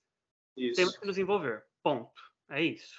Isso. 0.56 0.76
Temos 0.76 0.96
que 0.96 1.06
nos 1.06 1.18
envolver. 1.18 1.64
Ponto. 1.82 2.20
É 2.48 2.62
isso. 2.62 2.94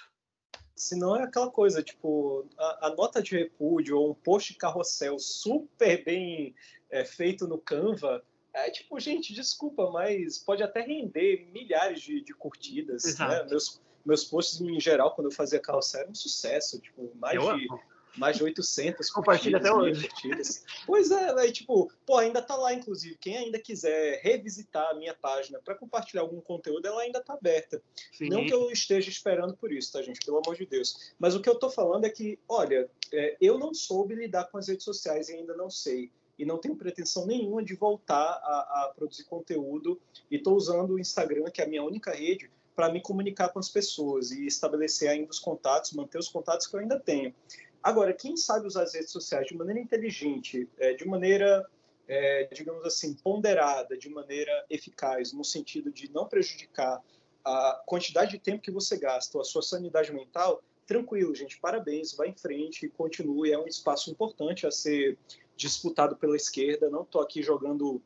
Senão 0.76 1.16
é 1.16 1.22
aquela 1.22 1.50
coisa, 1.50 1.82
tipo, 1.82 2.48
a, 2.58 2.88
a 2.88 2.94
nota 2.94 3.22
de 3.22 3.36
repúdio 3.36 3.98
ou 3.98 4.10
um 4.10 4.14
post 4.14 4.54
carrossel 4.54 5.18
super 5.18 6.04
bem 6.04 6.54
é, 6.90 7.04
feito 7.04 7.46
no 7.46 7.58
Canva 7.58 8.22
é 8.54 8.70
tipo, 8.70 9.00
gente, 9.00 9.32
desculpa, 9.32 9.90
mas 9.90 10.38
pode 10.38 10.62
até 10.62 10.82
render 10.82 11.48
milhares 11.52 12.02
de, 12.02 12.20
de 12.20 12.34
curtidas. 12.34 13.18
Né? 13.18 13.46
Meus, 13.48 13.80
meus 14.04 14.24
posts, 14.24 14.60
em 14.60 14.78
geral, 14.78 15.14
quando 15.14 15.28
eu 15.28 15.34
fazia 15.34 15.58
carrossel, 15.58 16.02
era 16.02 16.10
um 16.10 16.14
sucesso. 16.14 16.78
Tipo, 16.78 17.10
mais 17.16 17.36
eu 17.36 17.56
de. 17.56 17.66
Amo 17.66 17.91
mais 18.16 18.36
de 18.36 18.44
800 18.44 19.10
Compartilha 19.10 19.58
até 19.58 19.72
hoje. 19.72 20.08
Curtidas. 20.08 20.64
Pois 20.86 21.10
é, 21.10 21.34
né? 21.34 21.50
tipo, 21.50 21.90
pô, 22.06 22.18
ainda 22.18 22.42
tá 22.42 22.56
lá, 22.56 22.72
inclusive. 22.72 23.16
Quem 23.16 23.36
ainda 23.36 23.58
quiser 23.58 24.20
revisitar 24.22 24.90
a 24.90 24.94
minha 24.94 25.14
página 25.14 25.60
para 25.64 25.74
compartilhar 25.74 26.22
algum 26.22 26.40
conteúdo, 26.40 26.86
ela 26.86 27.02
ainda 27.02 27.22
tá 27.22 27.34
aberta. 27.34 27.82
Sim. 28.12 28.28
Não 28.28 28.44
que 28.44 28.52
eu 28.52 28.70
esteja 28.70 29.10
esperando 29.10 29.56
por 29.56 29.72
isso, 29.72 29.92
tá, 29.92 30.02
gente? 30.02 30.20
Pelo 30.24 30.38
amor 30.38 30.56
de 30.56 30.66
Deus. 30.66 31.12
Mas 31.18 31.34
o 31.34 31.40
que 31.40 31.48
eu 31.48 31.54
tô 31.54 31.70
falando 31.70 32.04
é 32.04 32.10
que, 32.10 32.38
olha, 32.48 32.88
é, 33.12 33.36
eu 33.40 33.58
não 33.58 33.74
soube 33.74 34.14
lidar 34.14 34.50
com 34.50 34.58
as 34.58 34.68
redes 34.68 34.84
sociais 34.84 35.28
e 35.28 35.34
ainda 35.34 35.54
não 35.54 35.70
sei 35.70 36.10
e 36.38 36.44
não 36.44 36.58
tenho 36.58 36.74
pretensão 36.74 37.26
nenhuma 37.26 37.62
de 37.62 37.74
voltar 37.74 38.16
a, 38.16 38.84
a 38.84 38.92
produzir 38.96 39.24
conteúdo 39.24 40.00
e 40.30 40.36
estou 40.36 40.56
usando 40.56 40.94
o 40.94 40.98
Instagram, 40.98 41.44
que 41.50 41.60
é 41.60 41.64
a 41.64 41.68
minha 41.68 41.84
única 41.84 42.12
rede, 42.12 42.50
para 42.74 42.90
me 42.90 43.00
comunicar 43.00 43.50
com 43.50 43.58
as 43.58 43.68
pessoas 43.68 44.30
e 44.30 44.46
estabelecer 44.46 45.08
ainda 45.08 45.30
os 45.30 45.38
contatos, 45.38 45.92
manter 45.92 46.18
os 46.18 46.28
contatos 46.28 46.66
que 46.66 46.74
eu 46.74 46.80
ainda 46.80 46.98
tenho. 46.98 47.34
Agora, 47.82 48.12
quem 48.12 48.36
sabe 48.36 48.66
usar 48.66 48.84
as 48.84 48.94
redes 48.94 49.10
sociais 49.10 49.46
de 49.46 49.56
maneira 49.56 49.80
inteligente, 49.80 50.68
é, 50.78 50.94
de 50.94 51.06
maneira, 51.06 51.68
é, 52.06 52.44
digamos 52.52 52.84
assim, 52.84 53.14
ponderada, 53.14 53.96
de 53.98 54.08
maneira 54.08 54.64
eficaz, 54.70 55.32
no 55.32 55.44
sentido 55.44 55.90
de 55.90 56.10
não 56.12 56.28
prejudicar 56.28 57.02
a 57.44 57.82
quantidade 57.84 58.32
de 58.32 58.38
tempo 58.38 58.62
que 58.62 58.70
você 58.70 58.96
gasta, 58.96 59.36
ou 59.36 59.42
a 59.42 59.44
sua 59.44 59.62
sanidade 59.62 60.12
mental, 60.12 60.62
tranquilo, 60.86 61.34
gente, 61.34 61.58
parabéns, 61.58 62.14
vá 62.14 62.26
em 62.26 62.36
frente, 62.36 62.88
continue, 62.88 63.52
é 63.52 63.58
um 63.58 63.66
espaço 63.66 64.10
importante 64.10 64.66
a 64.66 64.70
ser 64.70 65.18
disputado 65.56 66.16
pela 66.16 66.36
esquerda, 66.36 66.88
não 66.88 67.02
estou 67.02 67.20
aqui 67.20 67.42
jogando 67.42 68.00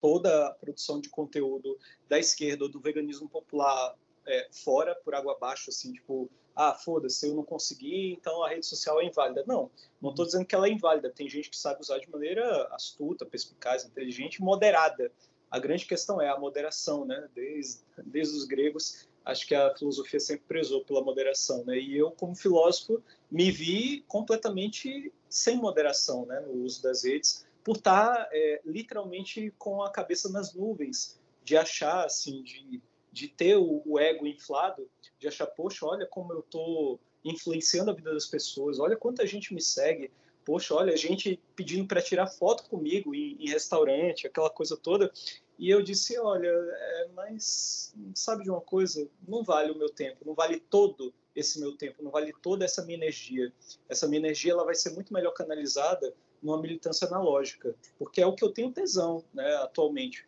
toda 0.00 0.46
a 0.46 0.54
produção 0.54 1.00
de 1.00 1.08
conteúdo 1.08 1.76
da 2.08 2.18
esquerda 2.18 2.64
ou 2.64 2.70
do 2.70 2.80
veganismo 2.80 3.28
popular 3.28 3.94
é, 4.26 4.48
fora, 4.52 4.94
por 5.04 5.14
água 5.14 5.34
abaixo, 5.34 5.70
assim, 5.70 5.92
tipo, 5.92 6.30
ah, 6.54 6.74
foda-se, 6.74 7.28
eu 7.28 7.34
não 7.34 7.44
consegui, 7.44 8.12
então 8.12 8.42
a 8.42 8.48
rede 8.48 8.66
social 8.66 9.00
é 9.00 9.04
inválida. 9.04 9.44
Não, 9.46 9.70
não 10.00 10.10
estou 10.10 10.26
dizendo 10.26 10.44
que 10.44 10.54
ela 10.54 10.66
é 10.66 10.70
inválida. 10.70 11.10
Tem 11.10 11.28
gente 11.28 11.50
que 11.50 11.56
sabe 11.56 11.80
usar 11.80 11.98
de 11.98 12.10
maneira 12.10 12.66
astuta, 12.72 13.24
perspicaz, 13.24 13.84
inteligente, 13.84 14.42
moderada. 14.42 15.10
A 15.50 15.58
grande 15.58 15.86
questão 15.86 16.20
é 16.20 16.28
a 16.28 16.38
moderação, 16.38 17.04
né? 17.04 17.28
Desde, 17.34 17.80
desde 18.04 18.36
os 18.36 18.44
gregos, 18.44 19.08
acho 19.24 19.46
que 19.46 19.54
a 19.54 19.74
filosofia 19.74 20.20
sempre 20.20 20.44
prezou 20.46 20.84
pela 20.84 21.02
moderação, 21.02 21.64
né? 21.64 21.78
E 21.78 21.96
eu, 21.96 22.10
como 22.10 22.34
filósofo, 22.34 23.02
me 23.30 23.50
vi 23.50 24.04
completamente 24.06 25.12
sem 25.28 25.56
moderação, 25.56 26.26
né, 26.26 26.40
no 26.40 26.64
uso 26.64 26.82
das 26.82 27.04
redes, 27.04 27.46
por 27.62 27.76
estar 27.76 28.14
tá, 28.14 28.28
é, 28.32 28.60
literalmente 28.64 29.52
com 29.58 29.82
a 29.82 29.90
cabeça 29.90 30.28
nas 30.28 30.52
nuvens, 30.52 31.18
de 31.44 31.56
achar, 31.56 32.04
assim, 32.04 32.42
de, 32.42 32.82
de 33.12 33.28
ter 33.28 33.56
o, 33.56 33.82
o 33.84 33.98
ego 33.98 34.26
inflado, 34.26 34.88
de 35.18 35.28
achar, 35.28 35.46
poxa, 35.46 35.86
olha 35.86 36.06
como 36.06 36.32
eu 36.32 36.40
estou 36.40 37.00
influenciando 37.24 37.90
a 37.90 37.94
vida 37.94 38.12
das 38.12 38.26
pessoas, 38.26 38.78
olha 38.78 38.96
quanta 38.96 39.26
gente 39.26 39.52
me 39.52 39.60
segue, 39.60 40.10
poxa, 40.44 40.74
olha, 40.74 40.96
gente 40.96 41.40
pedindo 41.54 41.86
para 41.86 42.02
tirar 42.02 42.26
foto 42.26 42.68
comigo 42.68 43.14
em, 43.14 43.36
em, 43.38 43.48
restaurante, 43.48 44.26
aquela 44.26 44.50
coisa 44.50 44.76
toda. 44.76 45.12
E 45.58 45.68
eu 45.68 45.82
disse, 45.82 46.18
olha, 46.18 46.48
é, 46.48 47.08
mas 47.14 47.94
sabe 48.14 48.44
de 48.44 48.50
uma 48.50 48.60
coisa? 48.60 49.06
Não 49.28 49.44
vale 49.44 49.70
o 49.70 49.78
meu 49.78 49.90
tempo, 49.90 50.24
não 50.24 50.34
vale 50.34 50.58
todo 50.58 51.12
esse 51.36 51.60
meu 51.60 51.76
tempo, 51.76 52.02
não 52.02 52.10
vale 52.10 52.32
toda 52.42 52.64
essa 52.64 52.84
minha 52.84 52.96
energia. 52.96 53.52
Essa 53.88 54.08
minha 54.08 54.18
energia 54.18 54.52
ela 54.52 54.64
vai 54.64 54.74
ser 54.74 54.90
muito 54.90 55.12
melhor 55.12 55.32
canalizada 55.32 56.14
numa 56.42 56.60
militância 56.60 57.06
analógica, 57.06 57.74
porque 57.98 58.20
é 58.20 58.26
o 58.26 58.34
que 58.34 58.42
eu 58.42 58.50
tenho 58.50 58.72
tesão 58.72 59.22
né, 59.34 59.54
atualmente. 59.56 60.26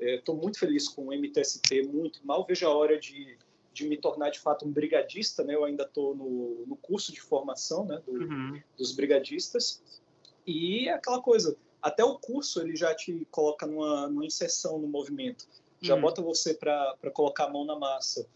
Estou 0.00 0.36
é, 0.36 0.40
muito 0.40 0.58
feliz 0.58 0.88
com 0.88 1.08
o 1.08 1.12
MTST, 1.12 1.82
muito. 1.82 2.24
Mal 2.24 2.44
vejo 2.46 2.66
a 2.66 2.74
hora 2.74 2.98
de, 2.98 3.36
de 3.72 3.86
me 3.86 3.96
tornar 3.96 4.30
de 4.30 4.38
fato 4.40 4.66
um 4.66 4.70
brigadista. 4.70 5.44
Né? 5.44 5.54
Eu 5.54 5.64
ainda 5.64 5.84
estou 5.84 6.14
no, 6.14 6.64
no 6.66 6.76
curso 6.76 7.12
de 7.12 7.20
formação 7.20 7.84
né, 7.84 8.00
do, 8.06 8.12
uhum. 8.12 8.60
dos 8.76 8.92
brigadistas. 8.92 9.82
E 10.46 10.88
é 10.88 10.92
aquela 10.92 11.20
coisa, 11.20 11.56
até 11.82 12.02
o 12.02 12.18
curso 12.18 12.60
ele 12.60 12.74
já 12.74 12.94
te 12.94 13.26
coloca 13.30 13.66
numa, 13.66 14.08
numa 14.08 14.24
inserção 14.24 14.78
no 14.78 14.88
movimento, 14.88 15.46
já 15.80 15.94
uhum. 15.94 16.00
bota 16.00 16.22
você 16.22 16.54
para 16.54 16.96
colocar 17.12 17.44
a 17.44 17.50
mão 17.50 17.64
na 17.64 17.78
massa. 17.78 18.26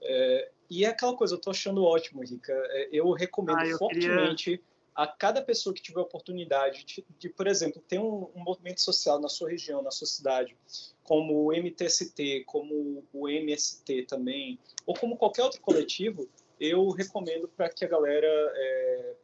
É, 0.00 0.50
e 0.68 0.84
é 0.84 0.88
aquela 0.88 1.14
coisa, 1.14 1.34
eu 1.34 1.38
estou 1.38 1.50
achando 1.50 1.84
ótimo, 1.84 2.22
Rica. 2.22 2.52
É, 2.52 2.88
eu 2.90 3.12
recomendo 3.12 3.58
ah, 3.58 3.66
eu 3.66 3.78
fortemente. 3.78 4.44
Queria 4.44 4.71
a 4.94 5.06
cada 5.06 5.40
pessoa 5.40 5.74
que 5.74 5.80
tiver 5.80 6.00
oportunidade 6.00 6.84
de, 6.84 7.04
de 7.18 7.28
por 7.28 7.46
exemplo, 7.46 7.82
ter 7.88 7.98
um, 7.98 8.30
um, 8.34 8.42
movimento 8.42 8.80
social 8.80 9.18
na 9.18 9.28
sua 9.28 9.50
região, 9.50 9.82
na 9.82 9.90
sua 9.90 10.06
cidade, 10.06 10.56
como 11.02 11.46
o 11.46 11.52
MTST, 11.52 12.44
como 12.46 13.04
o 13.12 13.28
MST 13.28 14.04
também, 14.04 14.58
ou 14.84 14.94
como 14.94 15.16
qualquer 15.16 15.42
outro 15.42 15.60
coletivo, 15.60 16.28
eu 16.60 16.90
recomendo 16.90 17.48
para 17.48 17.68
que 17.70 17.84
a 17.84 17.88
galera 17.88 18.26
é, 18.26 19.14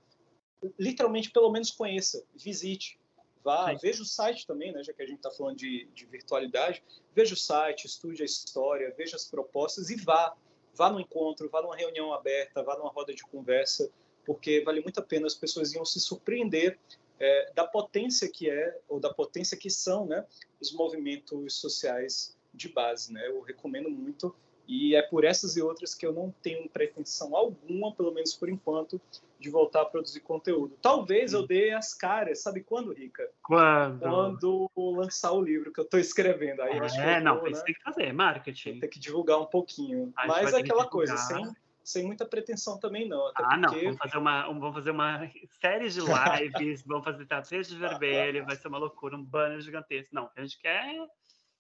literalmente 0.79 1.31
pelo 1.31 1.51
menos 1.51 1.71
conheça, 1.71 2.25
visite, 2.35 2.99
vá, 3.45 3.71
Sim. 3.71 3.79
veja 3.81 4.03
o 4.03 4.07
site 4.07 4.47
também, 4.47 4.73
né, 4.73 4.83
já 4.83 4.93
que 4.93 5.03
a 5.03 5.07
gente 5.07 5.19
está 5.19 5.31
falando 5.31 5.57
de, 5.57 5.87
de 5.95 6.07
virtualidade, 6.07 6.83
veja 7.15 7.35
o 7.35 7.37
site, 7.37 7.87
estude 7.87 8.23
a 8.23 8.27
história, 8.27 8.93
veja 8.97 9.17
as 9.17 9.27
propostas 9.27 9.91
e 9.91 9.97
vá, 9.97 10.35
vá 10.75 10.91
no 10.91 10.99
encontro, 10.99 11.49
vá 11.49 11.61
numa 11.61 11.77
reunião 11.77 12.13
aberta, 12.13 12.63
vá 12.63 12.77
numa 12.77 12.91
roda 12.91 13.15
de 13.15 13.23
conversa, 13.23 13.91
porque 14.29 14.61
vale 14.61 14.83
muito 14.83 15.01
a 15.01 15.03
pena, 15.03 15.27
as 15.27 15.35
pessoas 15.35 15.73
iam 15.73 15.87
se 15.87 15.99
surpreender 15.99 16.79
é, 17.19 17.51
da 17.55 17.67
potência 17.67 18.31
que 18.31 18.51
é, 18.51 18.79
ou 18.87 19.01
da 19.01 19.09
potência 19.09 19.57
que 19.57 19.71
são, 19.71 20.05
né, 20.05 20.23
os 20.61 20.71
movimentos 20.71 21.55
sociais 21.55 22.37
de 22.53 22.69
base, 22.69 23.11
né? 23.11 23.27
Eu 23.27 23.41
recomendo 23.41 23.89
muito 23.89 24.37
e 24.67 24.95
é 24.95 25.01
por 25.01 25.25
essas 25.25 25.57
e 25.57 25.63
outras 25.63 25.95
que 25.95 26.05
eu 26.05 26.13
não 26.13 26.31
tenho 26.43 26.69
pretensão 26.69 27.35
alguma, 27.35 27.91
pelo 27.95 28.13
menos 28.13 28.35
por 28.35 28.51
enquanto, 28.51 29.01
de 29.41 29.49
voltar 29.49 29.81
a 29.81 29.87
produzir 29.87 30.21
conteúdo. 30.21 30.77
Talvez 30.83 31.33
eu 31.33 31.47
dê 31.47 31.71
as 31.71 31.95
caras, 31.95 32.43
sabe 32.43 32.61
quando, 32.61 32.93
Rica? 32.93 33.31
Quando? 33.43 34.01
Quando 34.01 34.71
lançar 34.77 35.33
o 35.33 35.41
livro 35.41 35.73
que 35.73 35.81
eu 35.81 35.85
estou 35.85 35.99
escrevendo. 35.99 36.61
Aí 36.61 36.77
é, 36.77 36.81
acho 36.81 36.97
que 36.97 37.01
é, 37.01 37.19
não, 37.19 37.43
né? 37.43 37.51
isso 37.51 37.65
tem 37.65 37.75
que 37.75 37.83
fazer, 37.83 38.13
marketing. 38.13 38.79
Tem 38.79 38.91
que 38.91 38.99
divulgar 38.99 39.41
um 39.41 39.47
pouquinho. 39.47 40.13
Mas 40.15 40.53
é 40.53 40.59
aquela 40.59 40.87
coisa, 40.87 41.17
sem 41.17 41.51
sem 41.89 42.05
muita 42.05 42.27
pretensão 42.27 42.79
também 42.79 43.09
não. 43.09 43.33
ah, 43.35 43.57
não, 43.57 43.73
vamos 43.73 43.97
fazer 43.97 44.19
uma, 44.19 44.47
vamos 44.47 44.75
fazer 44.75 44.91
uma 44.91 45.31
série 45.59 45.89
de 45.89 46.01
lives, 46.01 46.83
vamos 46.87 47.03
fazer 47.03 47.25
tapete 47.25 47.71
de 47.71 47.79
vermelho, 47.79 48.45
vai 48.45 48.57
ser 48.57 48.69
uma 48.69 48.77
loucura, 48.77 49.17
um 49.17 49.25
banner 49.25 49.59
gigantesco. 49.63 50.15
Não, 50.15 50.29
a 50.37 50.41
gente 50.43 50.59
quer 50.59 51.09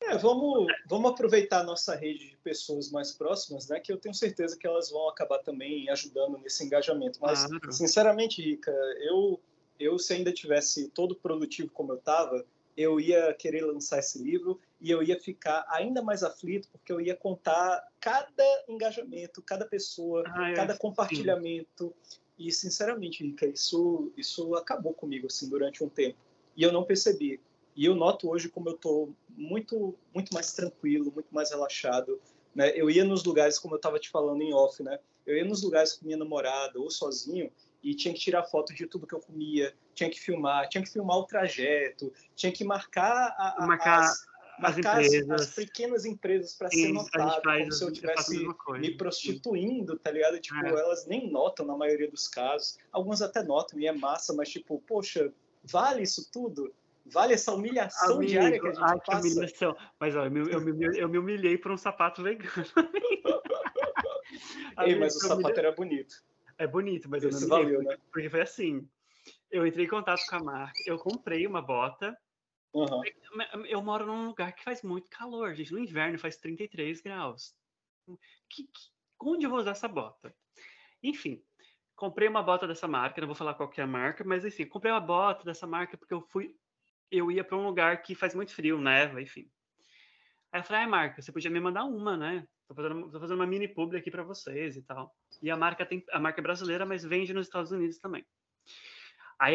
é, 0.02 0.16
vamos, 0.18 0.66
vamos 0.86 1.10
aproveitar 1.10 1.60
a 1.60 1.64
nossa 1.64 1.94
rede 1.96 2.28
de 2.28 2.36
pessoas 2.36 2.90
mais 2.90 3.10
próximas, 3.10 3.68
né? 3.68 3.80
Que 3.80 3.90
eu 3.90 3.96
tenho 3.96 4.14
certeza 4.14 4.56
que 4.56 4.66
elas 4.66 4.90
vão 4.90 5.08
acabar 5.08 5.38
também 5.38 5.88
ajudando 5.88 6.36
nesse 6.38 6.62
engajamento. 6.62 7.18
Mas, 7.22 7.46
claro. 7.46 7.72
sinceramente, 7.72 8.42
Rica, 8.42 8.70
eu, 9.00 9.40
eu 9.80 9.98
se 9.98 10.12
ainda 10.12 10.30
tivesse 10.30 10.88
todo 10.90 11.16
produtivo 11.16 11.70
como 11.72 11.92
eu 11.92 11.96
estava, 11.96 12.44
eu 12.76 13.00
ia 13.00 13.32
querer 13.32 13.64
lançar 13.64 13.98
esse 13.98 14.22
livro 14.22 14.60
e 14.80 14.90
eu 14.90 15.02
ia 15.02 15.18
ficar 15.18 15.64
ainda 15.68 16.02
mais 16.02 16.22
aflito 16.22 16.68
porque 16.70 16.92
eu 16.92 17.00
ia 17.00 17.16
contar 17.16 17.86
cada 18.00 18.44
engajamento, 18.68 19.42
cada 19.42 19.66
pessoa, 19.66 20.22
ah, 20.26 20.52
cada 20.54 20.76
compartilhamento. 20.76 21.94
Sim. 22.02 22.18
E 22.38 22.52
sinceramente, 22.52 23.24
Rica, 23.24 23.46
isso 23.46 24.12
isso 24.16 24.54
acabou 24.54 24.94
comigo 24.94 25.26
assim 25.26 25.48
durante 25.48 25.82
um 25.82 25.88
tempo 25.88 26.18
e 26.56 26.62
eu 26.62 26.72
não 26.72 26.84
percebi. 26.84 27.40
E 27.74 27.84
eu 27.84 27.94
noto 27.94 28.30
hoje 28.30 28.48
como 28.48 28.68
eu 28.68 28.74
estou 28.74 29.14
muito 29.28 29.94
muito 30.14 30.32
mais 30.32 30.52
tranquilo, 30.52 31.12
muito 31.12 31.32
mais 31.32 31.50
relaxado. 31.50 32.20
Né? 32.54 32.72
Eu 32.76 32.88
ia 32.88 33.04
nos 33.04 33.24
lugares 33.24 33.58
como 33.58 33.74
eu 33.74 33.78
estava 33.78 33.98
te 33.98 34.08
falando 34.08 34.42
em 34.42 34.54
off, 34.54 34.82
né? 34.82 34.98
Eu 35.26 35.36
ia 35.36 35.44
nos 35.44 35.62
lugares 35.62 35.92
com 35.92 36.06
minha 36.06 36.16
namorada 36.16 36.80
ou 36.80 36.90
sozinho 36.90 37.50
e 37.82 37.94
tinha 37.94 38.12
que 38.14 38.20
tirar 38.20 38.44
foto 38.44 38.74
de 38.74 38.86
tudo 38.86 39.06
que 39.06 39.14
eu 39.14 39.20
comia, 39.20 39.74
tinha 39.94 40.10
que 40.10 40.20
filmar, 40.20 40.68
tinha 40.68 40.82
que 40.82 40.90
filmar 40.90 41.18
o 41.18 41.24
trajeto, 41.24 42.12
tinha 42.34 42.50
que 42.50 42.64
marcar, 42.64 43.34
a, 43.38 43.62
a, 43.62 43.66
marcar 43.66 44.00
as, 44.00 44.26
marcar 44.60 45.00
as, 45.00 45.30
as, 45.30 45.54
pequenas 45.54 46.04
empresas 46.04 46.54
para 46.54 46.70
ser 46.70 46.92
notado, 46.92 47.42
como 47.42 47.72
se 47.72 47.84
eu 47.84 47.92
tivesse 47.92 48.46
me 48.78 48.96
prostituindo, 48.96 49.98
tá 49.98 50.10
ligado? 50.10 50.40
Tipo, 50.40 50.64
é. 50.64 50.70
elas 50.70 51.06
nem 51.06 51.30
notam 51.30 51.66
na 51.66 51.76
maioria 51.76 52.10
dos 52.10 52.28
casos, 52.28 52.78
algumas 52.92 53.22
até 53.22 53.42
notam 53.42 53.80
e 53.80 53.86
é 53.86 53.92
massa, 53.92 54.34
mas 54.34 54.48
tipo, 54.48 54.82
poxa, 54.86 55.32
vale 55.64 56.02
isso 56.02 56.30
tudo? 56.30 56.72
Vale 57.10 57.34
essa 57.34 57.54
humilhação 57.54 58.16
Amigo, 58.16 58.30
diária 58.30 58.60
que 58.60 58.66
a 58.66 58.72
gente 58.72 58.82
ai, 58.82 59.00
passa? 59.04 59.22
Que 59.22 59.28
humilhação. 59.28 59.76
Mas 59.98 60.14
olha, 60.14 60.26
eu 60.26 60.30
me, 60.30 60.52
eu, 60.52 60.60
me, 60.60 60.98
eu 60.98 61.08
me 61.08 61.18
humilhei 61.18 61.56
por 61.56 61.72
um 61.72 61.76
sapato 61.76 62.22
vegano. 62.22 62.66
Ei, 64.84 64.98
mas 64.98 65.16
o 65.16 65.20
sapato 65.20 65.58
era 65.58 65.72
bonito. 65.72 66.22
É 66.58 66.66
bonito, 66.66 67.08
mas 67.08 67.22
Isso 67.22 67.36
eu 67.36 67.40
não 67.40 67.48
valeu, 67.48 67.82
né? 67.82 67.96
Porque 68.12 68.28
foi 68.28 68.42
assim. 68.42 68.86
Eu 69.50 69.66
entrei 69.66 69.86
em 69.86 69.88
contato 69.88 70.20
com 70.28 70.36
a 70.36 70.42
marca, 70.42 70.78
eu 70.86 70.98
comprei 70.98 71.46
uma 71.46 71.62
bota. 71.62 72.16
Uhum. 72.74 73.02
Eu 73.66 73.82
moro 73.82 74.06
num 74.06 74.28
lugar 74.28 74.52
que 74.52 74.62
faz 74.62 74.82
muito 74.82 75.08
calor, 75.08 75.54
gente. 75.54 75.72
No 75.72 75.78
inverno 75.78 76.18
faz 76.18 76.36
33 76.36 77.00
graus. 77.00 77.54
Que, 78.48 78.64
que, 78.64 78.90
onde 79.20 79.46
eu 79.46 79.50
vou 79.50 79.58
usar 79.58 79.72
essa 79.72 79.88
bota? 79.88 80.34
Enfim, 81.02 81.42
comprei 81.94 82.28
uma 82.28 82.42
bota 82.42 82.66
dessa 82.66 82.88
marca, 82.88 83.20
não 83.20 83.28
vou 83.28 83.34
falar 83.34 83.54
qual 83.54 83.70
é 83.76 83.82
a 83.82 83.86
marca, 83.86 84.24
mas 84.24 84.44
enfim, 84.44 84.66
comprei 84.66 84.92
uma 84.92 85.00
bota 85.00 85.44
dessa 85.44 85.66
marca 85.66 85.96
porque 85.96 86.14
eu 86.14 86.22
fui, 86.22 86.54
eu 87.10 87.30
ia 87.30 87.44
para 87.44 87.56
um 87.56 87.66
lugar 87.66 88.02
que 88.02 88.14
faz 88.14 88.34
muito 88.34 88.54
frio, 88.54 88.80
neva, 88.80 89.20
enfim. 89.20 89.50
Aí 90.52 90.60
eu 90.60 90.64
falei, 90.64 90.82
ah, 90.82 90.88
marca, 90.88 91.20
você 91.20 91.30
podia 91.30 91.50
me 91.50 91.60
mandar 91.60 91.84
uma, 91.84 92.16
né? 92.16 92.46
Tô 92.66 92.74
fazendo, 92.74 93.10
tô 93.10 93.20
fazendo 93.20 93.38
uma 93.38 93.46
mini 93.46 93.66
publi 93.66 93.98
aqui 93.98 94.10
para 94.10 94.22
vocês 94.22 94.76
e 94.76 94.82
tal. 94.82 95.14
E 95.42 95.50
a 95.50 95.56
marca 95.56 95.84
tem 95.84 96.04
a 96.10 96.20
marca 96.20 96.40
é 96.40 96.42
brasileira, 96.42 96.86
mas 96.86 97.04
vende 97.04 97.34
nos 97.34 97.46
Estados 97.46 97.70
Unidos 97.70 97.98
também. 97.98 98.24
Aí 99.38 99.54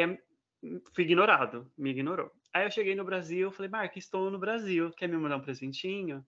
fui 0.94 1.04
ignorado, 1.04 1.72
me 1.78 1.92
ignorou. 1.92 2.32
Aí 2.54 2.66
eu 2.66 2.72
cheguei 2.72 2.94
no 2.94 3.04
Brasil, 3.04 3.52
falei, 3.52 3.70
Mark, 3.70 3.98
estou 3.98 4.30
no 4.30 4.38
Brasil, 4.38 4.92
quer 4.92 5.10
me 5.10 5.18
mandar 5.18 5.38
um 5.38 5.42
presentinho? 5.42 6.24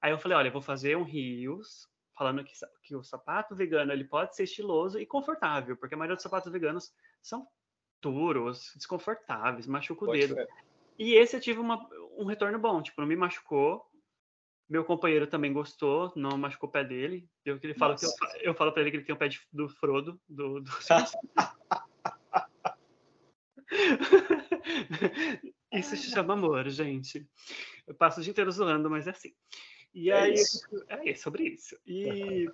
Aí 0.00 0.12
eu 0.12 0.18
falei, 0.18 0.38
olha, 0.38 0.48
eu 0.48 0.52
vou 0.52 0.62
fazer 0.62 0.96
um 0.96 1.02
rios, 1.02 1.88
falando 2.16 2.44
que, 2.44 2.52
que 2.84 2.94
o 2.94 3.02
sapato 3.02 3.56
vegano 3.56 3.92
ele 3.92 4.04
pode 4.04 4.36
ser 4.36 4.44
estiloso 4.44 5.00
e 5.00 5.04
confortável, 5.04 5.76
porque 5.76 5.96
a 5.96 5.98
maioria 5.98 6.14
dos 6.14 6.22
sapatos 6.22 6.52
veganos 6.52 6.94
são 7.20 7.48
duros, 8.00 8.72
desconfortáveis, 8.76 9.66
machuca 9.66 10.04
o 10.04 10.12
dedo. 10.12 10.36
E 10.96 11.14
esse 11.14 11.36
eu 11.36 11.40
tive 11.40 11.58
uma, 11.58 11.84
um 12.16 12.24
retorno 12.24 12.60
bom, 12.60 12.80
tipo, 12.80 13.00
não 13.00 13.08
me 13.08 13.16
machucou. 13.16 13.84
Meu 14.68 14.84
companheiro 14.84 15.26
também 15.26 15.52
gostou, 15.52 16.12
não 16.14 16.38
machucou 16.38 16.68
o 16.68 16.72
pé 16.72 16.84
dele. 16.84 17.28
Eu, 17.44 17.58
ele 17.60 17.74
fala 17.74 17.96
que 17.96 18.04
eu, 18.04 18.10
eu 18.40 18.54
falo 18.54 18.72
para 18.72 18.82
ele 18.82 18.90
que 18.92 18.96
ele 18.98 19.04
tem 19.04 19.14
o 19.14 19.18
pé 19.18 19.28
de, 19.28 19.40
do 19.52 19.68
Frodo, 19.68 20.20
do, 20.28 20.60
do... 20.60 20.70
Isso 25.72 25.96
se 25.96 26.10
chama 26.10 26.34
amor, 26.34 26.68
gente. 26.68 27.28
Eu 27.86 27.94
passo 27.94 28.20
o 28.20 28.22
dia 28.22 28.30
inteiro 28.30 28.50
zoando, 28.50 28.88
mas 28.88 29.06
é 29.06 29.10
assim. 29.10 29.34
E 29.94 30.10
é 30.10 30.20
aí, 30.20 30.34
isso. 30.34 30.60
é 30.88 31.14
sobre 31.14 31.44
isso. 31.44 31.78
E, 31.86 32.44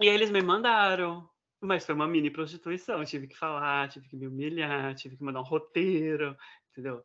e 0.00 0.08
aí 0.08 0.14
eles 0.14 0.30
me 0.30 0.42
mandaram. 0.42 1.28
Mas 1.60 1.86
foi 1.86 1.94
uma 1.94 2.06
mini 2.06 2.30
prostituição. 2.30 3.00
Eu 3.00 3.06
tive 3.06 3.26
que 3.26 3.36
falar, 3.36 3.88
tive 3.88 4.08
que 4.08 4.16
me 4.16 4.26
humilhar, 4.26 4.94
tive 4.94 5.16
que 5.16 5.24
mandar 5.24 5.40
um 5.40 5.44
roteiro, 5.44 6.36
entendeu? 6.70 7.02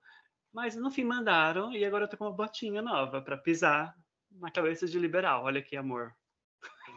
Mas 0.54 0.76
no 0.76 0.92
fim 0.92 1.06
mandaram 1.06 1.72
e 1.72 1.86
agora 1.86 2.06
eu 2.06 2.10
tô 2.10 2.18
com 2.18 2.26
uma 2.26 2.36
botinha 2.36 2.82
nova 2.82 3.22
para 3.22 3.38
pisar 3.38 3.96
na 4.32 4.52
cabeça 4.52 4.86
de 4.86 5.00
liberal. 5.00 5.46
Olha 5.46 5.62
que 5.62 5.78
amor. 5.78 6.14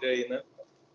E 0.03 0.07
aí, 0.07 0.29
né? 0.29 0.43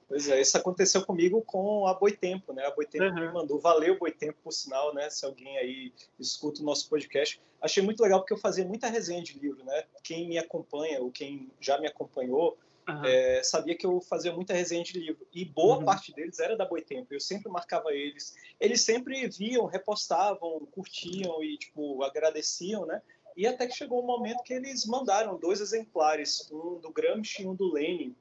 Pois 0.09 0.27
é, 0.27 0.41
isso 0.41 0.57
aconteceu 0.57 1.05
comigo 1.05 1.39
com 1.43 1.85
a 1.85 1.93
Boitempo, 1.93 2.51
né? 2.51 2.65
A 2.65 2.71
Boitempo 2.71 3.05
uhum. 3.05 3.27
me 3.27 3.31
mandou, 3.31 3.59
valeu 3.59 3.99
Boitempo 3.99 4.39
por 4.43 4.51
sinal, 4.51 4.91
né? 4.91 5.07
Se 5.07 5.23
alguém 5.23 5.55
aí 5.59 5.93
escuta 6.19 6.63
o 6.63 6.65
nosso 6.65 6.89
podcast. 6.89 7.39
Achei 7.61 7.83
muito 7.83 8.01
legal 8.01 8.19
porque 8.19 8.33
eu 8.33 8.37
fazia 8.37 8.65
muita 8.65 8.87
resenha 8.87 9.21
de 9.21 9.37
livro, 9.37 9.63
né? 9.63 9.83
Quem 10.03 10.27
me 10.27 10.39
acompanha, 10.39 10.99
ou 10.99 11.11
quem 11.11 11.51
já 11.61 11.79
me 11.79 11.85
acompanhou, 11.85 12.57
uhum. 12.89 13.05
é, 13.05 13.43
sabia 13.43 13.77
que 13.77 13.85
eu 13.85 14.01
fazia 14.01 14.33
muita 14.33 14.51
resenha 14.51 14.83
de 14.83 14.97
livro. 14.97 15.27
E 15.31 15.45
boa 15.45 15.77
uhum. 15.77 15.85
parte 15.85 16.11
deles 16.11 16.39
era 16.39 16.57
da 16.57 16.65
Boitempo. 16.65 17.13
Eu 17.13 17.19
sempre 17.19 17.51
marcava 17.51 17.93
eles. 17.93 18.35
Eles 18.59 18.81
sempre 18.81 19.27
viam, 19.27 19.67
repostavam, 19.67 20.67
curtiam 20.71 21.43
e, 21.43 21.55
tipo, 21.55 22.01
agradeciam, 22.01 22.83
né? 22.83 22.99
E 23.37 23.45
até 23.45 23.67
que 23.67 23.75
chegou 23.75 24.01
um 24.03 24.07
momento 24.07 24.41
que 24.41 24.55
eles 24.55 24.87
mandaram 24.87 25.37
dois 25.37 25.61
exemplares, 25.61 26.49
um 26.51 26.79
do 26.79 26.91
Gramsci 26.91 27.43
e 27.43 27.47
um 27.47 27.53
do 27.53 27.71
Lenin, 27.71 28.15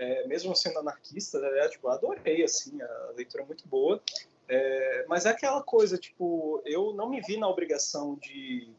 é, 0.00 0.26
mesmo 0.26 0.56
sendo 0.56 0.78
anarquista, 0.78 1.38
né, 1.38 1.68
tipo, 1.68 1.86
adorei, 1.88 2.42
assim, 2.42 2.80
a 2.80 3.12
leitura 3.14 3.42
é 3.42 3.46
muito 3.46 3.68
boa. 3.68 4.02
É, 4.48 5.04
mas 5.06 5.26
é 5.26 5.28
aquela 5.28 5.62
coisa, 5.62 5.98
tipo, 5.98 6.62
eu 6.64 6.94
não 6.94 7.10
me 7.10 7.20
vi 7.20 7.36
na 7.36 7.46
obrigação 7.46 8.14
de, 8.16 8.72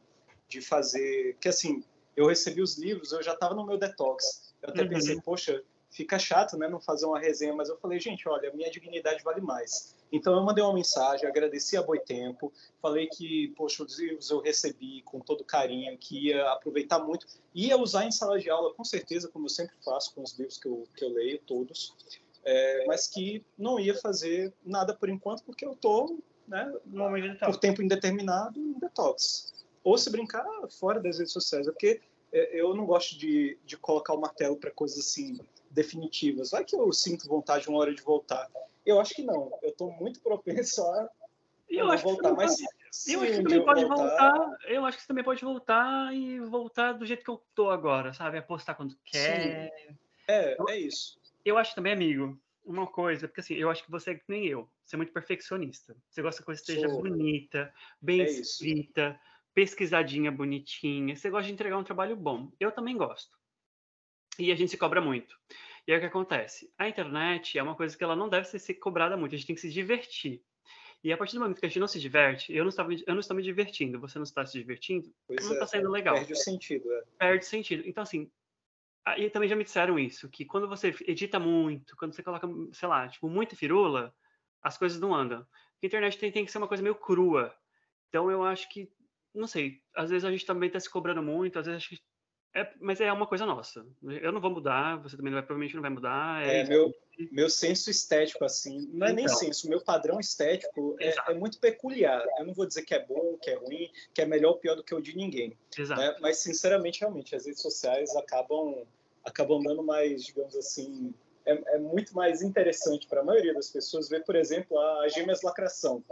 de 0.48 0.62
fazer... 0.62 1.38
Que, 1.40 1.48
assim, 1.48 1.84
eu 2.18 2.26
recebi 2.26 2.62
os 2.62 2.76
livros, 2.76 3.12
eu 3.12 3.22
já 3.22 3.34
estava 3.34 3.54
no 3.54 3.66
meu 3.66 3.78
detox. 3.78 4.52
Eu 4.64 4.70
até 4.70 4.82
uhum. 4.82 4.90
pensei, 4.90 5.22
poxa, 5.22 5.64
fica 5.92 6.18
chato, 6.18 6.58
né, 6.58 6.68
não 6.68 6.80
fazer 6.80 7.06
uma 7.06 7.20
resenha, 7.20 7.54
mas 7.54 7.70
eu 7.70 7.78
falei, 7.78 8.00
gente, 8.00 8.28
olha, 8.28 8.52
minha 8.52 8.72
dignidade 8.72 9.24
vale 9.24 9.42
mais. 9.42 9.96
Então 10.12 10.34
eu 10.34 10.44
mandei 10.44 10.64
uma 10.64 10.74
mensagem, 10.74 11.28
agradeci 11.28 11.78
a 11.78 11.82
Boitempo, 11.82 12.52
falei 12.82 13.08
que, 13.08 13.54
poxa, 13.56 13.84
os 13.84 13.98
livros 13.98 14.30
eu 14.30 14.42
recebi 14.42 15.02
com 15.04 15.20
todo 15.20 15.44
carinho, 15.44 15.98
que 15.98 16.28
ia 16.28 16.52
aproveitar 16.52 17.00
muito, 17.00 17.26
ia 17.56 17.78
usar 17.78 18.06
em 18.06 18.12
sala 18.12 18.38
de 18.38 18.50
aula, 18.50 18.74
com 18.74 18.84
certeza, 18.84 19.30
como 19.30 19.46
eu 19.46 19.50
sempre 19.50 19.74
faço 19.84 20.14
com 20.14 20.22
os 20.22 20.38
livros 20.38 20.58
que 20.58 20.68
eu, 20.68 20.84
que 20.96 21.06
eu 21.06 21.10
leio, 21.10 21.40
todos, 21.40 21.96
é, 22.44 22.86
mas 22.88 23.08
que 23.08 23.44
não 23.58 23.80
ia 23.80 23.96
fazer 23.96 24.54
nada 24.66 24.94
por 24.94 25.08
enquanto, 25.08 25.44
porque 25.44 25.66
eu 25.66 25.72
estou, 25.72 26.20
né, 26.48 26.74
por 27.46 27.58
tempo 27.58 27.82
indeterminado, 27.82 28.60
em 28.60 28.74
detox. 28.74 29.54
Ou 29.84 29.98
se 29.98 30.10
brincar, 30.10 30.46
fora 30.70 31.00
das 31.00 31.20
redes 31.20 31.32
sociais, 31.32 31.68
é 31.68 31.72
porque 31.72 32.02
é, 32.34 32.60
eu 32.60 32.76
não 32.76 32.86
gosto 32.86 33.18
de, 33.18 33.58
de 33.66 33.78
colocar 33.78 34.14
o 34.14 34.20
martelo 34.20 34.58
para 34.58 34.72
coisas 34.72 35.00
assim 35.00 35.40
definitivas. 35.72 36.52
Vai 36.52 36.64
que 36.64 36.76
eu 36.76 36.92
sinto 36.92 37.28
vontade 37.28 37.68
uma 37.70 37.80
hora 37.80 37.94
de 37.94 38.02
voltar. 38.02 38.50
Eu 38.86 39.00
acho 39.00 39.14
que 39.14 39.24
não. 39.24 39.52
Eu 39.62 39.70
estou 39.70 39.92
muito 39.92 40.20
propenso 40.20 40.84
a 40.84 41.10
eu 41.72 41.90
acho 41.90 42.04
voltar, 42.04 42.36
pode, 42.36 42.54
eu 43.08 43.22
acho 43.22 43.32
que 43.32 43.44
também 43.44 43.64
pode 43.64 43.86
voltar... 43.86 44.34
voltar. 44.34 44.58
Eu 44.66 44.86
acho 44.86 44.98
que 44.98 45.04
você 45.04 45.08
também 45.08 45.24
pode 45.24 45.42
voltar 45.42 46.14
e 46.14 46.40
voltar 46.42 46.92
do 46.94 47.06
jeito 47.06 47.24
que 47.24 47.30
eu 47.30 47.42
tô 47.56 47.70
agora, 47.70 48.14
sabe? 48.14 48.38
Apostar 48.38 48.76
quando 48.76 48.98
quer. 49.06 49.72
Sim. 49.72 49.96
É, 50.28 50.60
eu, 50.60 50.70
é 50.70 50.78
isso. 50.78 51.18
Eu 51.46 51.58
acho 51.58 51.74
também, 51.74 51.94
amigo, 51.94 52.38
uma 52.66 52.86
coisa, 52.86 53.28
porque 53.28 53.40
assim, 53.40 53.54
eu 53.54 53.70
acho 53.70 53.86
que 53.86 53.92
você 53.92 54.12
é 54.12 54.16
que 54.16 54.24
nem 54.28 54.46
eu. 54.46 54.70
Você 54.84 54.96
é 54.96 54.98
muito 54.98 55.14
perfeccionista. 55.14 55.96
Você 56.10 56.22
gosta 56.22 56.40
que 56.40 56.44
a 56.44 56.46
coisa 56.46 56.62
esteja 56.62 56.90
Sou. 56.90 57.02
bonita, 57.02 57.74
bem 58.02 58.22
é 58.22 58.26
escrita, 58.26 59.12
isso. 59.12 59.20
pesquisadinha, 59.54 60.32
bonitinha. 60.32 61.16
Você 61.16 61.30
gosta 61.30 61.48
de 61.48 61.54
entregar 61.54 61.78
um 61.78 61.84
trabalho 61.84 62.18
bom. 62.18 62.52
Eu 62.60 62.72
também 62.72 62.98
gosto. 62.98 63.40
E 64.42 64.52
a 64.52 64.56
gente 64.56 64.72
se 64.72 64.78
cobra 64.78 65.00
muito. 65.00 65.38
E 65.88 65.92
aí 65.92 65.98
o 65.98 66.02
que 66.02 66.08
acontece? 66.08 66.72
A 66.78 66.90
internet 66.90 67.58
é 67.58 67.64
uma 67.64 67.76
coisa 67.76 67.96
que 67.96 68.04
ela 68.04 68.16
não 68.16 68.28
deve 68.28 68.48
ser 68.48 68.74
cobrada 68.76 69.16
muito, 69.16 69.36
a 69.36 69.38
gente 69.38 69.46
tem 69.46 69.56
que 69.56 69.62
se 69.62 69.70
divertir. 69.70 70.42
E 71.04 71.12
a 71.12 71.18
partir 71.18 71.36
do 71.36 71.42
momento 71.42 71.60
que 71.60 71.66
a 71.66 71.70
gente 71.70 71.80
não 71.80 71.88
se 71.88 72.00
diverte, 72.00 72.52
eu 72.54 72.64
não, 72.64 72.70
estava, 72.70 72.92
eu 72.94 73.14
não 73.14 73.20
estou 73.20 73.36
me 73.36 73.44
divertindo, 73.44 74.00
você 74.00 74.18
não 74.18 74.24
está 74.24 74.46
se 74.46 74.58
divertindo, 74.58 75.12
pois 75.28 75.46
não 75.46 75.54
está 75.54 75.66
é, 75.66 75.68
sendo 75.68 75.90
legal. 75.90 76.16
Perde 76.16 76.34
o 76.34 76.36
sentido, 76.36 76.92
é. 76.92 77.04
Perde 77.20 77.46
sentido. 77.46 77.84
Então, 77.88 78.02
assim, 78.02 78.32
e 79.18 79.30
também 79.30 79.50
já 79.50 79.56
me 79.56 79.64
disseram 79.64 79.98
isso, 79.98 80.30
que 80.30 80.46
quando 80.46 80.68
você 80.68 80.96
edita 81.08 81.40
muito, 81.40 81.96
quando 81.96 82.14
você 82.14 82.24
coloca, 82.24 82.48
sei 82.74 82.88
lá, 82.88 83.08
tipo, 83.08 83.30
muita 83.30 83.56
firula, 83.56 84.14
as 84.62 84.78
coisas 84.78 85.00
não 85.00 85.14
andam. 85.14 85.46
A 85.82 85.86
internet 85.86 86.18
tem, 86.18 86.32
tem 86.32 86.46
que 86.46 86.52
ser 86.52 86.60
uma 86.60 86.68
coisa 86.68 86.84
meio 86.84 86.96
crua. 86.96 87.54
Então, 88.10 88.30
eu 88.30 88.44
acho 88.44 88.70
que, 88.70 88.92
não 89.34 89.48
sei, 89.48 89.82
às 89.96 90.10
vezes 90.10 90.26
a 90.26 90.32
gente 90.32 90.46
também 90.46 90.68
está 90.68 90.80
se 90.80 90.90
cobrando 90.90 91.24
muito, 91.24 91.58
às 91.58 91.66
vezes 91.66 91.84
acho 91.84 91.90
que 91.96 92.11
é, 92.54 92.70
mas 92.82 93.00
é 93.00 93.12
uma 93.12 93.26
coisa 93.26 93.46
nossa. 93.46 93.86
Eu 94.04 94.32
não 94.32 94.42
vou 94.42 94.52
mudar, 94.52 94.98
você 94.98 95.16
também 95.16 95.32
vai, 95.32 95.42
provavelmente 95.42 95.76
não 95.76 95.82
vai 95.82 95.90
mudar. 95.90 96.46
É, 96.46 96.60
é 96.60 96.64
meu, 96.66 96.94
meu 97.32 97.50
senso 97.50 97.90
estético, 97.90 98.44
assim, 98.44 98.90
não 98.92 99.08
é 99.08 99.12
então. 99.12 99.16
nem 99.16 99.28
senso, 99.30 99.70
meu 99.70 99.80
padrão 99.80 100.20
estético 100.20 100.98
é, 101.00 101.16
é, 101.30 101.34
muito 101.34 101.60
peculiar. 101.60 102.22
Eu 102.40 102.46
não 102.46 102.54
vou 102.54 102.66
dizer 102.66 102.82
que 102.82 102.94
é 102.94 103.06
bom, 103.06 103.38
que 103.42 103.50
é 103.50 103.56
ruim, 103.56 103.90
que 104.14 104.22
é 104.22 104.26
melhor 104.26 104.50
ou 104.50 104.58
pior 104.58 104.76
do 104.76 104.84
que 104.84 104.94
o 104.94 105.00
de 105.00 105.16
ninguém. 105.16 105.58
Né? 105.78 106.16
Mas, 106.20 106.40
sinceramente, 106.40 107.00
realmente, 107.00 107.34
as 107.36 107.46
redes 107.46 107.62
sociais 107.62 108.14
acabam, 108.18 108.86
acabam 109.24 109.64
dando 109.64 109.82
mais, 109.82 110.26
digamos 110.26 110.56
assim, 110.58 111.14
é, 111.46 111.76
é 111.76 111.80
muito 111.80 112.14
mais 112.14 112.42
interessante 112.42 113.08
para 113.08 113.22
a 113.22 113.24
maioria 113.24 113.54
das 113.54 113.70
pessoas 113.70 114.10
ver, 114.10 114.26
por 114.26 114.36
exemplo, 114.36 114.78
a 114.78 115.08
Gêmeas 115.08 115.42
Lacração. 115.42 116.04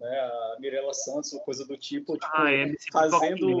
Né, 0.00 0.10
a 0.10 0.56
Mirella 0.58 0.92
Santos, 0.92 1.32
ou 1.32 1.40
coisa 1.40 1.64
do 1.64 1.76
tipo, 1.76 2.14
tipo 2.14 2.26
ah, 2.34 2.50
fazendo, 2.92 3.58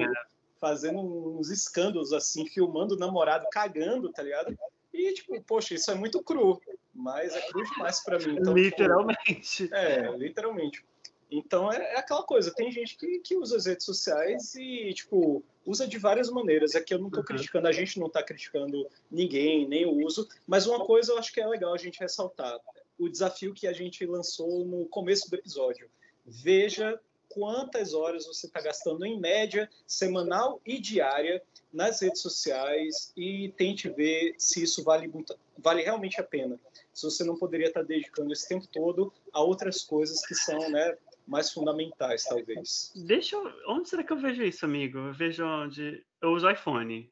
fazendo 0.64 0.98
uns 1.38 1.50
escândalos 1.50 2.10
assim, 2.14 2.46
filmando 2.46 2.94
o 2.94 2.98
namorado 2.98 3.46
cagando, 3.52 4.10
tá 4.10 4.22
ligado? 4.22 4.58
E, 4.94 5.12
tipo, 5.12 5.38
poxa, 5.42 5.74
isso 5.74 5.90
é 5.90 5.94
muito 5.94 6.22
cru, 6.22 6.58
mas 6.94 7.34
é 7.36 7.40
cru 7.48 7.62
demais 7.64 8.02
para 8.02 8.18
mim. 8.18 8.38
Então, 8.38 8.54
literalmente. 8.54 9.42
Tipo, 9.42 9.74
é, 9.76 10.16
literalmente. 10.16 10.82
Então 11.30 11.70
é, 11.70 11.76
é, 11.76 11.98
aquela 11.98 12.22
coisa, 12.22 12.50
tem 12.54 12.70
gente 12.70 12.96
que, 12.96 13.18
que 13.18 13.36
usa 13.36 13.58
as 13.58 13.66
redes 13.66 13.84
sociais 13.84 14.54
e, 14.54 14.94
tipo, 14.94 15.44
usa 15.66 15.86
de 15.86 15.98
várias 15.98 16.30
maneiras. 16.30 16.74
Aqui 16.74 16.94
eu 16.94 16.98
não 16.98 17.08
estou 17.08 17.20
uhum. 17.20 17.26
criticando, 17.26 17.68
a 17.68 17.72
gente 17.72 18.00
não 18.00 18.06
está 18.06 18.22
criticando 18.22 18.88
ninguém, 19.10 19.68
nem 19.68 19.84
o 19.84 20.02
uso, 20.02 20.26
mas 20.46 20.66
uma 20.66 20.86
coisa 20.86 21.12
eu 21.12 21.18
acho 21.18 21.30
que 21.30 21.42
é 21.42 21.46
legal 21.46 21.74
a 21.74 21.78
gente 21.78 22.00
ressaltar: 22.00 22.58
o 22.98 23.06
desafio 23.06 23.52
que 23.52 23.66
a 23.66 23.72
gente 23.74 24.06
lançou 24.06 24.64
no 24.64 24.86
começo 24.86 25.28
do 25.28 25.36
episódio. 25.36 25.90
Veja 26.24 26.98
quantas 27.34 27.92
horas 27.92 28.26
você 28.26 28.46
está 28.46 28.60
gastando 28.60 29.04
em 29.04 29.18
média, 29.18 29.68
semanal 29.88 30.60
e 30.64 30.78
diária 30.78 31.42
nas 31.72 32.00
redes 32.00 32.22
sociais 32.22 33.12
e 33.16 33.52
tente 33.56 33.90
ver 33.90 34.36
se 34.38 34.62
isso 34.62 34.84
vale, 34.84 35.08
muito, 35.08 35.36
vale 35.58 35.82
realmente 35.82 36.20
a 36.20 36.24
pena. 36.24 36.58
Se 36.92 37.04
você 37.04 37.24
não 37.24 37.36
poderia 37.36 37.66
estar 37.66 37.80
tá 37.80 37.86
dedicando 37.86 38.32
esse 38.32 38.48
tempo 38.48 38.68
todo 38.68 39.12
a 39.32 39.42
outras 39.42 39.82
coisas 39.82 40.24
que 40.24 40.34
são 40.36 40.70
né, 40.70 40.96
mais 41.26 41.52
fundamentais, 41.52 42.22
talvez. 42.22 42.92
Deixa 42.94 43.34
eu... 43.34 43.52
Onde 43.66 43.88
será 43.88 44.04
que 44.04 44.12
eu 44.12 44.18
vejo 44.18 44.44
isso, 44.44 44.64
amigo? 44.64 44.98
Eu 44.98 45.12
vejo 45.12 45.44
onde... 45.44 46.04
Eu 46.22 46.30
uso 46.30 46.48
iPhone. 46.48 47.10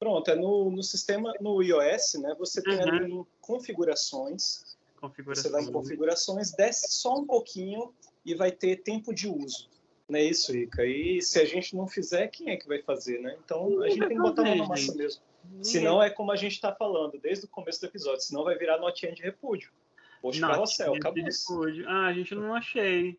Pronto, 0.00 0.28
é 0.30 0.34
no, 0.34 0.70
no 0.70 0.82
sistema, 0.82 1.32
no 1.40 1.62
iOS, 1.62 2.14
né? 2.14 2.34
Você 2.40 2.60
tem 2.60 2.74
uhum. 2.74 2.82
ali 2.82 3.26
configurações. 3.40 4.76
Configurações. 5.00 5.46
Você 5.46 5.52
vai 5.52 5.62
em 5.62 5.70
configurações, 5.72 6.50
desce 6.52 6.90
só 6.90 7.14
um 7.14 7.26
pouquinho 7.26 7.94
e 8.24 8.34
vai 8.34 8.52
ter 8.52 8.76
tempo 8.76 9.14
de 9.14 9.28
uso. 9.28 9.68
Não 10.08 10.18
é 10.18 10.24
isso, 10.24 10.52
Rica? 10.52 10.84
E 10.84 11.22
se 11.22 11.38
a 11.38 11.44
gente 11.44 11.76
não 11.76 11.86
fizer, 11.86 12.26
quem 12.28 12.50
é 12.50 12.56
que 12.56 12.66
vai 12.66 12.82
fazer, 12.82 13.20
né? 13.20 13.36
Então 13.44 13.80
a 13.82 13.88
gente 13.88 14.00
tem 14.00 14.16
que 14.16 14.22
botar 14.22 14.42
a 14.42 14.44
mão 14.46 14.56
na 14.56 14.66
massa 14.66 14.94
mesmo. 14.94 15.22
Senão 15.62 16.02
é 16.02 16.10
como 16.10 16.32
a 16.32 16.36
gente 16.36 16.52
está 16.52 16.74
falando 16.74 17.18
desde 17.18 17.46
o 17.46 17.48
começo 17.48 17.80
do 17.80 17.86
episódio, 17.86 18.20
senão 18.20 18.44
vai 18.44 18.56
virar 18.56 18.78
notinha 18.78 19.12
de 19.12 19.22
repúdio. 19.22 19.70
Poxa, 20.20 20.40
carrossel, 20.40 20.94
acabou. 20.94 21.24
De 21.70 21.84
Ah, 21.86 22.06
a 22.06 22.12
gente 22.12 22.34
não 22.34 22.54
achei. 22.54 23.18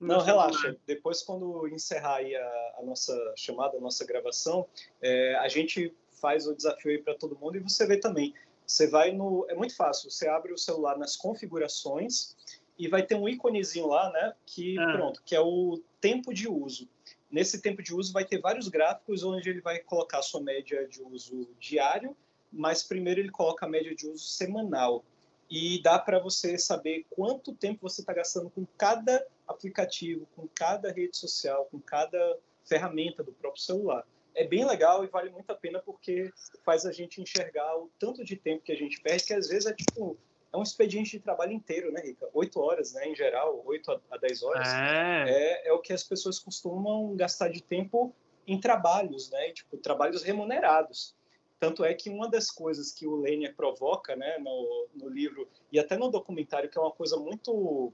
Não, 0.00 0.18
não 0.18 0.24
relaxa. 0.24 0.76
Depois, 0.86 1.22
quando 1.22 1.68
encerrar 1.68 2.16
aí 2.16 2.34
a, 2.34 2.74
a, 2.78 2.82
nossa 2.84 3.14
chamada, 3.36 3.76
a 3.76 3.80
nossa 3.80 4.04
gravação, 4.04 4.66
é, 5.00 5.36
a 5.36 5.48
gente 5.48 5.94
faz 6.20 6.46
o 6.46 6.54
desafio 6.54 6.92
aí 6.92 6.98
para 6.98 7.14
todo 7.14 7.38
mundo 7.38 7.56
e 7.56 7.60
você 7.60 7.86
vê 7.86 7.98
também. 7.98 8.34
Você 8.66 8.86
vai 8.86 9.12
no. 9.12 9.46
É 9.48 9.54
muito 9.54 9.74
fácil. 9.74 10.10
Você 10.10 10.28
abre 10.28 10.52
o 10.52 10.58
celular 10.58 10.98
nas 10.98 11.16
configurações 11.16 12.36
e 12.78 12.86
vai 12.88 13.02
ter 13.02 13.16
um 13.16 13.28
íconezinho 13.28 13.88
lá, 13.88 14.10
né? 14.12 14.32
Que 14.46 14.78
ah. 14.78 14.92
pronto, 14.92 15.22
que 15.24 15.34
é 15.34 15.40
o 15.40 15.82
tempo 16.00 16.32
de 16.32 16.48
uso. 16.48 16.88
Nesse 17.30 17.60
tempo 17.60 17.82
de 17.82 17.94
uso 17.94 18.12
vai 18.12 18.24
ter 18.24 18.40
vários 18.40 18.68
gráficos 18.68 19.22
onde 19.22 19.50
ele 19.50 19.60
vai 19.60 19.80
colocar 19.80 20.18
a 20.18 20.22
sua 20.22 20.40
média 20.40 20.86
de 20.86 21.02
uso 21.02 21.48
diário, 21.58 22.16
mas 22.50 22.82
primeiro 22.82 23.20
ele 23.20 23.30
coloca 23.30 23.66
a 23.66 23.68
média 23.68 23.94
de 23.94 24.06
uso 24.06 24.24
semanal. 24.24 25.04
E 25.50 25.82
dá 25.82 25.98
para 25.98 26.18
você 26.18 26.58
saber 26.58 27.06
quanto 27.10 27.54
tempo 27.54 27.88
você 27.88 28.00
está 28.00 28.12
gastando 28.12 28.50
com 28.50 28.66
cada 28.76 29.26
aplicativo, 29.46 30.26
com 30.36 30.46
cada 30.54 30.92
rede 30.92 31.16
social, 31.16 31.66
com 31.70 31.80
cada 31.80 32.38
ferramenta 32.64 33.22
do 33.22 33.32
próprio 33.32 33.62
celular. 33.62 34.06
É 34.34 34.46
bem 34.46 34.64
legal 34.64 35.04
e 35.04 35.08
vale 35.08 35.30
muito 35.30 35.50
a 35.50 35.54
pena 35.54 35.80
porque 35.80 36.30
faz 36.64 36.86
a 36.86 36.92
gente 36.92 37.20
enxergar 37.20 37.76
o 37.76 37.90
tanto 37.98 38.24
de 38.24 38.36
tempo 38.36 38.62
que 38.62 38.72
a 38.72 38.76
gente 38.76 39.00
perde, 39.00 39.24
que 39.24 39.34
às 39.34 39.48
vezes 39.48 39.66
é 39.66 39.74
tipo 39.74 40.16
um 40.58 40.62
expediente 40.62 41.12
de 41.12 41.20
trabalho 41.20 41.52
inteiro, 41.52 41.90
né, 41.92 42.00
Rica? 42.00 42.28
Oito 42.34 42.60
horas, 42.60 42.92
né, 42.92 43.08
em 43.08 43.14
geral, 43.14 43.62
oito 43.66 43.90
a 44.10 44.16
dez 44.16 44.42
horas. 44.42 44.68
É. 44.68 45.24
é. 45.28 45.68
É, 45.68 45.72
o 45.72 45.78
que 45.78 45.92
as 45.92 46.02
pessoas 46.02 46.38
costumam 46.38 47.14
gastar 47.16 47.48
de 47.48 47.62
tempo 47.62 48.14
em 48.46 48.58
trabalhos, 48.58 49.30
né, 49.30 49.50
tipo, 49.52 49.76
trabalhos 49.76 50.22
remunerados. 50.22 51.14
Tanto 51.60 51.84
é 51.84 51.92
que 51.92 52.08
uma 52.08 52.28
das 52.28 52.50
coisas 52.50 52.92
que 52.92 53.06
o 53.06 53.16
Lênia 53.16 53.52
provoca, 53.52 54.14
né, 54.14 54.38
no, 54.38 54.86
no 54.94 55.08
livro 55.08 55.48
e 55.72 55.78
até 55.78 55.96
no 55.96 56.08
documentário, 56.08 56.68
que 56.68 56.78
é 56.78 56.80
uma 56.80 56.92
coisa 56.92 57.16
muito... 57.16 57.92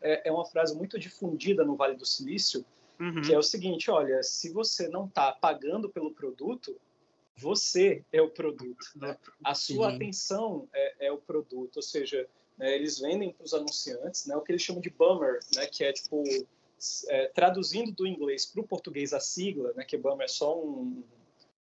É, 0.00 0.28
é 0.28 0.32
uma 0.32 0.44
frase 0.44 0.76
muito 0.76 0.98
difundida 0.98 1.64
no 1.64 1.74
Vale 1.74 1.96
do 1.96 2.06
Silício, 2.06 2.64
uhum. 3.00 3.22
que 3.22 3.32
é 3.32 3.38
o 3.38 3.42
seguinte, 3.42 3.90
olha, 3.90 4.22
se 4.22 4.52
você 4.52 4.88
não 4.88 5.06
está 5.06 5.32
pagando 5.32 5.88
pelo 5.88 6.12
produto, 6.12 6.76
você 7.38 8.04
é 8.12 8.20
o 8.20 8.28
produto. 8.28 8.84
Né? 8.96 9.16
A 9.44 9.54
sua 9.54 9.90
Sim. 9.90 9.96
atenção 9.96 10.68
é, 10.72 11.06
é, 11.06 11.12
o 11.12 11.18
produto, 11.18 11.76
ou 11.76 11.82
seja, 11.82 12.28
né, 12.56 12.74
eles 12.74 12.98
vendem 12.98 13.32
para 13.32 13.44
os 13.44 13.54
anunciantes 13.54 14.26
né, 14.26 14.36
o 14.36 14.40
que 14.40 14.50
eles 14.50 14.62
chamam 14.62 14.82
de 14.82 14.90
bummer, 14.90 15.38
né, 15.54 15.66
que 15.66 15.84
é 15.84 15.92
tipo 15.92 16.24
é, 17.08 17.26
traduzindo 17.28 17.92
do 17.92 18.06
inglês 18.06 18.44
para 18.44 18.60
o 18.60 18.66
português 18.66 19.12
a 19.12 19.20
sigla, 19.20 19.72
né, 19.74 19.84
que 19.84 19.96
bummer 19.96 20.24
é 20.24 20.28
só 20.28 20.58
um, 20.58 21.02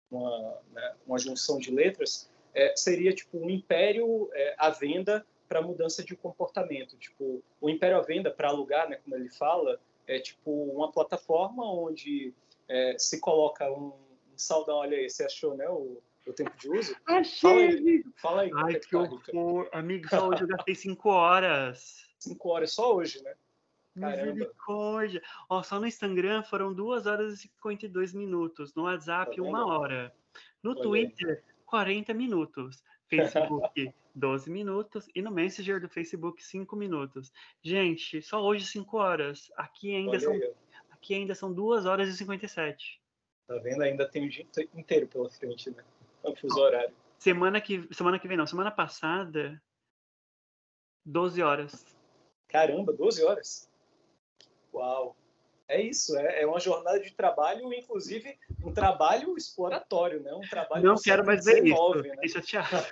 uma, 0.09 0.61
né, 0.71 0.95
uma 1.05 1.19
junção 1.19 1.59
de 1.59 1.71
letras, 1.71 2.29
é, 2.53 2.73
seria 2.77 3.13
tipo 3.13 3.37
um 3.37 3.49
império 3.49 4.29
é, 4.33 4.55
à 4.57 4.69
venda 4.69 5.25
para 5.47 5.61
mudança 5.61 6.03
de 6.03 6.15
comportamento. 6.15 6.97
Tipo, 6.97 7.43
o 7.61 7.69
império 7.69 7.97
à 7.97 8.01
venda 8.01 8.31
para 8.31 8.47
alugar, 8.47 8.89
né, 8.89 8.97
como 9.03 9.15
ele 9.15 9.29
fala, 9.29 9.79
é 10.07 10.19
tipo 10.19 10.51
uma 10.51 10.91
plataforma 10.91 11.69
onde 11.69 12.33
é, 12.67 12.97
se 12.97 13.19
coloca 13.19 13.69
um 13.71 13.93
Saudão, 14.37 14.77
olha 14.77 14.97
aí, 14.97 15.09
você 15.09 15.25
achou, 15.25 15.55
né, 15.55 15.67
o, 15.69 16.01
o 16.25 16.33
tempo 16.33 16.55
de 16.57 16.69
uso? 16.69 16.95
Achei! 17.05 18.03
Fala 18.17 18.41
aí, 18.41 18.51
fala 18.51 18.63
aí 18.65 18.73
Ai, 18.75 18.79
que 18.79 18.95
horror. 18.95 19.69
Amigo, 19.71 20.07
só 20.09 20.27
hoje 20.27 20.43
eu 20.43 20.47
gastei 20.47 20.75
5 20.75 21.09
horas. 21.09 22.09
5 22.19 22.49
horas, 22.49 22.71
só 22.71 22.95
hoje, 22.95 23.23
né? 23.23 23.35
Caramba. 23.99 24.33
Misericórdia. 24.33 25.21
Ó, 25.49 25.63
só 25.63 25.79
no 25.79 25.87
Instagram 25.87 26.43
foram 26.43 26.73
2 26.73 27.05
horas 27.05 27.33
e 27.33 27.37
52 27.37 28.13
minutos. 28.13 28.73
No 28.75 28.83
WhatsApp, 28.83 29.35
tá 29.35 29.41
uma 29.41 29.65
hora. 29.65 30.13
No 30.61 30.71
olha 30.71 30.81
Twitter, 30.81 31.43
aí. 31.47 31.53
40 31.65 32.13
minutos. 32.13 32.83
Facebook, 33.07 33.93
12 34.13 34.49
minutos. 34.49 35.07
E 35.15 35.21
no 35.21 35.31
Messenger 35.31 35.79
do 35.79 35.87
Facebook, 35.87 36.43
5 36.43 36.75
minutos. 36.75 37.31
Gente, 37.63 38.21
só 38.21 38.43
hoje 38.43 38.65
5 38.65 38.97
horas. 38.97 39.51
Aqui 39.55 39.95
ainda, 39.95 40.19
são, 40.19 40.33
aqui 40.91 41.13
ainda 41.13 41.33
são 41.33 41.53
2 41.53 41.85
horas 41.85 42.09
e 42.09 42.17
57. 42.17 43.01
Tá 43.47 43.57
vendo? 43.57 43.83
Ainda 43.83 44.07
tem 44.07 44.25
o 44.25 44.29
dia 44.29 44.45
inteiro 44.73 45.07
pela 45.07 45.29
frente, 45.29 45.69
né? 45.69 45.83
É 46.23 46.29
o 46.29 46.35
fuso 46.35 46.59
horário. 46.59 46.95
Semana 47.19 47.61
que, 47.61 47.87
semana 47.93 48.19
que 48.19 48.27
vem, 48.27 48.37
não. 48.37 48.47
Semana 48.47 48.71
passada, 48.71 49.61
12 51.05 51.41
horas. 51.41 51.85
Caramba, 52.47 52.93
12 52.93 53.23
horas? 53.23 53.69
Uau! 54.73 55.15
É 55.67 55.81
isso, 55.81 56.15
é, 56.15 56.43
é 56.43 56.47
uma 56.47 56.59
jornada 56.59 56.99
de 56.99 57.11
trabalho, 57.11 57.73
inclusive 57.73 58.37
um 58.63 58.71
trabalho 58.71 59.35
exploratório, 59.35 60.21
né? 60.21 60.31
Um 60.33 60.47
trabalho 60.47 60.83
Não 60.83 60.95
quero 60.95 61.25
mais 61.25 61.43
ver 61.43 61.65
isso, 61.65 61.95
né? 61.95 62.15
deixa 62.17 62.41
chateado. 62.43 62.85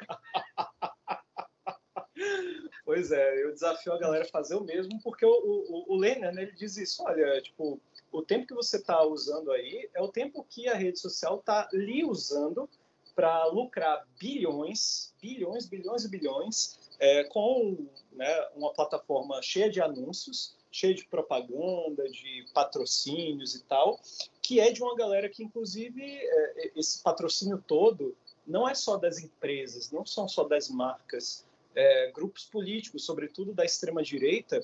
pois 2.84 3.12
é, 3.12 3.44
eu 3.44 3.54
desafio 3.54 3.94
a 3.94 4.00
galera 4.00 4.24
a 4.24 4.30
fazer 4.30 4.56
o 4.56 4.64
mesmo, 4.64 5.00
porque 5.04 5.24
o, 5.24 5.30
o, 5.30 5.94
o 5.94 5.96
Lênin, 5.96 6.32
né, 6.32 6.42
ele 6.42 6.54
diz 6.54 6.76
isso, 6.78 7.04
olha, 7.04 7.40
tipo, 7.44 7.80
o 8.14 8.22
tempo 8.22 8.48
que 8.48 8.54
você 8.54 8.78
está 8.78 9.04
usando 9.04 9.52
aí 9.52 9.90
é 9.94 10.02
o 10.02 10.08
tempo 10.08 10.46
que 10.48 10.70
a 10.70 10.76
rede 10.76 11.00
social 11.00 11.40
está 11.40 11.68
lhe 11.74 12.06
usando 12.06 12.70
para 13.16 13.46
lucrar 13.48 14.08
bilhões, 14.20 15.14
bilhões, 15.22 15.66
bilhões 15.66 16.06
e 16.06 16.10
bilhões 16.10 16.80
é, 17.00 17.24
com 17.26 17.88
né, 18.12 18.48
uma 18.56 18.72
plataforma 18.72 19.42
cheia 19.42 19.70
de 19.70 19.82
anúncios, 19.82 20.56
cheia 20.72 20.94
de 20.94 21.06
propaganda, 21.06 22.08
de 22.10 22.46
patrocínios 22.54 23.56
e 23.56 23.64
tal, 23.64 24.00
que 24.42 24.60
é 24.60 24.72
de 24.72 24.82
uma 24.82 24.96
galera 24.96 25.30
que, 25.30 25.44
inclusive, 25.44 26.02
é, 26.04 26.72
esse 26.76 27.02
patrocínio 27.04 27.64
todo 27.68 28.16
não 28.46 28.68
é 28.68 28.76
só 28.76 28.98
das 28.98 29.20
empresas, 29.20 29.92
não 29.92 30.06
são 30.06 30.28
só 30.28 30.44
das 30.44 30.70
marcas, 30.70 31.46
é, 31.76 32.12
grupos 32.12 32.46
políticos, 32.46 33.06
sobretudo 33.06 33.54
da 33.54 33.66
extrema-direita, 33.66 34.62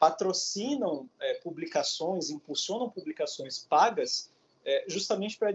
patrocinam 0.00 1.08
é, 1.20 1.34
publicações, 1.34 2.30
impulsionam 2.30 2.88
publicações 2.88 3.58
pagas 3.58 4.32
é, 4.64 4.84
justamente 4.88 5.36
para 5.36 5.52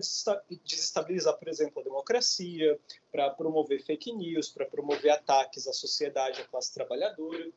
desestabilizar, 0.66 1.38
por 1.38 1.48
exemplo, 1.48 1.82
a 1.82 1.84
democracia, 1.84 2.78
para 3.12 3.30
promover 3.30 3.82
fake 3.84 4.12
news, 4.12 4.50
para 4.50 4.66
promover 4.66 5.12
ataques 5.12 5.68
à 5.68 5.74
sociedade, 5.74 6.42
à 6.42 6.46
classe 6.46 6.74
trabalhadora. 6.74 7.50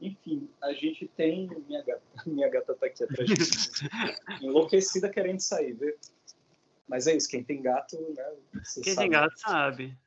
Enfim, 0.00 0.48
a 0.60 0.72
gente 0.72 1.08
tem. 1.08 1.48
Minha 1.66 1.82
gata, 1.82 2.02
minha 2.26 2.48
gata 2.48 2.72
está 2.72 2.86
aqui 2.86 3.04
atrás 3.04 3.28
de 3.28 3.34
mim, 3.34 4.46
enlouquecida 4.48 5.08
querendo 5.08 5.40
sair, 5.40 5.72
vê? 5.72 5.96
Mas 6.86 7.06
é 7.06 7.16
isso, 7.16 7.28
quem 7.28 7.42
tem 7.42 7.60
gato, 7.60 7.98
né? 8.14 8.32
Quem 8.52 8.94
sabe. 8.94 8.96
tem 8.96 9.10
gato 9.10 9.38
sabe. 9.38 9.98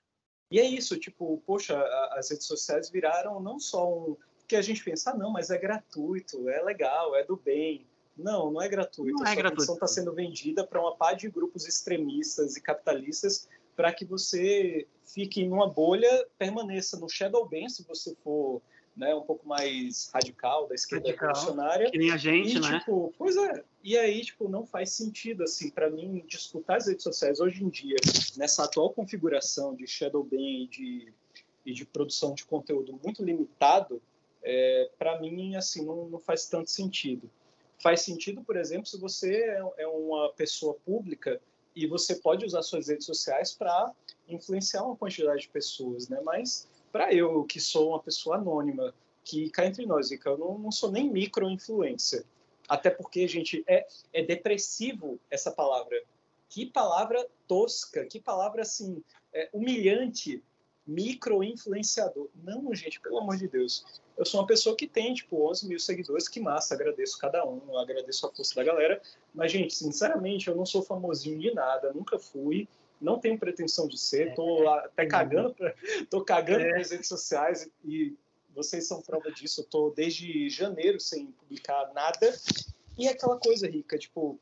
E 0.52 0.60
é 0.60 0.66
isso, 0.66 1.00
tipo, 1.00 1.42
poxa, 1.46 1.82
as 2.12 2.30
redes 2.30 2.46
sociais 2.46 2.90
viraram 2.90 3.40
não 3.40 3.58
só 3.58 3.90
um. 3.90 4.18
que 4.46 4.58
a 4.58 4.62
gente 4.62 4.84
pensa, 4.84 5.12
ah, 5.12 5.18
não, 5.18 5.32
mas 5.32 5.50
é 5.50 5.58
gratuito, 5.58 6.50
é 6.50 6.62
legal, 6.62 7.16
é 7.16 7.24
do 7.24 7.38
bem. 7.38 7.88
Não, 8.18 8.52
não 8.52 8.62
é 8.62 8.68
gratuito. 8.68 9.18
Não 9.18 9.26
a 9.26 9.32
é 9.32 9.36
gratuito. 9.36 9.72
está 9.72 9.88
sendo 9.88 10.14
vendida 10.14 10.68
para 10.68 10.82
uma 10.82 10.94
par 10.94 11.16
de 11.16 11.30
grupos 11.30 11.66
extremistas 11.66 12.58
e 12.58 12.62
capitalistas 12.62 13.48
para 13.78 13.94
que 13.94 14.04
você 14.04 14.86
fique 15.06 15.42
em 15.42 15.50
uma 15.50 15.70
bolha, 15.70 16.28
permaneça 16.38 17.00
no 17.00 17.08
shadow 17.08 17.48
ban, 17.48 17.70
se 17.70 17.84
você 17.84 18.14
for 18.22 18.62
né, 18.96 19.16
um 19.16 19.22
pouco 19.22 19.48
mais 19.48 20.10
radical 20.14 20.68
da 20.68 20.76
esquerda 20.76 21.08
radical, 21.08 21.30
revolucionária. 21.30 21.92
Que 21.92 21.98
nem 21.98 22.12
a 22.12 22.18
gente, 22.18 22.58
e, 22.58 22.60
né? 22.60 22.80
Tipo, 22.80 23.14
pois 23.18 23.38
é. 23.38 23.64
E 23.84 23.98
aí, 23.98 24.22
tipo, 24.22 24.50
não 24.50 24.66
faz 24.66 24.92
sentido, 24.92 25.44
assim, 25.44 25.70
para 25.70 25.90
mim, 25.90 26.24
disputar 26.28 26.78
as 26.78 26.88
redes 26.88 27.04
sociais 27.04 27.40
hoje 27.40 27.64
em 27.64 27.70
dia, 27.70 27.96
nessa 28.38 28.64
atual 28.66 28.92
configuração 28.92 29.74
de 29.74 29.88
shadow 29.88 30.24
ban 30.24 30.38
e 30.38 30.68
de, 30.68 31.14
e 31.66 31.74
de 31.74 31.86
produção 31.86 32.34
de 32.34 32.46
conteúdo 32.46 33.00
muito 33.04 33.24
limitado, 33.24 34.02
é, 34.44 34.90
para 34.98 35.20
mim, 35.20 35.56
assim, 35.56 35.86
não, 35.86 36.08
não 36.10 36.20
faz 36.20 36.48
tanto 36.48 36.70
sentido. 36.70 37.30
Faz 37.80 38.02
sentido, 38.02 38.44
por 38.44 38.58
exemplo, 38.58 38.86
se 38.86 39.00
você 39.00 39.36
é, 39.36 39.84
é 39.84 39.88
uma 39.88 40.32
pessoa 40.34 40.76
pública 40.86 41.42
e 41.76 41.88
você 41.88 42.16
pode 42.16 42.46
usar 42.46 42.62
suas 42.62 42.88
redes 42.88 43.06
sociais 43.06 43.54
para 43.54 43.92
influenciar 44.28 44.84
uma 44.84 44.96
quantidade 44.96 45.42
de 45.42 45.50
pessoas, 45.50 46.08
né? 46.08 46.20
Mas 46.24 46.68
para 46.92 47.14
eu, 47.14 47.44
que 47.44 47.60
sou 47.60 47.90
uma 47.90 48.00
pessoa 48.00 48.38
anônima, 48.38 48.94
que 49.24 49.50
cá 49.50 49.66
entre 49.66 49.86
nós, 49.86 50.12
Rica, 50.12 50.30
eu 50.30 50.38
não, 50.38 50.58
não 50.58 50.72
sou 50.72 50.92
nem 50.92 51.10
micro-influencer. 51.10 52.26
Até 52.68 52.90
porque, 52.90 53.28
gente, 53.28 53.64
é, 53.68 53.86
é 54.14 54.24
depressivo 54.24 55.20
essa 55.30 55.52
palavra. 55.52 56.02
Que 56.50 56.66
palavra 56.66 57.26
tosca, 57.48 58.06
que 58.06 58.20
palavra, 58.20 58.62
assim, 58.62 59.04
é, 59.34 59.50
humilhante. 59.54 60.44
Micro-influenciador. 60.86 62.30
Não, 62.44 62.74
gente, 62.74 63.00
pelo 63.00 63.20
amor 63.20 63.38
de 63.38 63.48
Deus. 63.48 63.86
Eu 64.18 64.26
sou 64.26 64.40
uma 64.40 64.48
pessoa 64.48 64.76
que 64.76 64.88
tem, 64.88 65.14
tipo, 65.14 65.50
11 65.50 65.68
mil 65.68 65.80
seguidores, 65.80 66.28
que 66.28 66.40
massa, 66.40 66.74
agradeço 66.74 67.18
cada 67.18 67.46
um, 67.46 67.78
agradeço 67.78 68.26
a 68.26 68.32
força 68.32 68.56
da 68.56 68.64
galera. 68.64 69.02
Mas, 69.34 69.52
gente, 69.52 69.74
sinceramente, 69.74 70.48
eu 70.48 70.56
não 70.56 70.66
sou 70.66 70.82
famosinho 70.82 71.40
de 71.40 71.54
nada, 71.54 71.94
nunca 71.94 72.20
fui 72.20 72.68
não 73.02 73.20
tenho 73.20 73.38
pretensão 73.38 73.88
de 73.88 73.98
ser, 73.98 74.36
tô 74.36 74.64
é. 74.64 74.86
até 74.86 75.06
cagando, 75.08 75.54
pra, 75.54 75.74
tô 76.10 76.24
cagando 76.24 76.64
é. 76.66 76.78
nas 76.78 76.92
redes 76.92 77.08
sociais 77.08 77.70
e 77.84 78.16
vocês 78.54 78.88
são 78.88 79.02
prova 79.02 79.32
disso. 79.32 79.62
Eu 79.62 79.66
tô 79.66 79.90
desde 79.90 80.50
janeiro 80.50 81.00
sem 81.00 81.28
publicar 81.28 81.92
nada. 81.94 82.34
E 82.98 83.08
é 83.08 83.12
aquela 83.12 83.40
coisa 83.40 83.68
rica, 83.68 83.98
tipo, 83.98 84.40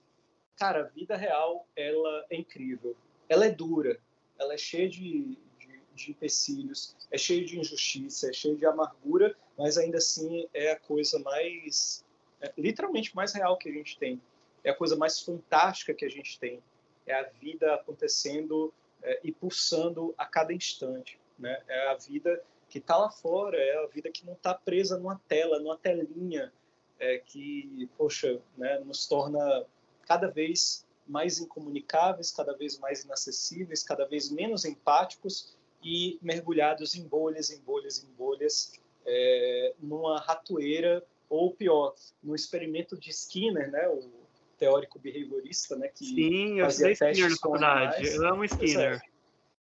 cara, 0.58 0.82
a 0.82 0.84
vida 0.84 1.16
real, 1.16 1.66
ela 1.76 2.26
é 2.30 2.36
incrível. 2.36 2.96
Ela 3.30 3.46
é 3.46 3.52
dura, 3.52 4.00
ela 4.38 4.54
é 4.54 4.58
cheia 4.58 4.90
de, 4.90 5.38
de, 5.58 5.82
de 5.94 6.12
empecilhos, 6.12 6.96
é 7.12 7.18
cheia 7.18 7.46
de 7.46 7.60
injustiça, 7.60 8.30
é 8.30 8.34
cheia 8.34 8.56
de 8.56 8.66
amargura, 8.66 9.36
mas 9.58 9.78
ainda 9.78 9.98
assim 9.98 10.48
é 10.54 10.72
a 10.72 10.80
coisa 10.80 11.20
mais, 11.20 12.04
é, 12.42 12.52
literalmente 12.58 13.16
mais 13.16 13.34
real 13.34 13.58
que 13.58 13.70
a 13.70 13.72
gente 13.72 13.98
tem. 13.98 14.20
É 14.64 14.72
a 14.72 14.76
coisa 14.76 14.96
mais 14.96 15.22
fantástica 15.22 15.94
que 15.94 16.04
a 16.04 16.10
gente 16.10 16.38
tem 16.40 16.62
é 17.10 17.20
a 17.20 17.24
vida 17.24 17.74
acontecendo 17.74 18.72
é, 19.02 19.20
e 19.24 19.32
pulsando 19.32 20.14
a 20.18 20.26
cada 20.26 20.54
instante. 20.54 21.20
Né? 21.38 21.60
É 21.68 21.88
a 21.88 21.96
vida 21.96 22.42
que 22.70 22.78
está 22.78 22.96
lá 22.98 23.10
fora, 23.10 23.58
é 23.58 23.84
a 23.84 23.88
vida 23.88 24.12
que 24.12 24.26
não 24.26 24.34
está 24.34 24.54
presa 24.54 24.98
numa 24.98 25.20
tela, 25.28 25.60
numa 25.60 25.76
telinha, 25.76 26.54
é, 27.00 27.18
que, 27.18 27.90
poxa, 27.98 28.40
né, 28.56 28.80
nos 28.86 29.08
torna 29.08 29.66
cada 30.06 30.28
vez 30.28 30.86
mais 31.08 31.40
incomunicáveis, 31.40 32.32
cada 32.32 32.56
vez 32.56 32.78
mais 32.78 33.04
inacessíveis, 33.04 33.82
cada 33.82 34.06
vez 34.06 34.30
menos 34.30 34.66
empáticos 34.66 35.58
e 35.82 36.20
mergulhados 36.22 36.94
em 36.94 37.08
bolhas, 37.08 37.50
em 37.50 37.60
bolhas, 37.62 38.04
em 38.04 38.08
bolhas, 38.14 38.74
é, 39.06 39.74
numa 39.80 40.20
ratoeira 40.20 41.04
ou 41.28 41.54
pior, 41.56 41.96
no 42.22 42.36
experimento 42.36 42.98
de 42.98 43.10
Skinner, 43.10 43.72
né, 43.72 43.88
o 43.88 44.19
teórico 44.60 45.00
behaviorista, 45.00 45.76
né, 45.76 45.88
que 45.88 46.06
Sim, 46.06 46.60
eu 46.60 46.66
fazia 46.66 46.92
Skinner 46.92 47.30
na 47.30 47.36
faculdade. 47.38 48.08
Eu 48.08 48.28
amo 48.28 48.44
Skinner. 48.46 49.02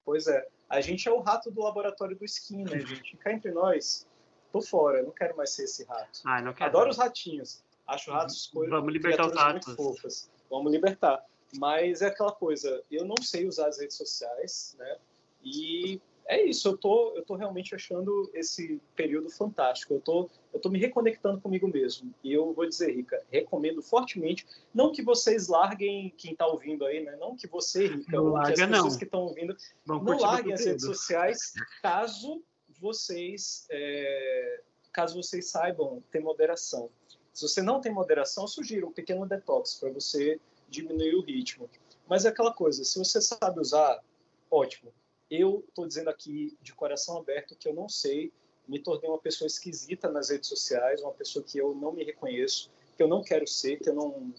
Pois 0.05 0.27
é. 0.27 0.33
pois 0.33 0.43
é. 0.43 0.47
A 0.69 0.81
gente 0.81 1.07
é 1.07 1.11
o 1.11 1.19
rato 1.19 1.51
do 1.51 1.61
laboratório 1.61 2.15
do 2.15 2.25
Skinner, 2.25 2.83
gente. 2.88 3.15
Cá 3.17 3.31
entre 3.31 3.51
nós, 3.51 4.07
tô 4.51 4.61
fora, 4.61 5.03
não 5.03 5.11
quero 5.11 5.35
mais 5.38 5.51
ser 5.51 5.63
esse 5.63 5.83
rato. 5.83 6.21
Ah, 6.25 6.41
não 6.41 6.53
quero. 6.53 6.69
Adoro 6.69 6.89
os 6.89 6.97
ratinhos. 6.97 7.63
Acho 7.85 8.11
ratos 8.11 8.47
coisas 8.47 8.69
Vamos 8.69 8.91
libertar 8.91 9.27
os 9.27 9.33
ratos. 9.33 9.73
fofas. 9.75 10.29
Vamos 10.49 10.71
libertar. 10.71 11.23
Mas 11.57 12.01
é 12.01 12.07
aquela 12.07 12.33
coisa, 12.33 12.83
eu 12.91 13.05
não 13.05 13.15
sei 13.21 13.47
usar 13.47 13.67
as 13.67 13.79
redes 13.79 13.95
sociais, 13.95 14.75
né? 14.77 14.97
E 15.41 16.01
é 16.28 16.43
isso, 16.43 16.67
eu 16.67 16.78
tô, 16.78 17.13
eu 17.15 17.23
tô 17.23 17.36
realmente 17.36 17.73
achando 17.73 18.30
esse 18.34 18.82
período 18.95 19.30
fantástico. 19.30 19.93
Eu 19.93 20.01
tô, 20.01 20.30
eu 20.53 20.59
tô 20.59 20.69
me 20.69 20.78
reconectando 20.78 21.39
comigo 21.39 21.67
mesmo. 21.69 22.13
E 22.21 22.34
eu 22.34 22.53
vou 22.53 22.67
dizer, 22.67 22.93
Rica, 22.93 23.23
recomendo 23.32 23.82
fortemente, 23.82 24.45
não 24.73 24.91
que 24.91 25.01
vocês 25.01 25.47
larguem 25.47 26.13
quem 26.17 26.34
está 26.34 26.45
ouvindo 26.45 26.86
aí, 26.86 27.01
né? 27.01 27.15
Não 27.15 27.36
que 27.36 27.47
você, 27.47 27.88
Rica, 27.88 28.17
não 28.17 28.25
ou 28.25 28.32
larga, 28.32 28.53
que 28.53 28.61
as 28.61 28.69
pessoas 28.69 28.93
não. 28.93 28.99
que 28.99 29.05
estão 29.05 29.21
ouvindo, 29.21 29.55
não, 29.86 30.03
não 30.03 30.17
larguem 30.17 30.53
as 30.53 30.65
redes 30.65 30.86
sociais, 30.86 31.53
caso 31.82 32.43
vocês, 32.78 33.65
é, 33.71 34.61
caso 34.91 35.21
vocês 35.21 35.49
saibam 35.49 36.03
ter 36.11 36.19
moderação. 36.19 36.89
Se 37.34 37.47
você 37.47 37.61
não 37.61 37.80
tem 37.80 37.91
moderação, 37.91 38.43
eu 38.43 38.49
sugiro 38.49 38.88
um 38.88 38.91
pequeno 38.91 39.25
detox 39.25 39.75
para 39.75 39.91
você 39.91 40.41
diminuir 40.67 41.15
o 41.15 41.21
ritmo. 41.21 41.69
Mas 42.05 42.25
é 42.25 42.30
aquela 42.30 42.53
coisa, 42.53 42.84
se 42.84 42.99
você 42.99 43.21
sabe 43.21 43.61
usar, 43.61 44.03
ótimo 44.51 44.91
eu 45.30 45.63
estou 45.67 45.88
dizendo 45.88 46.09
aqui 46.09 46.57
de 46.61 46.73
coração 46.73 47.17
aberto 47.17 47.55
que 47.55 47.67
eu 47.67 47.73
não 47.73 47.89
sei, 47.89 48.32
me 48.67 48.80
tornei 48.80 49.09
uma 49.09 49.19
pessoa 49.19 49.47
esquisita 49.47 50.09
nas 50.09 50.30
redes 50.30 50.49
sociais, 50.49 51.01
uma 51.01 51.13
pessoa 51.13 51.43
que 51.43 51.57
eu 51.57 51.73
não 51.73 51.93
me 51.93 52.03
reconheço, 52.03 52.69
que 52.95 53.03
eu 53.03 53.07
não 53.07 53.23
quero 53.23 53.47
ser, 53.47 53.80
que 53.80 53.89
eu 53.89 53.93
não, 53.93 54.34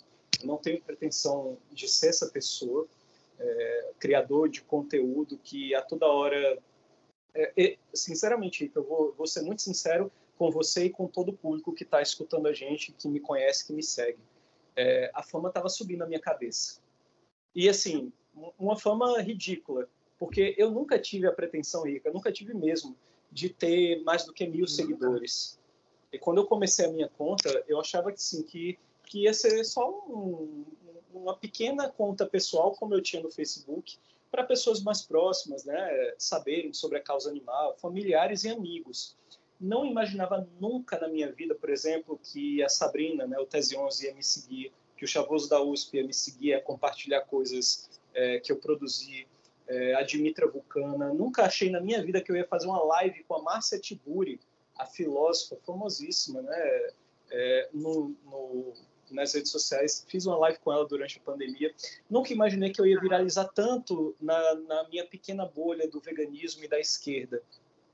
não 0.45 0.57
tenho 0.57 0.83
pretensão 0.83 1.57
de 1.71 1.89
ser 1.89 2.09
essa 2.09 2.29
pessoa, 2.29 2.87
é, 3.39 3.91
criador 3.99 4.49
de 4.49 4.63
conteúdo 4.63 5.39
que 5.39 5.75
a 5.75 5.83
toda 5.83 6.07
hora. 6.07 6.59
É, 7.35 7.53
é, 7.57 7.79
sinceramente, 7.95 8.71
eu 8.75 8.83
vou, 8.83 9.13
vou 9.13 9.27
ser 9.27 9.43
muito 9.43 9.63
sincero 9.63 10.11
com 10.37 10.51
você 10.51 10.85
e 10.85 10.91
com 10.91 11.07
todo 11.07 11.31
o 11.31 11.37
público 11.37 11.73
que 11.73 11.85
está 11.85 12.03
escutando 12.03 12.47
a 12.47 12.53
gente, 12.53 12.93
que 12.93 13.09
me 13.09 13.21
conhece, 13.21 13.67
que 13.67 13.73
me 13.73 13.83
segue. 13.83 14.19
É, 14.77 15.11
a 15.15 15.23
fama 15.23 15.49
estava 15.49 15.69
subindo 15.69 15.99
na 15.99 16.07
minha 16.07 16.21
cabeça. 16.21 16.81
E 17.55 17.69
assim, 17.69 18.13
uma 18.59 18.79
fama 18.79 19.21
ridícula 19.21 19.89
porque 20.19 20.55
eu 20.59 20.71
nunca 20.71 20.99
tive 20.99 21.27
a 21.27 21.33
pretensão, 21.33 21.85
Rica, 21.85 22.11
nunca 22.11 22.33
tive 22.33 22.53
mesmo, 22.55 22.97
de 23.31 23.49
ter 23.49 24.03
mais 24.03 24.25
do 24.25 24.33
que 24.33 24.47
mil 24.47 24.67
seguidores. 24.67 25.59
E 26.13 26.19
quando 26.19 26.39
eu 26.39 26.47
comecei 26.47 26.87
a 26.87 26.91
minha 26.91 27.09
conta, 27.09 27.65
eu 27.69 27.79
achava 27.79 28.11
que 28.11 28.23
sim, 28.23 28.43
que, 28.43 28.79
que 29.05 29.25
ia 29.25 29.35
ser 29.35 29.63
só 29.65 29.89
um, 30.09 30.65
uma 31.13 31.37
pequena 31.37 31.89
conta 31.89 32.27
pessoal, 32.27 32.73
como 32.73 32.95
eu 32.95 33.03
tinha 33.03 33.23
no 33.23 33.31
Facebook, 33.31 33.99
para 34.31 34.45
pessoas 34.45 34.83
mais 34.83 35.03
próximas, 35.03 35.65
né, 35.65 36.15
saberem 36.19 36.73
sobre 36.73 36.99
a 36.99 37.03
causa 37.03 37.31
animal, 37.31 37.77
familiares 37.79 38.45
e 38.45 38.49
amigos. 38.49 39.17
Não 39.61 39.85
imaginava 39.85 40.49
nunca 40.61 40.99
na 40.99 41.09
minha 41.09 41.31
vida, 41.33 41.55
por 41.55 41.71
exemplo, 41.71 42.19
que 42.23 42.63
a 42.63 42.69
Sabrina, 42.69 43.27
né, 43.27 43.39
o 43.39 43.47
Tese 43.47 43.77
11 43.77 44.07
ia 44.07 44.15
me 44.15 44.23
seguir, 44.23 44.73
que 44.97 45.05
o 45.05 45.09
Chavoso 45.09 45.49
da 45.49 45.63
USP 45.63 45.97
ia 45.97 46.07
me 46.07 46.13
seguir, 46.13 46.55
a 46.55 46.61
compartilhar 46.61 47.23
coisas 47.23 47.89
é, 48.15 48.41
que 48.41 48.53
eu 48.53 48.57
produzi, 48.57 49.27
é, 49.69 49.95
a 49.95 50.03
Dimitra 50.03 50.49
Vulcana. 50.49 51.13
Nunca 51.13 51.45
achei 51.45 51.71
na 51.71 51.81
minha 51.81 52.03
vida 52.03 52.21
que 52.21 52.33
eu 52.33 52.37
ia 52.37 52.47
fazer 52.47 52.67
uma 52.67 52.83
live 52.83 53.23
com 53.25 53.35
a 53.35 53.43
Márcia 53.43 53.79
Tiburi, 53.79 54.41
a 54.77 54.87
filósofa 54.87 55.57
famosíssima, 55.65 56.41
né? 56.43 56.91
É, 57.31 57.69
no, 57.75 58.17
no, 58.25 58.73
nas 59.11 59.35
redes 59.35 59.51
sociais. 59.51 60.05
Fiz 60.09 60.25
uma 60.25 60.39
live 60.39 60.59
com 60.61 60.73
ela 60.73 60.87
durante 60.87 61.19
a 61.19 61.21
pandemia. 61.21 61.75
Nunca 62.09 62.33
imaginei 62.33 62.71
que 62.71 62.81
eu 62.81 62.87
ia 62.87 62.99
viralizar 62.99 63.45
tanto 63.49 64.17
na, 64.21 64.55
na 64.55 64.89
minha 64.89 65.07
pequena 65.07 65.45
bolha 65.45 65.89
do 65.89 66.01
veganismo 66.01 66.65
e 66.65 66.69
da 66.69 66.81
esquerda. 66.81 67.43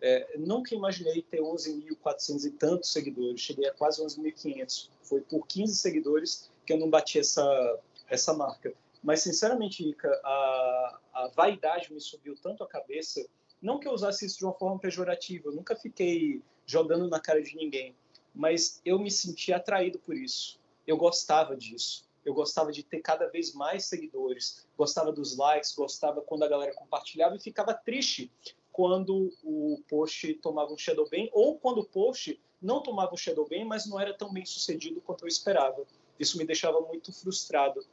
É, 0.01 0.37
nunca 0.37 0.75
imaginei 0.75 1.22
ter 1.22 1.41
11.400 1.41 2.45
e 2.45 2.51
tantos 2.51 2.93
seguidores. 2.93 3.41
Cheguei 3.41 3.66
a 3.68 3.72
quase 3.72 4.03
11.500. 4.03 4.91
Foi 5.03 5.20
por 5.20 5.47
15 5.47 5.75
seguidores 5.77 6.51
que 6.64 6.72
eu 6.72 6.79
não 6.79 6.91
bati 6.91 7.18
essa, 7.18 7.81
essa 8.09 8.33
marca. 8.33 8.72
Mas, 9.05 9.22
sinceramente, 9.22 9.86
Ica, 9.86 10.09
a, 10.24 10.98
a 11.12 11.28
vaidade 11.36 11.92
me 11.92 12.00
subiu 12.00 12.34
tanto 12.40 12.64
a 12.64 12.66
cabeça. 12.66 13.22
Não 13.61 13.78
que 13.78 13.86
eu 13.86 13.92
usasse 13.92 14.24
isso 14.24 14.38
de 14.38 14.46
uma 14.46 14.55
forma 14.55 14.78
pejorativa, 14.78 15.48
eu 15.48 15.52
nunca 15.52 15.76
fiquei 15.76 16.42
jogando 16.64 17.07
na 17.07 17.20
cara 17.20 17.42
de 17.42 17.55
ninguém, 17.55 17.94
mas 18.34 18.80
eu 18.82 18.98
me 18.98 19.11
senti 19.11 19.52
atraído 19.52 19.98
por 19.98 20.16
isso. 20.16 20.59
Eu 20.86 20.96
gostava 20.96 21.55
disso. 21.55 22.09
Eu 22.24 22.32
gostava 22.32 22.72
de 22.72 22.82
ter 22.82 23.00
cada 23.00 23.26
vez 23.28 23.52
mais 23.52 23.84
seguidores, 23.84 24.66
gostava 24.78 25.12
dos 25.12 25.36
likes, 25.36 25.74
gostava 25.74 26.22
quando 26.22 26.44
a 26.44 26.48
galera 26.48 26.72
compartilhava 26.72 27.36
e 27.36 27.40
ficava 27.40 27.74
triste 27.74 28.32
quando 28.72 29.30
o 29.44 29.82
post 29.86 30.32
tomava 30.36 30.72
um 30.72 30.78
shadow 30.78 31.07
ban 31.11 31.28
ou 31.32 31.59
quando 31.59 31.82
o 31.82 31.84
post 31.84 32.40
não 32.62 32.82
tomava 32.82 33.12
um 33.12 33.18
shadow 33.18 33.46
ban, 33.46 33.66
mas 33.66 33.84
não 33.84 34.00
era 34.00 34.14
tão 34.14 34.32
bem 34.32 34.46
sucedido 34.46 35.02
quanto 35.02 35.24
eu 35.24 35.28
esperava. 35.28 35.84
Isso 36.18 36.38
me 36.38 36.46
deixava 36.46 36.80
muito 36.80 37.12
frustrado 37.12 37.84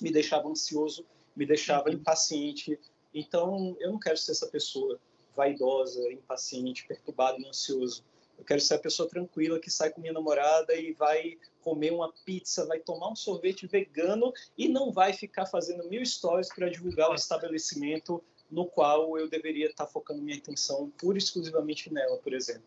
me 0.00 0.10
deixava 0.10 0.48
ansioso, 0.48 1.04
me 1.36 1.46
deixava 1.46 1.88
uhum. 1.88 1.94
impaciente. 1.94 2.78
Então, 3.12 3.76
eu 3.80 3.92
não 3.92 3.98
quero 3.98 4.16
ser 4.16 4.32
essa 4.32 4.46
pessoa 4.46 4.98
vaidosa, 5.36 6.00
impaciente, 6.12 6.86
perturbado 6.86 7.40
e 7.40 7.46
ansioso. 7.46 8.04
Eu 8.38 8.44
quero 8.44 8.60
ser 8.60 8.74
a 8.74 8.78
pessoa 8.78 9.08
tranquila 9.08 9.60
que 9.60 9.70
sai 9.70 9.90
com 9.90 10.00
minha 10.00 10.12
namorada 10.12 10.74
e 10.74 10.92
vai 10.92 11.38
comer 11.62 11.92
uma 11.92 12.12
pizza, 12.24 12.66
vai 12.66 12.80
tomar 12.80 13.08
um 13.08 13.16
sorvete 13.16 13.66
vegano 13.66 14.32
e 14.58 14.68
não 14.68 14.92
vai 14.92 15.12
ficar 15.12 15.46
fazendo 15.46 15.88
mil 15.88 16.04
stories 16.04 16.52
para 16.52 16.68
divulgar 16.68 17.10
o 17.10 17.14
estabelecimento 17.14 18.22
no 18.50 18.66
qual 18.66 19.16
eu 19.18 19.28
deveria 19.28 19.66
estar 19.66 19.86
focando 19.86 20.20
minha 20.20 20.36
atenção 20.36 20.92
pura 20.98 21.16
e 21.16 21.18
exclusivamente 21.18 21.92
nela, 21.92 22.18
por 22.18 22.32
exemplo. 22.32 22.62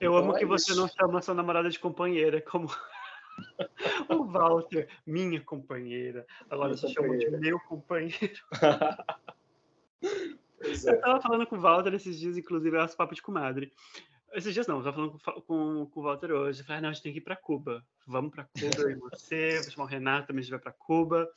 Eu 0.00 0.12
então, 0.12 0.16
amo 0.16 0.36
é 0.36 0.38
que 0.38 0.44
isso. 0.44 0.66
você 0.66 0.74
não 0.74 0.88
chama 0.88 1.20
sua 1.20 1.34
namorada 1.34 1.68
de 1.68 1.78
companheira, 1.78 2.40
como 2.40 2.68
o 4.08 4.24
Walter, 4.24 4.88
minha 5.06 5.40
companheira. 5.40 6.26
Agora 6.50 6.76
você 6.76 6.88
chamou 6.88 7.16
de 7.16 7.30
meu 7.30 7.58
companheiro. 7.60 8.40
É. 10.60 10.90
Eu 10.90 11.00
tava 11.00 11.20
falando 11.20 11.46
com 11.46 11.56
o 11.56 11.60
Walter 11.60 11.94
esses 11.94 12.18
dias, 12.18 12.36
inclusive, 12.36 12.76
é 12.76 12.86
papo 12.88 13.14
de 13.14 13.22
comadre. 13.22 13.72
Esses 14.32 14.52
dias 14.52 14.66
não, 14.66 14.78
eu 14.78 14.84
tava 14.84 14.96
falando 14.96 15.12
com, 15.12 15.40
com, 15.42 15.86
com 15.86 16.00
o 16.00 16.02
Walter 16.02 16.32
hoje. 16.32 16.60
Eu 16.60 16.66
falei, 16.66 16.78
ah, 16.78 16.82
não, 16.82 16.88
a 16.88 16.92
gente 16.92 17.02
tem 17.02 17.12
que 17.12 17.18
ir 17.18 17.22
pra 17.22 17.36
Cuba. 17.36 17.84
Vamos 18.06 18.30
pra 18.30 18.44
Cuba, 18.44 18.82
eu 18.82 18.90
e 18.90 18.94
você, 18.96 19.60
vou 19.62 19.70
chamar 19.70 19.84
o 19.84 19.88
Renato 19.88 20.26
também, 20.26 20.40
a 20.40 20.42
gente 20.42 20.50
vai 20.50 20.60
pra 20.60 20.72
Cuba. 20.72 21.28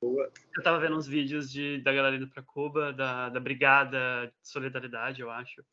Boa. 0.00 0.30
Eu 0.56 0.62
tava 0.62 0.80
vendo 0.80 0.96
uns 0.96 1.06
vídeos 1.06 1.50
de, 1.50 1.80
da 1.82 1.92
galera 1.92 2.16
indo 2.16 2.28
pra 2.28 2.42
Cuba, 2.42 2.92
da, 2.92 3.28
da 3.28 3.40
Brigada 3.40 4.32
de 4.42 4.48
Solidariedade, 4.48 5.20
eu 5.20 5.30
acho. 5.30 5.64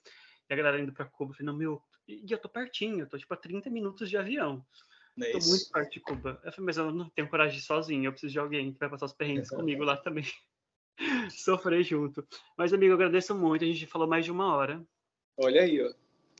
E 0.49 0.53
a 0.53 0.55
galera 0.55 0.79
indo 0.79 0.93
pra 0.93 1.05
Cuba. 1.05 1.31
Eu 1.31 1.35
falei, 1.35 1.47
não, 1.47 1.57
meu, 1.57 1.81
e 2.07 2.31
eu 2.31 2.37
tô 2.37 2.49
pertinho, 2.49 3.01
eu 3.01 3.07
tô 3.07 3.17
tipo 3.17 3.33
a 3.33 3.37
30 3.37 3.69
minutos 3.69 4.09
de 4.09 4.17
avião. 4.17 4.65
Não 5.21 5.27
é 5.27 5.31
Tô 5.31 5.39
muito 5.39 5.71
perto 5.71 5.91
de 5.91 5.99
Cuba. 5.99 6.41
Eu 6.43 6.51
falei, 6.51 6.65
mas 6.65 6.77
eu 6.77 6.91
não 6.91 7.09
tenho 7.09 7.29
coragem 7.29 7.57
de 7.57 7.63
ir 7.63 7.65
sozinho, 7.65 8.05
eu 8.05 8.11
preciso 8.11 8.33
de 8.33 8.39
alguém 8.39 8.73
que 8.73 8.79
vai 8.79 8.89
passar 8.89 9.05
os 9.05 9.13
perrengues 9.13 9.49
comigo 9.49 9.83
lá 9.83 9.95
também. 9.95 10.25
Sofrer 11.29 11.83
junto. 11.83 12.27
Mas, 12.57 12.73
amigo, 12.73 12.91
eu 12.91 12.95
agradeço 12.95 13.35
muito. 13.35 13.63
A 13.63 13.67
gente 13.67 13.85
falou 13.85 14.07
mais 14.07 14.25
de 14.25 14.31
uma 14.31 14.55
hora. 14.55 14.83
Olha 15.37 15.61
aí, 15.61 15.81
ó. 15.81 15.93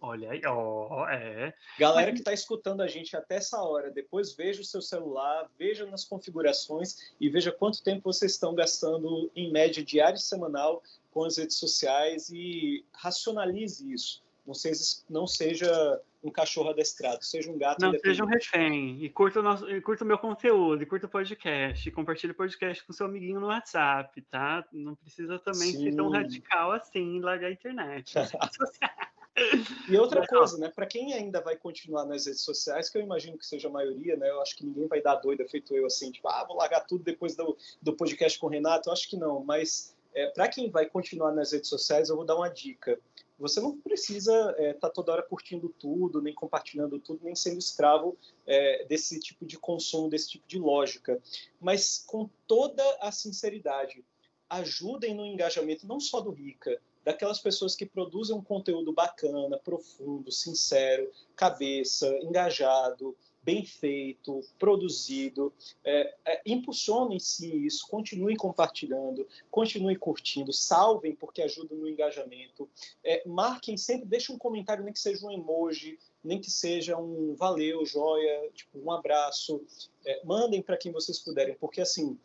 Olha 0.03 0.31
aí, 0.31 0.41
ó, 0.47 1.07
é. 1.07 1.53
Galera 1.77 2.11
que 2.11 2.17
está 2.17 2.33
escutando 2.33 2.81
a 2.81 2.87
gente 2.87 3.15
até 3.15 3.35
essa 3.35 3.61
hora, 3.61 3.91
depois 3.91 4.33
veja 4.33 4.59
o 4.59 4.65
seu 4.65 4.81
celular, 4.81 5.47
veja 5.59 5.85
nas 5.85 6.03
configurações 6.03 7.13
e 7.19 7.29
veja 7.29 7.51
quanto 7.51 7.83
tempo 7.83 8.11
vocês 8.11 8.31
estão 8.31 8.55
gastando 8.55 9.29
em 9.35 9.51
média 9.51 9.85
diária 9.85 10.17
e 10.17 10.19
semanal 10.19 10.81
com 11.11 11.23
as 11.23 11.37
redes 11.37 11.57
sociais 11.57 12.31
e 12.31 12.83
racionalize 12.91 13.93
isso. 13.93 14.23
Não 14.43 14.55
seja, 14.55 14.83
não 15.07 15.27
seja 15.27 16.01
um 16.23 16.29
cachorro 16.29 16.69
adestrado, 16.69 17.23
seja 17.23 17.51
um 17.51 17.57
gato 17.57 17.81
Não 17.81 17.97
seja 17.99 18.23
um 18.23 18.27
refém. 18.27 19.03
E 19.03 19.09
curta 19.09 19.39
o, 19.39 19.43
nosso, 19.43 19.69
e 19.69 19.81
curta 19.81 20.03
o 20.03 20.07
meu 20.07 20.17
conteúdo, 20.17 20.83
e 20.83 20.85
curta 20.85 21.07
o 21.07 21.09
podcast, 21.09 21.87
e 21.87 21.91
compartilhe 21.91 22.31
o 22.31 22.35
podcast 22.35 22.83
com 22.85 22.93
seu 22.93 23.07
amiguinho 23.07 23.39
no 23.39 23.47
WhatsApp, 23.47 24.21
tá? 24.23 24.63
Não 24.71 24.95
precisa 24.95 25.39
também 25.39 25.71
Sim. 25.71 25.83
ser 25.83 25.95
tão 25.95 26.09
radical 26.09 26.71
assim 26.71 27.19
largar 27.19 27.47
a 27.47 27.51
internet. 27.51 28.13
e 29.89 29.97
outra 29.97 30.25
coisa, 30.27 30.57
né? 30.57 30.69
Para 30.69 30.85
quem 30.85 31.13
ainda 31.13 31.41
vai 31.41 31.55
continuar 31.55 32.05
nas 32.05 32.25
redes 32.25 32.41
sociais, 32.41 32.89
que 32.89 32.97
eu 32.97 33.01
imagino 33.01 33.37
que 33.37 33.45
seja 33.45 33.67
a 33.67 33.71
maioria, 33.71 34.15
né? 34.15 34.29
Eu 34.29 34.41
acho 34.41 34.55
que 34.55 34.65
ninguém 34.65 34.87
vai 34.87 35.01
dar 35.01 35.15
doida 35.15 35.47
feito 35.47 35.75
eu 35.75 35.85
assim, 35.85 36.11
tipo, 36.11 36.27
ah, 36.27 36.43
vou 36.45 36.57
largar 36.57 36.81
tudo 36.81 37.03
depois 37.03 37.35
do, 37.35 37.57
do 37.81 37.93
podcast 37.93 38.37
com 38.37 38.47
o 38.47 38.49
Renato. 38.49 38.89
Eu 38.89 38.93
acho 38.93 39.09
que 39.09 39.17
não, 39.17 39.43
mas 39.43 39.95
é, 40.13 40.27
para 40.27 40.47
quem 40.47 40.69
vai 40.69 40.85
continuar 40.85 41.31
nas 41.31 41.51
redes 41.53 41.69
sociais, 41.69 42.09
eu 42.09 42.15
vou 42.15 42.25
dar 42.25 42.35
uma 42.35 42.49
dica 42.49 42.99
você 43.41 43.59
não 43.59 43.75
precisa 43.77 44.51
estar 44.51 44.63
é, 44.63 44.73
tá 44.73 44.89
toda 44.89 45.11
hora 45.11 45.23
curtindo 45.23 45.67
tudo, 45.67 46.21
nem 46.21 46.33
compartilhando 46.33 46.99
tudo, 46.99 47.21
nem 47.23 47.35
sendo 47.35 47.57
escravo 47.57 48.15
é, 48.45 48.85
desse 48.85 49.19
tipo 49.19 49.45
de 49.45 49.57
consumo, 49.57 50.09
desse 50.09 50.29
tipo 50.29 50.47
de 50.47 50.59
lógica. 50.59 51.19
Mas 51.59 52.03
com 52.05 52.29
toda 52.47 52.83
a 53.01 53.11
sinceridade, 53.11 54.05
ajudem 54.47 55.15
no 55.15 55.25
engajamento 55.25 55.87
não 55.87 55.99
só 55.99 56.21
do 56.21 56.29
Rica, 56.29 56.79
daquelas 57.03 57.39
pessoas 57.39 57.75
que 57.75 57.85
produzem 57.85 58.35
um 58.35 58.43
conteúdo 58.43 58.93
bacana, 58.93 59.57
profundo, 59.57 60.31
sincero, 60.31 61.11
cabeça, 61.35 62.07
engajado, 62.21 63.17
bem 63.43 63.65
feito, 63.65 64.41
produzido. 64.59 65.53
É, 65.83 66.15
é, 66.25 66.41
impulsionem-se 66.45 67.65
isso, 67.65 67.87
continuem 67.87 68.35
compartilhando, 68.35 69.27
continuem 69.49 69.97
curtindo, 69.97 70.53
salvem 70.53 71.15
porque 71.15 71.41
ajuda 71.41 71.75
no 71.75 71.87
engajamento. 71.87 72.69
É, 73.03 73.27
marquem 73.27 73.77
sempre, 73.77 74.05
deixem 74.05 74.35
um 74.35 74.39
comentário, 74.39 74.83
nem 74.83 74.93
que 74.93 74.99
seja 74.99 75.25
um 75.25 75.31
emoji, 75.31 75.97
nem 76.23 76.39
que 76.39 76.51
seja 76.51 76.97
um 76.97 77.35
valeu, 77.35 77.85
joia, 77.85 78.49
tipo, 78.53 78.79
um 78.79 78.91
abraço. 78.91 79.63
É, 80.05 80.23
mandem 80.23 80.61
para 80.61 80.77
quem 80.77 80.91
vocês 80.91 81.19
puderem, 81.19 81.55
porque 81.55 81.81
assim, 81.81 82.17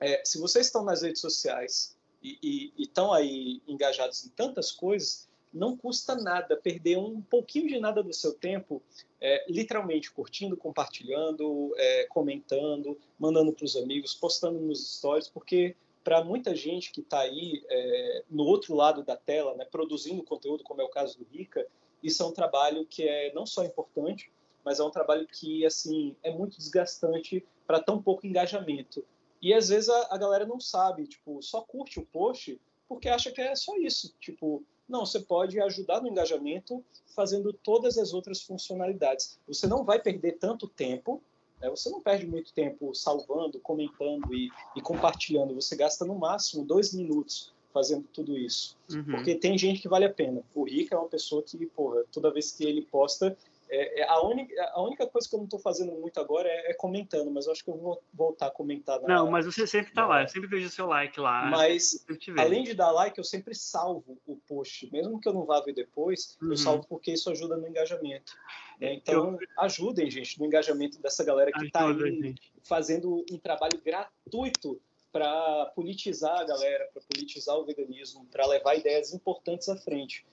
é, 0.00 0.22
se 0.24 0.38
vocês 0.38 0.66
estão 0.66 0.84
nas 0.84 1.02
redes 1.02 1.20
sociais 1.20 1.96
e 2.22 2.72
estão 2.78 3.12
aí 3.12 3.60
engajados 3.68 4.24
em 4.24 4.30
tantas 4.30 4.72
coisas, 4.72 5.23
não 5.54 5.76
custa 5.76 6.16
nada 6.16 6.56
perder 6.56 6.98
um 6.98 7.22
pouquinho 7.22 7.68
de 7.68 7.78
nada 7.78 8.02
do 8.02 8.12
seu 8.12 8.34
tempo, 8.34 8.82
é, 9.20 9.44
literalmente 9.48 10.10
curtindo, 10.10 10.56
compartilhando, 10.56 11.72
é, 11.78 12.06
comentando, 12.06 12.98
mandando 13.18 13.52
para 13.52 13.64
os 13.64 13.76
amigos, 13.76 14.14
postando 14.14 14.58
nos 14.58 14.96
stories, 14.96 15.28
porque 15.28 15.76
para 16.02 16.22
muita 16.22 16.54
gente 16.54 16.90
que 16.90 17.00
está 17.00 17.20
aí 17.20 17.64
é, 17.70 18.24
no 18.28 18.44
outro 18.44 18.74
lado 18.74 19.02
da 19.02 19.16
tela, 19.16 19.54
né, 19.54 19.64
produzindo 19.64 20.22
conteúdo, 20.24 20.64
como 20.64 20.82
é 20.82 20.84
o 20.84 20.90
caso 20.90 21.18
do 21.18 21.24
Rica, 21.24 21.66
isso 22.02 22.22
é 22.22 22.26
um 22.26 22.32
trabalho 22.32 22.84
que 22.84 23.08
é 23.08 23.32
não 23.32 23.46
só 23.46 23.64
importante, 23.64 24.30
mas 24.64 24.80
é 24.80 24.84
um 24.84 24.90
trabalho 24.90 25.26
que 25.26 25.64
assim 25.64 26.16
é 26.22 26.30
muito 26.30 26.58
desgastante 26.58 27.44
para 27.66 27.80
tão 27.80 28.02
pouco 28.02 28.26
engajamento. 28.26 29.04
E 29.40 29.54
às 29.54 29.68
vezes 29.68 29.88
a, 29.88 30.08
a 30.10 30.18
galera 30.18 30.44
não 30.44 30.58
sabe, 30.58 31.06
tipo, 31.06 31.40
só 31.42 31.62
curte 31.62 32.00
o 32.00 32.06
post 32.06 32.60
porque 32.88 33.08
acha 33.08 33.30
que 33.30 33.40
é 33.40 33.54
só 33.54 33.76
isso, 33.76 34.14
tipo, 34.20 34.62
não, 34.88 35.06
você 35.06 35.20
pode 35.20 35.60
ajudar 35.60 36.00
no 36.00 36.08
engajamento 36.08 36.84
fazendo 37.14 37.52
todas 37.52 37.96
as 37.96 38.12
outras 38.12 38.42
funcionalidades. 38.42 39.38
Você 39.46 39.66
não 39.66 39.84
vai 39.84 39.98
perder 39.98 40.32
tanto 40.32 40.68
tempo, 40.68 41.22
né? 41.60 41.70
você 41.70 41.88
não 41.88 42.00
perde 42.00 42.26
muito 42.26 42.52
tempo 42.52 42.94
salvando, 42.94 43.58
comentando 43.60 44.34
e, 44.34 44.50
e, 44.76 44.80
compartilhando. 44.82 45.54
Você 45.54 45.74
gasta 45.74 46.04
no 46.04 46.14
máximo 46.14 46.64
dois 46.64 46.92
minutos 46.92 47.52
fazendo 47.72 48.06
tudo 48.12 48.36
isso. 48.38 48.76
Uhum. 48.92 49.04
Porque 49.04 49.34
tem 49.34 49.58
gente 49.58 49.80
que 49.80 49.88
vale 49.88 50.04
a 50.04 50.12
pena. 50.12 50.42
O 50.54 50.64
Rick 50.64 50.92
é 50.92 50.96
uma 50.96 51.08
pessoa 51.08 51.42
que, 51.42 51.66
porra, 51.66 52.04
toda 52.12 52.30
vez 52.30 52.52
que 52.52 52.64
ele 52.64 52.82
posta, 52.82 53.36
é, 53.74 54.00
é, 54.00 54.08
a, 54.08 54.20
única, 54.22 54.62
a 54.72 54.82
única 54.82 55.06
coisa 55.06 55.28
que 55.28 55.34
eu 55.34 55.38
não 55.38 55.44
estou 55.44 55.58
fazendo 55.58 55.92
muito 55.92 56.20
agora 56.20 56.48
é, 56.48 56.70
é, 56.70 56.74
comentando, 56.74 57.30
mas 57.30 57.46
eu 57.46 57.52
acho 57.52 57.64
que 57.64 57.70
eu 57.70 57.76
vou 57.76 58.02
voltar 58.12 58.46
a 58.46 58.50
comentar. 58.50 59.00
Na, 59.00 59.08
não, 59.08 59.30
mas 59.30 59.46
você 59.46 59.66
sempre 59.66 59.90
está 59.90 60.06
lá, 60.06 60.22
eu 60.22 60.28
sempre 60.28 60.48
vejo 60.48 60.68
o 60.68 60.70
seu 60.70 60.86
like 60.86 61.18
lá. 61.18 61.46
Mas, 61.50 62.04
além 62.38 62.62
de 62.62 62.74
dar 62.74 62.90
like, 62.92 63.18
eu 63.18 63.24
sempre 63.24 63.54
salvo 63.54 64.18
o 64.26 64.36
post, 64.36 64.90
mesmo 64.92 65.20
que 65.20 65.28
eu 65.28 65.32
não 65.32 65.44
vá 65.44 65.60
ver 65.60 65.74
depois, 65.74 66.38
uhum. 66.40 66.50
eu 66.50 66.56
salvo 66.56 66.86
porque 66.88 67.12
isso 67.12 67.30
ajuda 67.30 67.56
no 67.56 67.66
engajamento. 67.66 68.32
Né? 68.80 68.94
Então, 68.94 69.32
eu... 69.32 69.38
ajudem, 69.58 70.10
gente, 70.10 70.38
no 70.38 70.46
engajamento 70.46 71.00
dessa 71.02 71.24
galera 71.24 71.50
que 71.50 71.66
está 71.66 71.88
aí 71.88 72.22
gente. 72.22 72.52
fazendo 72.62 73.24
um 73.30 73.38
trabalho 73.38 73.80
gratuito 73.84 74.80
para 75.10 75.66
politizar 75.74 76.40
a 76.40 76.44
galera, 76.44 76.88
para 76.92 77.02
politizar 77.02 77.56
o 77.56 77.64
veganismo, 77.64 78.26
para 78.26 78.46
levar 78.46 78.74
ideias 78.74 79.12
importantes 79.12 79.68
à 79.68 79.76
frente 79.76 80.24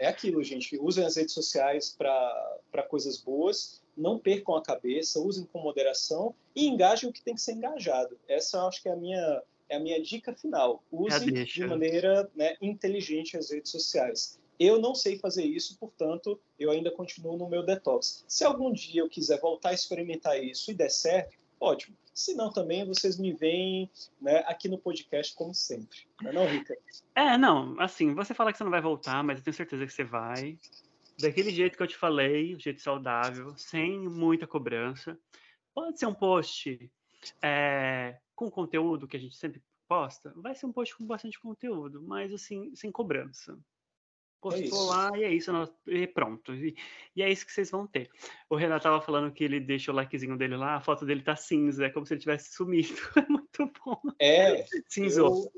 é 0.00 0.06
aquilo, 0.06 0.42
gente. 0.42 0.78
Usem 0.80 1.04
as 1.04 1.16
redes 1.16 1.34
sociais 1.34 1.94
para 1.96 2.82
coisas 2.88 3.18
boas, 3.18 3.82
não 3.94 4.18
percam 4.18 4.56
a 4.56 4.62
cabeça, 4.62 5.20
usem 5.20 5.44
com 5.44 5.60
moderação 5.60 6.34
e 6.56 6.66
engajem 6.66 7.08
o 7.08 7.12
que 7.12 7.22
tem 7.22 7.34
que 7.34 7.42
ser 7.42 7.52
engajado. 7.52 8.18
Essa 8.26 8.56
eu 8.56 8.66
acho 8.66 8.82
que 8.82 8.88
é 8.88 8.92
a 8.92 8.96
minha, 8.96 9.42
é 9.68 9.76
a 9.76 9.80
minha 9.80 10.02
dica 10.02 10.34
final. 10.34 10.82
Use 10.90 11.30
de 11.44 11.66
maneira 11.66 12.28
né, 12.34 12.56
inteligente 12.62 13.36
as 13.36 13.50
redes 13.50 13.70
sociais. 13.70 14.40
Eu 14.58 14.78
não 14.78 14.94
sei 14.94 15.18
fazer 15.18 15.44
isso, 15.44 15.76
portanto, 15.78 16.40
eu 16.58 16.70
ainda 16.70 16.90
continuo 16.90 17.36
no 17.36 17.48
meu 17.48 17.62
detox. 17.62 18.24
Se 18.26 18.42
algum 18.42 18.72
dia 18.72 19.02
eu 19.02 19.08
quiser 19.08 19.38
voltar 19.38 19.70
a 19.70 19.74
experimentar 19.74 20.42
isso 20.42 20.70
e 20.70 20.74
der 20.74 20.90
certo, 20.90 21.36
ótimo. 21.60 21.96
Se 22.12 22.34
não, 22.34 22.50
também 22.50 22.84
vocês 22.86 23.18
me 23.18 23.32
veem 23.32 23.90
né, 24.20 24.38
aqui 24.46 24.68
no 24.68 24.78
podcast, 24.78 25.34
como 25.34 25.54
sempre. 25.54 25.98
Não 26.22 26.30
é 26.30 26.32
não, 26.32 26.46
Rica? 26.46 26.76
É, 27.14 27.38
não. 27.38 27.78
Assim, 27.80 28.14
você 28.14 28.34
fala 28.34 28.50
que 28.50 28.58
você 28.58 28.64
não 28.64 28.70
vai 28.70 28.80
voltar, 28.80 29.22
mas 29.22 29.38
eu 29.38 29.44
tenho 29.44 29.54
certeza 29.54 29.86
que 29.86 29.92
você 29.92 30.04
vai. 30.04 30.58
Daquele 31.18 31.50
jeito 31.50 31.76
que 31.76 31.82
eu 31.82 31.86
te 31.86 31.96
falei, 31.96 32.58
jeito 32.58 32.80
saudável, 32.80 33.56
sem 33.56 33.98
muita 34.08 34.46
cobrança. 34.46 35.18
Pode 35.74 35.98
ser 35.98 36.06
um 36.06 36.14
post 36.14 36.90
é, 37.42 38.18
com 38.34 38.50
conteúdo 38.50 39.06
que 39.06 39.16
a 39.16 39.20
gente 39.20 39.36
sempre 39.36 39.62
posta. 39.86 40.32
Vai 40.36 40.54
ser 40.54 40.66
um 40.66 40.72
post 40.72 40.96
com 40.96 41.06
bastante 41.06 41.38
conteúdo, 41.38 42.02
mas 42.02 42.32
assim, 42.32 42.74
sem 42.74 42.90
cobrança. 42.90 43.58
Postou 44.40 44.86
é 44.86 44.96
lá 44.96 45.18
e 45.18 45.24
é 45.24 45.34
isso, 45.34 45.52
e 45.86 46.06
pronto. 46.06 46.54
E, 46.54 46.74
e, 47.14 47.22
é 47.22 47.30
isso 47.30 47.44
que 47.44 47.52
vocês 47.52 47.70
vão 47.70 47.86
ter. 47.86 48.10
O 48.48 48.56
Renato 48.56 48.84
tava 48.84 49.00
falando 49.02 49.32
que 49.32 49.44
ele 49.44 49.60
deixa 49.60 49.92
o 49.92 49.94
likezinho 49.94 50.36
dele 50.36 50.56
lá, 50.56 50.76
a 50.76 50.80
foto 50.80 51.04
dele 51.04 51.22
tá 51.22 51.36
cinza, 51.36 51.84
é 51.84 51.90
como 51.90 52.06
se 52.06 52.14
ele 52.14 52.20
tivesse 52.20 52.54
sumido. 52.54 52.88
É 53.20 53.28
muito 53.28 53.72
bom. 53.84 54.00
É, 54.18 54.64
cinzou. 54.88 55.52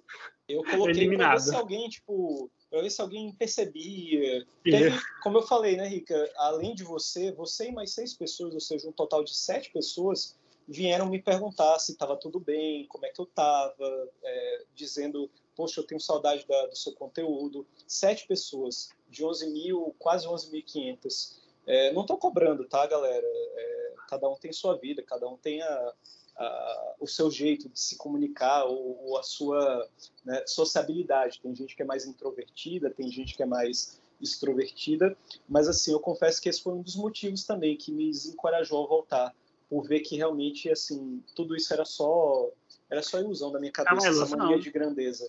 Eu, 0.48 0.56
eu 0.56 0.64
coloquei 0.64 0.94
Eliminado. 0.94 1.34
pra 1.34 1.38
ver 1.38 1.50
se 1.50 1.54
alguém, 1.54 1.88
tipo, 1.88 2.50
pra 2.68 2.80
ver 2.82 2.90
se 2.90 3.00
alguém 3.00 3.32
percebia. 3.34 4.44
Teve, 4.64 4.98
como 5.22 5.38
eu 5.38 5.42
falei, 5.42 5.76
né, 5.76 5.86
Rica? 5.86 6.28
Além 6.36 6.74
de 6.74 6.82
você, 6.82 7.30
você 7.32 7.68
e 7.68 7.72
mais 7.72 7.94
seis 7.94 8.14
pessoas, 8.14 8.52
ou 8.52 8.60
seja, 8.60 8.88
um 8.88 8.92
total 8.92 9.22
de 9.22 9.34
sete 9.34 9.70
pessoas, 9.70 10.36
vieram 10.66 11.08
me 11.08 11.22
perguntar 11.22 11.78
se 11.78 11.92
estava 11.92 12.16
tudo 12.16 12.40
bem, 12.40 12.86
como 12.88 13.06
é 13.06 13.10
que 13.10 13.20
eu 13.20 13.26
estava, 13.26 14.10
é, 14.24 14.64
dizendo 14.74 15.30
poxa, 15.56 15.80
eu 15.80 15.86
tenho 15.86 16.00
saudade 16.00 16.46
da, 16.46 16.66
do 16.66 16.76
seu 16.76 16.92
conteúdo. 16.92 17.66
Sete 17.86 18.26
pessoas, 18.26 18.90
de 19.08 19.24
11 19.24 19.50
mil, 19.50 19.94
quase 19.98 20.26
11.500. 20.26 21.36
É, 21.66 21.92
não 21.92 22.02
estou 22.02 22.18
cobrando, 22.18 22.64
tá, 22.64 22.86
galera? 22.86 23.26
É, 23.26 23.94
cada 24.08 24.28
um 24.28 24.36
tem 24.36 24.52
sua 24.52 24.76
vida, 24.76 25.02
cada 25.02 25.28
um 25.28 25.36
tem 25.36 25.62
a, 25.62 25.92
a, 26.36 26.94
o 27.00 27.06
seu 27.06 27.30
jeito 27.30 27.68
de 27.68 27.78
se 27.78 27.96
comunicar 27.96 28.64
ou, 28.64 29.00
ou 29.04 29.18
a 29.18 29.22
sua 29.22 29.88
né, 30.24 30.44
sociabilidade. 30.46 31.40
Tem 31.40 31.54
gente 31.54 31.76
que 31.76 31.82
é 31.82 31.86
mais 31.86 32.06
introvertida, 32.06 32.90
tem 32.90 33.08
gente 33.10 33.36
que 33.36 33.42
é 33.42 33.46
mais 33.46 34.00
extrovertida, 34.20 35.16
mas 35.48 35.66
assim, 35.66 35.92
eu 35.92 35.98
confesso 35.98 36.40
que 36.40 36.48
esse 36.48 36.62
foi 36.62 36.72
um 36.72 36.82
dos 36.82 36.94
motivos 36.94 37.44
também 37.44 37.76
que 37.76 37.90
me 37.90 38.08
desencorajou 38.08 38.84
a 38.84 38.86
voltar, 38.86 39.34
por 39.68 39.82
ver 39.82 40.00
que 40.00 40.16
realmente 40.16 40.70
assim, 40.70 41.22
tudo 41.34 41.56
isso 41.56 41.72
era 41.72 41.84
só 41.84 42.48
era 42.88 43.02
só 43.02 43.18
ilusão 43.18 43.50
da 43.50 43.58
minha 43.58 43.70
é 43.70 43.72
cabeça, 43.72 44.08
essa 44.08 44.36
mania 44.36 44.60
de 44.60 44.70
grandeza. 44.70 45.28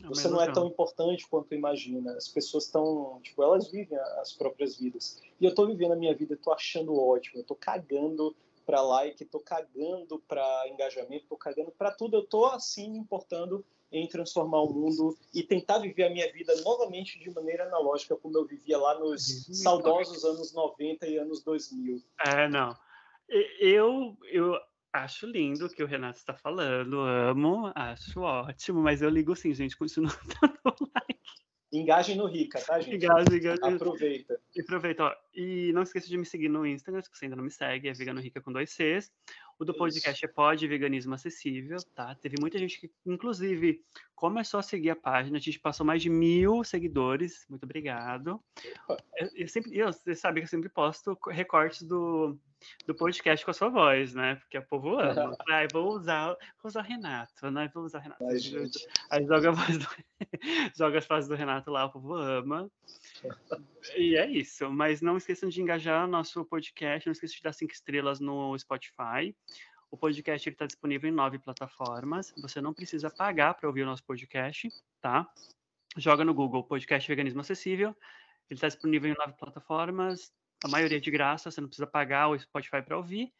Você 0.00 0.28
não 0.28 0.40
é 0.40 0.50
tão 0.52 0.66
importante 0.66 1.26
quanto 1.28 1.54
imagina. 1.54 2.12
As 2.12 2.28
pessoas 2.28 2.64
estão, 2.64 3.20
tipo, 3.22 3.42
elas 3.42 3.70
vivem 3.70 3.98
as 4.20 4.32
próprias 4.32 4.76
vidas. 4.76 5.20
E 5.40 5.44
eu 5.44 5.50
estou 5.50 5.66
vivendo 5.66 5.92
a 5.92 5.96
minha 5.96 6.14
vida, 6.14 6.34
estou 6.34 6.52
achando 6.52 6.94
ótimo, 7.00 7.38
eu 7.38 7.42
estou 7.42 7.56
cagando 7.56 8.36
para 8.66 8.82
like, 8.82 9.22
estou 9.22 9.40
cagando 9.40 10.22
para 10.26 10.68
engajamento, 10.68 11.24
estou 11.24 11.38
cagando 11.38 11.70
para 11.70 11.90
tudo. 11.90 12.16
Eu 12.16 12.22
estou 12.22 12.46
assim 12.46 12.96
importando 12.96 13.64
em 13.92 14.08
transformar 14.08 14.62
o 14.62 14.72
mundo 14.72 15.16
e 15.32 15.42
tentar 15.42 15.78
viver 15.78 16.04
a 16.04 16.10
minha 16.10 16.30
vida 16.32 16.52
novamente 16.62 17.18
de 17.18 17.30
maneira 17.30 17.64
analógica, 17.64 18.16
como 18.16 18.36
eu 18.36 18.44
vivia 18.44 18.76
lá 18.76 18.98
nos 18.98 19.46
saudosos 19.62 20.24
anos 20.24 20.52
90 20.52 21.06
e 21.06 21.16
anos 21.16 21.42
2000. 21.42 22.02
É, 22.26 22.48
não. 22.48 22.76
Eu, 23.60 24.16
eu 24.30 24.58
Acho 24.94 25.26
lindo 25.26 25.66
o 25.66 25.68
que 25.68 25.82
o 25.82 25.88
Renato 25.88 26.18
está 26.18 26.34
falando, 26.34 27.00
amo, 27.00 27.72
acho 27.74 28.20
ótimo, 28.20 28.80
mas 28.80 29.02
eu 29.02 29.10
ligo 29.10 29.34
sim, 29.34 29.52
gente, 29.52 29.76
continua 29.76 30.12
dando 30.40 30.88
like. 30.94 31.20
Engajem 31.72 32.16
no 32.16 32.26
Rica, 32.26 32.60
tá, 32.60 32.78
gente? 32.78 32.94
Engajem, 32.94 33.38
engajem. 33.38 33.74
Aproveita. 33.74 34.40
Aproveita, 34.56 35.02
ó. 35.02 35.12
E 35.34 35.72
não 35.72 35.82
esqueça 35.82 36.06
de 36.06 36.16
me 36.16 36.24
seguir 36.24 36.48
no 36.48 36.64
Instagram, 36.64 37.02
se 37.02 37.10
você 37.12 37.24
ainda 37.24 37.34
não 37.34 37.42
me 37.42 37.50
segue, 37.50 37.88
é 37.88 37.92
Vegano 37.92 38.20
Rica 38.20 38.40
com 38.40 38.52
dois 38.52 38.70
Cs. 38.70 39.10
O 39.58 39.64
do 39.64 39.74
podcast 39.74 40.24
Isso. 40.24 40.30
é 40.30 40.32
Pod 40.32 40.64
Veganismo 40.64 41.14
Acessível, 41.14 41.78
tá? 41.92 42.14
Teve 42.14 42.36
muita 42.40 42.56
gente 42.56 42.80
que, 42.80 42.88
inclusive, 43.04 43.82
começou 44.14 44.60
a 44.60 44.62
seguir 44.62 44.90
a 44.90 44.96
página. 44.96 45.38
A 45.38 45.40
gente 45.40 45.58
passou 45.58 45.84
mais 45.84 46.00
de 46.00 46.08
mil 46.08 46.62
seguidores. 46.62 47.44
Muito 47.48 47.64
obrigado. 47.64 48.40
Eu, 49.18 49.28
eu 49.34 49.48
sempre, 49.48 49.76
eu, 49.76 49.92
você 49.92 50.14
sabe 50.14 50.40
que 50.40 50.44
eu 50.44 50.50
sempre 50.50 50.68
posto 50.68 51.18
recortes 51.28 51.82
do 51.82 52.38
do 52.86 52.94
podcast 52.94 53.44
com 53.44 53.50
a 53.50 53.54
sua 53.54 53.68
voz, 53.68 54.14
né? 54.14 54.36
Porque 54.36 54.58
o 54.58 54.66
povo 54.66 54.98
ama. 55.00 55.36
Ai, 55.48 55.66
vou 55.72 55.92
usar, 55.92 56.28
vou 56.28 56.36
usar 56.64 56.80
o 56.80 56.86
Renato, 56.86 57.50
né? 57.50 57.70
Vou 57.74 57.84
usar 57.84 57.98
o 57.98 58.02
Renato. 58.02 58.24
Ai, 58.24 58.38
gente. 58.38 58.86
Aí 59.10 59.24
joga, 59.26 59.50
a 59.50 59.52
voz 59.52 59.78
do, 59.78 59.86
joga 60.76 60.98
as 60.98 61.06
fases 61.06 61.28
do 61.28 61.34
Renato 61.34 61.70
lá, 61.70 61.86
o 61.86 61.92
povo 61.92 62.14
ama. 62.14 62.70
E 63.96 64.16
é 64.16 64.30
isso. 64.30 64.70
Mas 64.70 65.00
não 65.00 65.16
esqueçam 65.16 65.48
de 65.48 65.60
engajar 65.60 66.06
nosso 66.06 66.44
podcast, 66.44 67.06
não 67.06 67.12
esqueçam 67.12 67.36
de 67.36 67.42
dar 67.42 67.52
cinco 67.52 67.72
estrelas 67.72 68.20
no 68.20 68.56
Spotify. 68.58 69.34
O 69.90 69.96
podcast 69.96 70.48
está 70.48 70.66
disponível 70.66 71.08
em 71.08 71.12
nove 71.12 71.38
plataformas. 71.38 72.34
Você 72.38 72.60
não 72.60 72.74
precisa 72.74 73.10
pagar 73.10 73.54
para 73.54 73.68
ouvir 73.68 73.82
o 73.82 73.86
nosso 73.86 74.02
podcast, 74.02 74.68
tá? 75.00 75.24
Joga 75.96 76.24
no 76.24 76.34
Google 76.34 76.64
Podcast 76.64 77.08
Veganismo 77.08 77.40
Acessível 77.40 77.90
Ele 78.50 78.56
está 78.56 78.66
disponível 78.66 79.12
em 79.12 79.16
nove 79.16 79.34
plataformas, 79.38 80.32
a 80.64 80.68
maioria 80.68 80.98
de 80.98 81.10
graça, 81.10 81.50
você 81.50 81.60
não 81.60 81.68
precisa 81.68 81.86
pagar 81.86 82.28
o 82.28 82.38
Spotify 82.38 82.80
para 82.80 82.96
ouvir. 82.96 83.30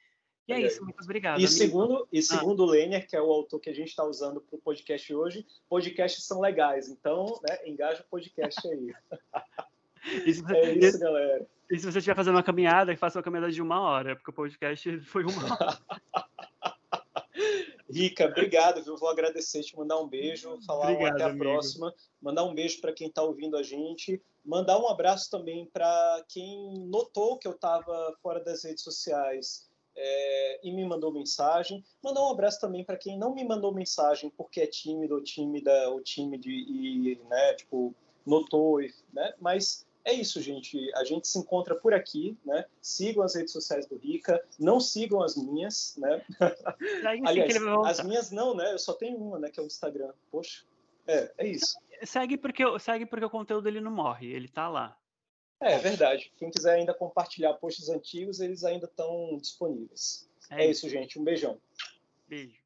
E 0.46 0.52
é 0.52 0.60
isso, 0.60 0.84
muito 0.84 1.02
obrigado. 1.02 1.40
E 1.40 1.46
amigo. 1.46 1.50
segundo, 1.50 2.08
e 2.12 2.18
ah. 2.18 2.22
segundo 2.22 2.62
ah. 2.62 2.66
o 2.66 2.68
Lêner, 2.68 3.08
que 3.08 3.16
é 3.16 3.22
o 3.22 3.32
autor 3.32 3.58
que 3.58 3.70
a 3.70 3.74
gente 3.74 3.88
está 3.88 4.04
usando 4.04 4.42
para 4.42 4.56
o 4.56 4.60
podcast 4.60 5.14
hoje, 5.14 5.46
podcasts 5.66 6.26
são 6.26 6.38
legais, 6.38 6.88
então 6.90 7.40
né, 7.48 7.66
engaja 7.66 8.02
o 8.02 8.10
podcast 8.10 8.60
aí. 8.68 8.92
Isso, 10.26 10.44
é 10.50 10.74
isso, 10.74 11.00
galera. 11.00 11.46
E 11.70 11.78
se 11.78 11.90
você 11.90 11.96
estiver 11.96 12.14
fazendo 12.14 12.34
uma 12.34 12.42
caminhada, 12.42 12.94
faça 12.94 13.18
uma 13.18 13.22
caminhada 13.22 13.50
de 13.50 13.62
uma 13.62 13.80
hora, 13.80 14.14
porque 14.14 14.30
o 14.30 14.34
podcast 14.34 15.00
foi 15.08 15.24
uma 15.24 15.54
hora. 15.54 15.78
Rica, 17.94 18.26
obrigado, 18.26 18.82
viu? 18.82 18.96
Vou 18.96 19.08
agradecer, 19.08 19.62
te 19.62 19.76
mandar 19.76 20.00
um 20.00 20.08
beijo, 20.08 20.58
falar 20.66 20.90
obrigado, 20.90 21.14
até 21.14 21.22
a 21.22 21.26
amigo. 21.28 21.44
próxima, 21.44 21.94
mandar 22.20 22.44
um 22.44 22.54
beijo 22.54 22.80
para 22.80 22.92
quem 22.92 23.08
está 23.08 23.22
ouvindo 23.22 23.56
a 23.56 23.62
gente, 23.62 24.20
mandar 24.44 24.78
um 24.80 24.88
abraço 24.88 25.30
também 25.30 25.66
para 25.66 26.24
quem 26.28 26.74
notou 26.88 27.38
que 27.38 27.46
eu 27.46 27.52
estava 27.52 28.14
fora 28.20 28.42
das 28.42 28.64
redes 28.64 28.82
sociais 28.82 29.68
é, 29.96 30.60
e 30.66 30.72
me 30.72 30.84
mandou 30.84 31.12
mensagem. 31.12 31.84
Mandar 32.02 32.22
um 32.22 32.30
abraço 32.30 32.60
também 32.60 32.84
para 32.84 32.96
quem 32.96 33.16
não 33.16 33.32
me 33.32 33.44
mandou 33.44 33.72
mensagem 33.72 34.30
porque 34.36 34.60
é 34.60 34.66
tímido 34.66 35.14
ou 35.14 35.22
tímida 35.22 35.88
ou 35.90 36.02
tímido 36.02 36.48
e, 36.48 37.20
né, 37.28 37.54
tipo, 37.54 37.94
notou, 38.26 38.80
né? 39.12 39.34
Mas 39.40 39.83
é 40.04 40.12
isso, 40.12 40.40
gente. 40.40 40.92
A 40.94 41.04
gente 41.04 41.26
se 41.26 41.38
encontra 41.38 41.74
por 41.74 41.94
aqui, 41.94 42.36
né? 42.44 42.66
Sigam 42.80 43.22
as 43.22 43.34
redes 43.34 43.52
sociais 43.52 43.86
do 43.86 43.96
Rica, 43.96 44.44
não 44.58 44.78
sigam 44.78 45.22
as 45.22 45.36
minhas, 45.36 45.96
né? 45.96 46.22
Aliás, 47.26 47.56
as 47.86 48.04
minhas 48.04 48.30
não, 48.30 48.54
né? 48.54 48.72
Eu 48.72 48.78
só 48.78 48.92
tenho 48.92 49.16
uma, 49.16 49.38
né? 49.38 49.50
Que 49.50 49.58
é 49.58 49.62
o 49.62 49.66
Instagram. 49.66 50.12
Poxa, 50.30 50.64
é, 51.06 51.32
é 51.38 51.46
isso. 51.46 51.76
Segue 52.02 52.36
porque, 52.36 52.62
segue 52.78 53.06
porque 53.06 53.24
o 53.24 53.30
conteúdo 53.30 53.64
dele 53.64 53.80
não 53.80 53.90
morre, 53.90 54.26
ele 54.26 54.48
tá 54.48 54.68
lá. 54.68 54.96
É, 55.60 55.74
é 55.74 55.78
verdade. 55.78 56.32
Quem 56.36 56.50
quiser 56.50 56.74
ainda 56.74 56.92
compartilhar 56.92 57.54
posts 57.54 57.88
antigos, 57.88 58.40
eles 58.40 58.64
ainda 58.64 58.86
estão 58.86 59.38
disponíveis. 59.40 60.28
É, 60.50 60.66
é 60.66 60.70
isso, 60.70 60.88
gente. 60.88 61.18
Um 61.18 61.24
beijão. 61.24 61.58
Beijo. 62.28 62.63